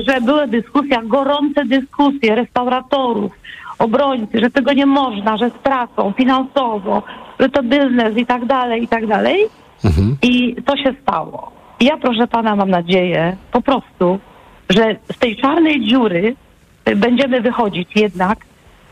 [0.09, 3.33] że były dyskusja, gorące dyskusje restauratorów,
[3.79, 7.03] obrońcy, że tego nie można, że stracą finansowo,
[7.41, 9.47] że to biznes i tak dalej, i tak dalej.
[10.23, 11.53] I to się stało.
[11.81, 14.19] I ja, proszę pana, mam nadzieję po prostu,
[14.71, 16.37] że z tej czarnej dziury
[16.89, 18.39] y, będziemy wychodzić jednak,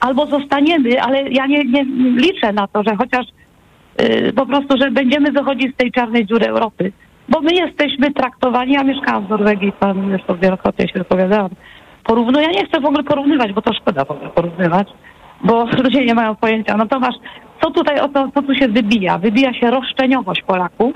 [0.01, 1.85] albo zostaniemy, ale ja nie, nie
[2.17, 3.27] liczę na to, że chociaż
[4.37, 6.93] po prostu, że będziemy wychodzić z tej czarnej dziury Europy.
[7.29, 11.51] Bo my jesteśmy traktowani, ja mieszkałam w Norwegii, pan już to wielokrotnie się wypowiadałam,
[12.05, 14.89] porównuję, ja nie chcę w ogóle porównywać, bo to szkoda w ogóle porównywać,
[15.45, 16.77] bo ludzie nie mają pojęcia.
[16.77, 17.19] Natomiast
[17.63, 19.19] co tutaj, o to, co tu się wybija?
[19.19, 20.95] Wybija się roszczeniowość Polaków,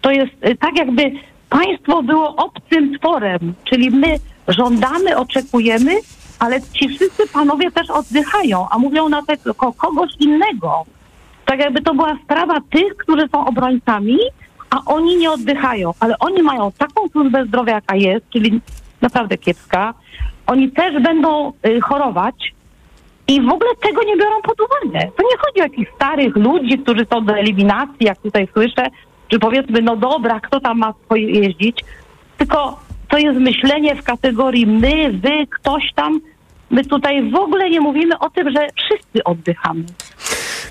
[0.00, 1.12] to jest y, tak jakby
[1.50, 4.16] państwo było obcym tworem, czyli my
[4.48, 5.92] żądamy, oczekujemy,
[6.38, 10.84] ale ci wszyscy panowie też oddychają, a mówią na tego kogoś innego.
[11.44, 14.18] Tak jakby to była sprawa tych, którzy są obrońcami,
[14.70, 18.60] a oni nie oddychają, ale oni mają taką służbę zdrowia, jaka jest, czyli
[19.00, 19.94] naprawdę kiepska.
[20.46, 22.54] Oni też będą y, chorować
[23.28, 25.10] i w ogóle tego nie biorą pod uwagę.
[25.16, 28.86] To nie chodzi o jakichś starych ludzi, którzy są do eliminacji, jak tutaj słyszę,
[29.28, 31.84] czy powiedzmy, no dobra, kto tam ma swoje jeździć,
[32.38, 36.20] tylko to jest myślenie w kategorii my, wy, ktoś tam.
[36.70, 39.84] My tutaj w ogóle nie mówimy o tym, że wszyscy oddychamy.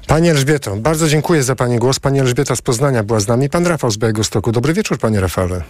[0.08, 2.00] Pani Elżbieto, bardzo dziękuję za Pani głos.
[2.00, 3.50] Pani Elżbieta z Poznania była z nami.
[3.50, 4.52] Pan Rafał z Białegostoku.
[4.52, 5.62] Dobry wieczór, Panie Rafale.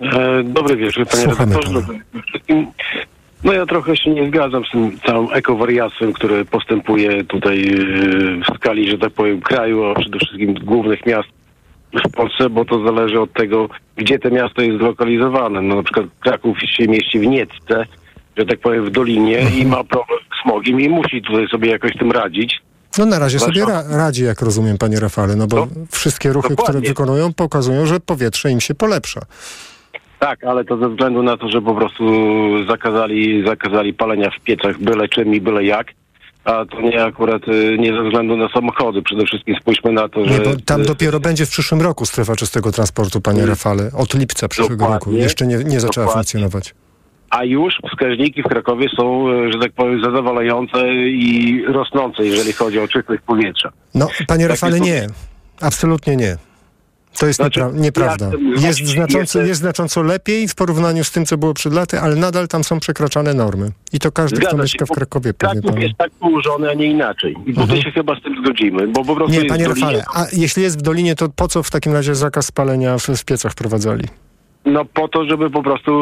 [0.00, 1.86] E, Dobry wieczór, panie Słuchamy redaktorze.
[3.44, 7.76] No ja trochę się nie zgadzam z tym całym ekowariactwem, który postępuje tutaj e,
[8.52, 11.28] w skali, że tak powiem, kraju, a przede wszystkim głównych miast
[12.08, 15.62] w Polsce, bo to zależy od tego, gdzie to miasto jest zlokalizowane.
[15.62, 17.86] No, na przykład Kraków się mieści w Niecce,
[18.36, 21.92] że tak powiem, w Dolinie i ma problem z smogiem i musi tutaj sobie jakoś
[21.92, 22.60] tym radzić.
[22.98, 26.56] No na razie sobie ra radzi, jak rozumiem, panie Rafale, no bo wszystkie ruchy, które
[26.66, 26.88] dokładnie.
[26.88, 29.20] wykonują, pokazują, że powietrze im się polepsza.
[30.18, 32.04] Tak, ale to ze względu na to, że po prostu
[32.68, 35.86] zakazali, zakazali palenia w piecach byle czym i byle jak.
[36.44, 39.02] A to nie akurat y, nie ze względu na samochody.
[39.02, 40.30] Przede wszystkim spójrzmy na to, że...
[40.30, 43.90] Nie, bo tam dopiero będzie w przyszłym roku strefa czystego transportu, panie Rafale.
[43.96, 44.92] Od lipca przyszłego Mm.
[44.92, 45.12] Dokładnie.
[45.12, 45.24] roku.
[45.24, 46.12] Jeszcze nie, nie zaczęła Dokładnie.
[46.12, 46.74] funkcjonować.
[47.32, 52.78] A już wskaźniki w Krakowie są, y, że tak powiem, zadowalające i rosnące, jeżeli chodzi
[52.78, 53.72] o czystość powietrza.
[53.94, 55.06] No, panie Rafale, nie.
[55.60, 56.36] Absolutnie nie.
[57.18, 58.30] To jest Znaczy, niepra- nieprawda.
[58.56, 62.48] Jest znacząco, jest znacząco lepiej w porównaniu z tym, co było przed laty, ale nadal
[62.48, 63.70] tam są przekraczane normy.
[63.92, 66.74] I to każdy, kto Zgadza się, mieszka w Krakowie, powie Kraków jest tak położony, a
[66.74, 67.32] nie inaczej.
[67.46, 67.82] I tutaj Mhm.
[67.82, 70.82] się chyba z tym zgodzimy, bo po prostu Nie, panie Rafale, a jeśli jest w
[70.82, 74.04] Dolinie, to po co w takim razie zakaz spalenia w, w piecach wprowadzali?
[74.64, 75.92] No po to, żeby po prostu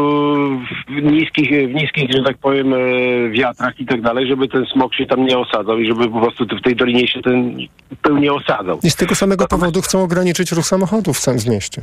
[0.89, 4.95] w niskich, w niskich, że tak powiem, e, wiatrach i tak dalej, żeby ten smog
[4.95, 7.57] się tam nie osadzał i żeby po prostu w tej dolinie się ten
[8.03, 8.79] pył nie osadzał.
[8.83, 11.83] I z tego samego powodu chcą ograniczyć ruch samochodów w samym mieście.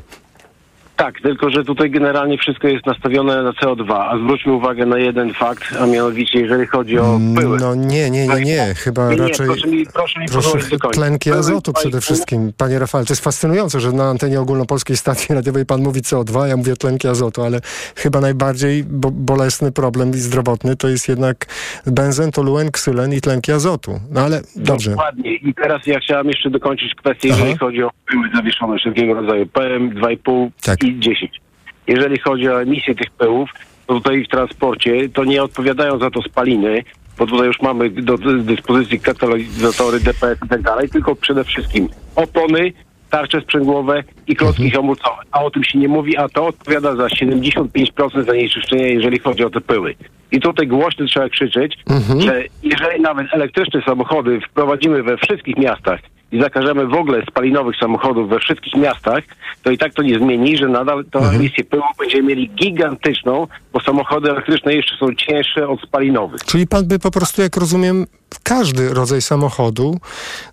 [0.97, 5.33] Tak, tylko że tutaj generalnie wszystko jest nastawione na CO2, a zwróćmy uwagę na jeden
[5.33, 7.57] fakt, a mianowicie jeżeli chodzi o pyły.
[7.59, 8.73] No nie, nie, nie, nie.
[8.75, 9.47] Chyba Nie, raczej...
[9.47, 10.57] proszę mi, proszę mi Proszę,
[10.93, 12.53] tlenki azotu przede wszystkim.
[12.57, 16.57] Panie Rafale, to jest fascynujące, że na antenie ogólnopolskiej stacji radiowej pan mówi CO2, ja
[16.57, 17.59] mówię tlenki azotu, ale
[17.95, 21.45] chyba najbardziej bo bolesny problem i zdrowotny to jest jednak
[21.85, 23.99] benzen, toluen, ksylen i tlenki azotu.
[24.11, 24.91] No ale dobrze.
[24.91, 25.35] Dokładnie.
[25.35, 27.39] I teraz ja chciałem jeszcze dokończyć kwestię, Aha.
[27.39, 30.83] jeżeli chodzi o pyły zawieszone wszelkiego rodzaju PM 2,5 Tak.
[30.87, 31.41] I 10.
[31.87, 33.49] Jeżeli chodzi o emisję tych pyłów,
[33.87, 36.83] to tutaj w transporcie to nie odpowiadają za to spaliny,
[37.17, 42.73] bo tutaj już mamy do dyspozycji katalizatory, DPS i tak dalej, tylko przede wszystkim opony,
[43.09, 44.81] tarcze sprzęgłowe i klocki Mhm.
[44.81, 45.21] hamulcowe.
[45.31, 49.49] A o tym się nie mówi, a to odpowiada za 75% zanieczyszczenia, jeżeli chodzi o
[49.49, 49.95] te pyły.
[50.31, 52.21] I tutaj głośno trzeba krzyczeć, Mhm.
[52.21, 55.99] że jeżeli nawet elektryczne samochody wprowadzimy we wszystkich miastach
[56.31, 59.23] i zakażemy w ogóle spalinowych samochodów we wszystkich miastach,
[59.63, 61.35] to i tak to nie zmieni, że nadal tę Mhm.
[61.35, 66.41] emisję pyłu będziemy mieli gigantyczną, bo samochody elektryczne jeszcze są cięższe od spalinowych.
[66.45, 68.05] Czyli pan by po prostu, jak rozumiem,
[68.43, 69.97] każdy rodzaj samochodu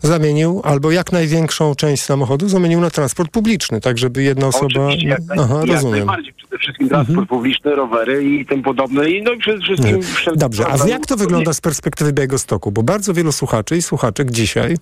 [0.00, 4.86] zamienił, albo jak największą część samochodu zamienił na transport publiczny, tak żeby jedna osoba...
[4.86, 5.74] Oczywiście, jak, Aha, jak rozumiem.
[6.00, 6.06] Mhm.
[6.06, 6.32] najbardziej.
[6.36, 9.10] Przede wszystkim transport publiczny, rowery i tym podobne.
[9.10, 9.58] I no przede
[10.02, 12.72] wszelkie- Dobrze, a jak to wygląda z perspektywy Białegostoku?
[12.72, 14.76] Bo bardzo wielu słuchaczy i słuchaczek dzisiaj,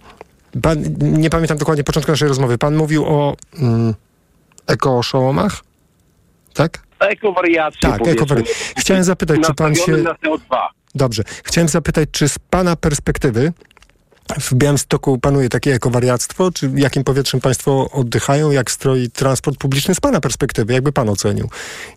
[0.62, 3.94] pan, nie pamiętam dokładnie początku naszej rozmowy, pan mówił o mm,
[4.66, 5.60] ekooszołomach?
[6.54, 6.82] Tak?
[7.00, 8.54] Ekowariacje, Tak, ekowariacje.
[8.78, 10.56] Chciałem zapytać, czy pan się- na CO2.
[10.94, 11.22] Dobrze.
[11.44, 13.52] Chciałem zapytać, czy z pana perspektywy
[14.40, 16.50] w Białymstoku panuje takie ekowariactwo?
[16.50, 18.50] Czy jakim powietrzem państwo oddychają?
[18.50, 20.72] Jak stroi transport publiczny z pana perspektywy?
[20.72, 21.48] Jakby pan ocenił?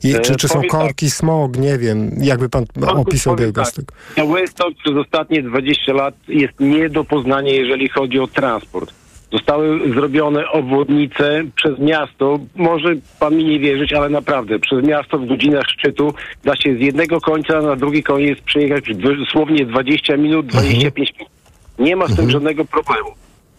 [0.04, 0.70] I, E, czy, czy są tak.
[0.70, 1.58] korki, smog?
[1.58, 2.12] Nie wiem.
[2.18, 3.86] Jakby pan opisał powiem Białystok?
[3.86, 4.16] Tak.
[4.18, 8.94] Białystok przez ostatnie 20 lat jest nie do poznania, jeżeli chodzi o transport.
[9.32, 12.40] Zostały zrobione obwodnice przez miasto.
[12.56, 16.14] Może pan mi nie wierzyć, ale naprawdę przez miasto w godzinach szczytu
[16.44, 21.35] da się z jednego końca na drugi koniec przejechać dosłownie 20 minut, 25 minut.
[21.80, 23.10] Nie ma z tym żadnego problemu.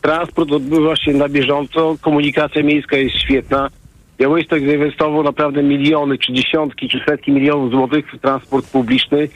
[0.03, 3.71] Transport odbywa się na bieżąco, komunikacja miejska jest świetna.
[4.19, 9.29] Białystok zainwestował naprawdę miliony, czy dziesiątki, czy setki milionów złotych w transport publiczny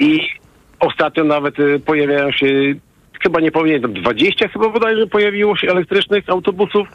[0.00, 0.20] i
[0.80, 2.46] ostatnio nawet y, pojawiają się,
[3.22, 6.88] chyba nie pamiętam, 20 chyba bodajże pojawiło się elektrycznych autobusów.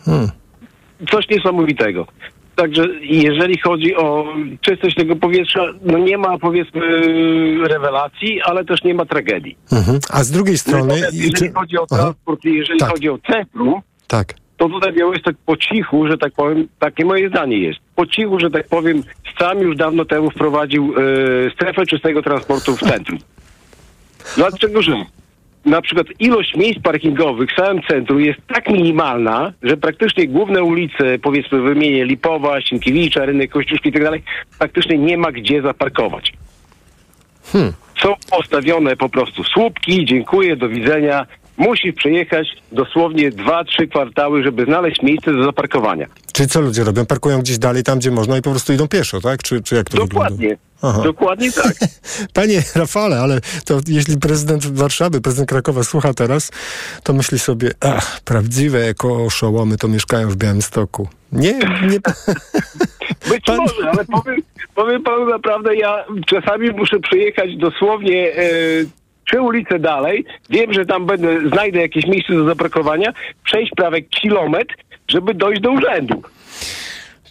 [1.12, 2.08] Coś niesamowitego.
[2.56, 6.82] Także jeżeli chodzi o czystość tego powietrza, no nie ma powiedzmy
[7.68, 9.58] rewelacji, ale też nie ma tragedii.
[9.72, 10.00] Mhm.
[10.10, 10.94] A z drugiej strony...
[11.00, 12.02] Jeżeli czy- chodzi o Aha.
[12.02, 12.90] transport i jeżeli Tak.
[12.90, 14.34] chodzi o centrum, Tak.
[14.58, 18.50] to tutaj Białystok po cichu, że tak powiem, takie moje zdanie jest, po cichu, że
[18.50, 19.04] tak powiem,
[19.40, 20.94] sam już dawno temu wprowadził
[21.48, 23.18] e, strefę czystego transportu w centrum.
[24.36, 24.92] Dlaczego, że
[25.66, 31.20] na przykład ilość miejsc parkingowych w całym centrum jest tak minimalna, że praktycznie główne ulice,
[31.20, 34.24] powiedzmy wymienię Lipowa, Sienkiewicza, Rynek Kościuszki i tak dalej,
[34.60, 36.34] praktycznie nie ma gdzie zaparkować.
[37.44, 37.74] Hmm.
[38.02, 41.26] Są postawione po prostu słupki, dziękuję, do widzenia.
[41.62, 46.08] Musisz przejechać dosłownie 2-3 kwartały, żeby znaleźć miejsce do zaparkowania.
[46.34, 47.06] Czy co ludzie robią?
[47.06, 49.44] Parkują gdzieś dalej, tam gdzie można i po prostu idą pieszo, tak?
[49.44, 50.30] Czy, czy jak to wygląda?
[50.30, 50.58] Dokładnie.
[50.82, 51.02] Aha.
[51.04, 51.74] Dokładnie tak.
[52.34, 56.52] Panie Rafale, ale to jeśli prezydent Warszawy, prezydent Krakowa słucha teraz,
[57.04, 61.08] to myśli sobie, ach, prawdziwe ekooszołomy to mieszkają w Białymstoku.
[61.32, 62.00] Nie, nie...
[63.30, 64.42] Być może, ale powiem,
[64.76, 68.44] powiem panu naprawdę, ja czasami muszę przejechać dosłownie e,
[69.28, 70.26] trzy ulice dalej.
[70.50, 74.76] Wiem, że tam będę, znajdę jakieś miejsce do zaparkowania, przejść prawie kilometr,
[75.08, 76.22] żeby dojść do urzędu.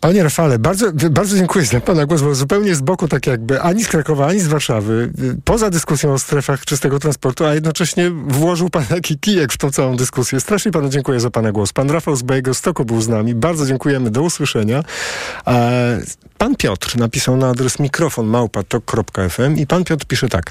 [0.00, 3.84] Panie Rafale, bardzo, bardzo dziękuję za Pana głos, bo zupełnie z boku, tak jakby ani
[3.84, 5.12] z Krakowa, ani z Warszawy,
[5.44, 9.96] poza dyskusją o strefach czystego transportu, a jednocześnie włożył Pan taki kijek w tą całą
[9.96, 10.40] dyskusję.
[10.40, 11.72] Strasznie Panu dziękuję za Pana głos.
[11.72, 13.34] Pan Rafał z Bejego Stoku był z nami.
[13.34, 14.10] Bardzo dziękujemy.
[14.10, 14.82] Do usłyszenia.
[16.38, 20.50] Pan Piotr napisał na adres mikrofon małpa.tok.fm i Pan Piotr pisze tak.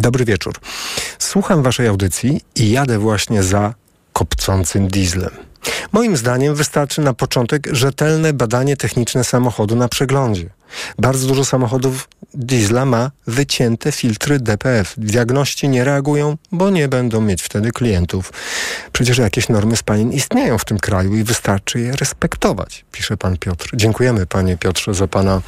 [0.00, 0.54] Dobry wieczór.
[1.18, 3.74] Słucham Waszej audycji i jadę właśnie za
[4.12, 5.30] kopcącym dieslem.
[5.92, 10.50] Moim zdaniem wystarczy na początek rzetelne badanie techniczne samochodu na przeglądzie.
[10.98, 14.94] Bardzo dużo samochodów diesla ma wycięte filtry DPF.
[14.96, 18.32] Diagności nie reagują, bo nie będą mieć wtedy klientów.
[18.92, 23.70] Przecież jakieś normy spalin istnieją w tym kraju i wystarczy je respektować, pisze pan Piotr.
[23.74, 25.40] Dziękujemy panie Piotrze za pana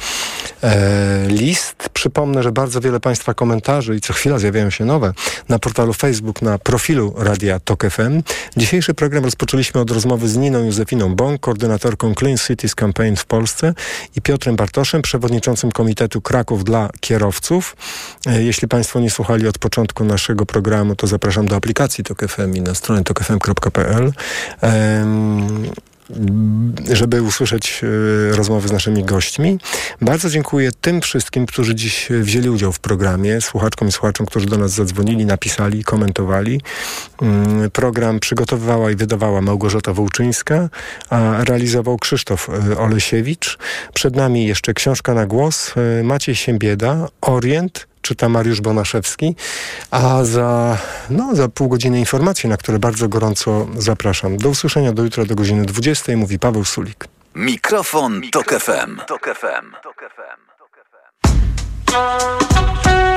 [0.63, 1.89] e, list.
[1.93, 5.13] Przypomnę, że bardzo wiele państwa komentarzy i co chwila zjawiają się nowe
[5.49, 8.21] na portalu Facebook, na profilu Radia Tok FM.
[8.57, 13.73] Dzisiejszy program rozpoczęliśmy od rozmowy z Niną Józefiną Bąk, koordynatorką Clean Cities Campaign w Polsce
[14.15, 17.75] i Piotrem Bartoszem, przewodniczącym Komitetu Kraków dla Kierowców.
[18.27, 22.55] E, jeśli Państwo nie słuchali od początku naszego programu, to zapraszam do aplikacji TOK FM
[22.55, 24.11] i na stronę tokfm.pl
[26.93, 29.59] żeby usłyszeć e, rozmowy z naszymi gośćmi.
[30.01, 34.57] Bardzo dziękuję tym wszystkim, którzy dziś wzięli udział w programie, słuchaczkom i słuchaczom, którzy do
[34.57, 36.61] nas zadzwonili, napisali, komentowali.
[37.21, 40.69] Mm, program przygotowywała i wydawała Małgorzata Wołczyńska,
[41.09, 43.57] a realizował Krzysztof e, Olesiewicz.
[43.93, 49.35] Przed nami jeszcze książka na głos e, Maciej Siembieda, Orient, czyta Mariusz Bonaszewski,
[49.91, 50.77] a za,
[51.09, 54.37] no, za pół godziny informacje, na które bardzo gorąco zapraszam.
[54.37, 57.07] Do usłyszenia do jutra do godziny 20, mówi Paweł Sulik.
[57.35, 58.97] Mikrofon, Mikrofon Tok FM.
[59.07, 59.73] Tok FM.
[59.83, 60.47] Tok FM.
[62.83, 63.16] Gdy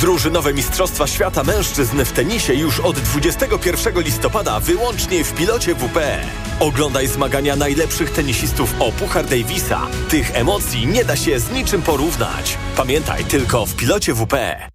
[0.00, 5.98] Drużynowe Mistrzostwa Świata Mężczyzn w tenisie już od 21 listopada wyłącznie w pilocie WP.
[6.60, 9.80] Oglądaj zmagania najlepszych tenisistów o Puchar Davisa.
[10.08, 12.58] Tych emocji nie da się z niczym porównać.
[12.76, 14.34] Pamiętaj, tylko w pilocie WP.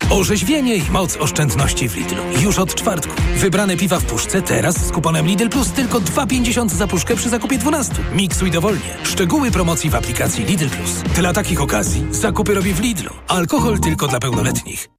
[0.10, 2.24] Orzeźwienie i moc oszczędności w Lidlu.
[2.41, 3.14] Już od czwartku.
[3.36, 7.58] Wybrane piwa w puszce teraz z kuponem Lidl Plus tylko 2,50 za puszkę przy zakupie
[7.58, 7.94] 12.
[8.14, 8.98] Miksuj dowolnie.
[9.04, 10.91] Szczegóły promocji w aplikacji Lidl Plus.
[11.16, 13.10] Dla takich okazji zakupy robię w Lidlu.
[13.28, 14.98] Alkohol tylko dla pełnoletnich.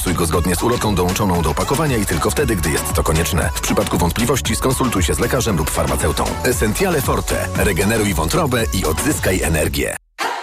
[0.09, 3.49] go zgodnie z ulotką dołączoną do opakowania i tylko wtedy, gdy jest to konieczne.
[3.55, 6.23] W przypadku wątpliwości skonsultuj się z lekarzem lub farmaceutą.
[6.43, 7.47] Essentiale Forte.
[7.57, 10.00] Regeneruj wątrobę i odzyskaj energię.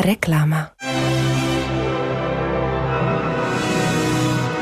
[0.00, 0.66] Reklama.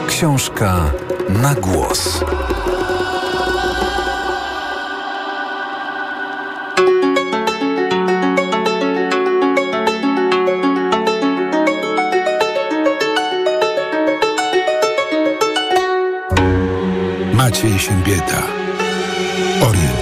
[0.07, 0.91] Książka
[1.29, 2.25] na głos.
[17.35, 18.43] Maciej Siębieta.
[19.69, 19.98] Orient.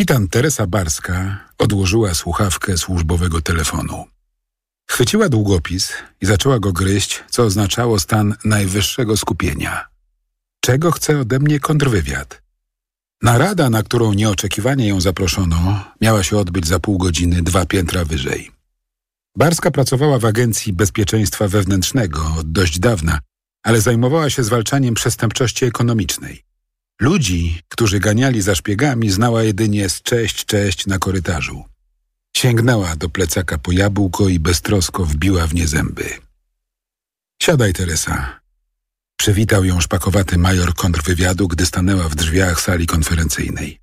[0.00, 4.04] Kapitan Teresa Barska odłożyła słuchawkę służbowego telefonu.
[4.90, 9.88] Chwyciła długopis i zaczęła go gryźć, co oznaczało stan najwyższego skupienia.
[10.60, 12.42] Czego chce ode mnie kontrwywiad?
[13.22, 18.50] Narada, na którą nieoczekiwanie ją zaproszono, miała się odbyć za pół godziny dwa piętra wyżej.
[19.36, 23.18] Barska pracowała w Agencji Bezpieczeństwa Wewnętrznego od dość dawna,
[23.62, 26.49] ale zajmowała się zwalczaniem przestępczości ekonomicznej.
[27.00, 31.64] Ludzi, którzy ganiali za szpiegami, znała jedynie z cześć, cześć na korytarzu.
[32.36, 36.08] Sięgnęła do plecaka po jabłko i beztrosko wbiła w nie zęby.
[37.42, 38.40] Siadaj, Teresa.
[39.16, 43.80] Przywitał ją szpakowaty major kontrwywiadu, gdy stanęła w drzwiach sali konferencyjnej.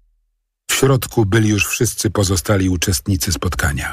[0.72, 3.90] W środku byli już wszyscy pozostali uczestnicy spotkania.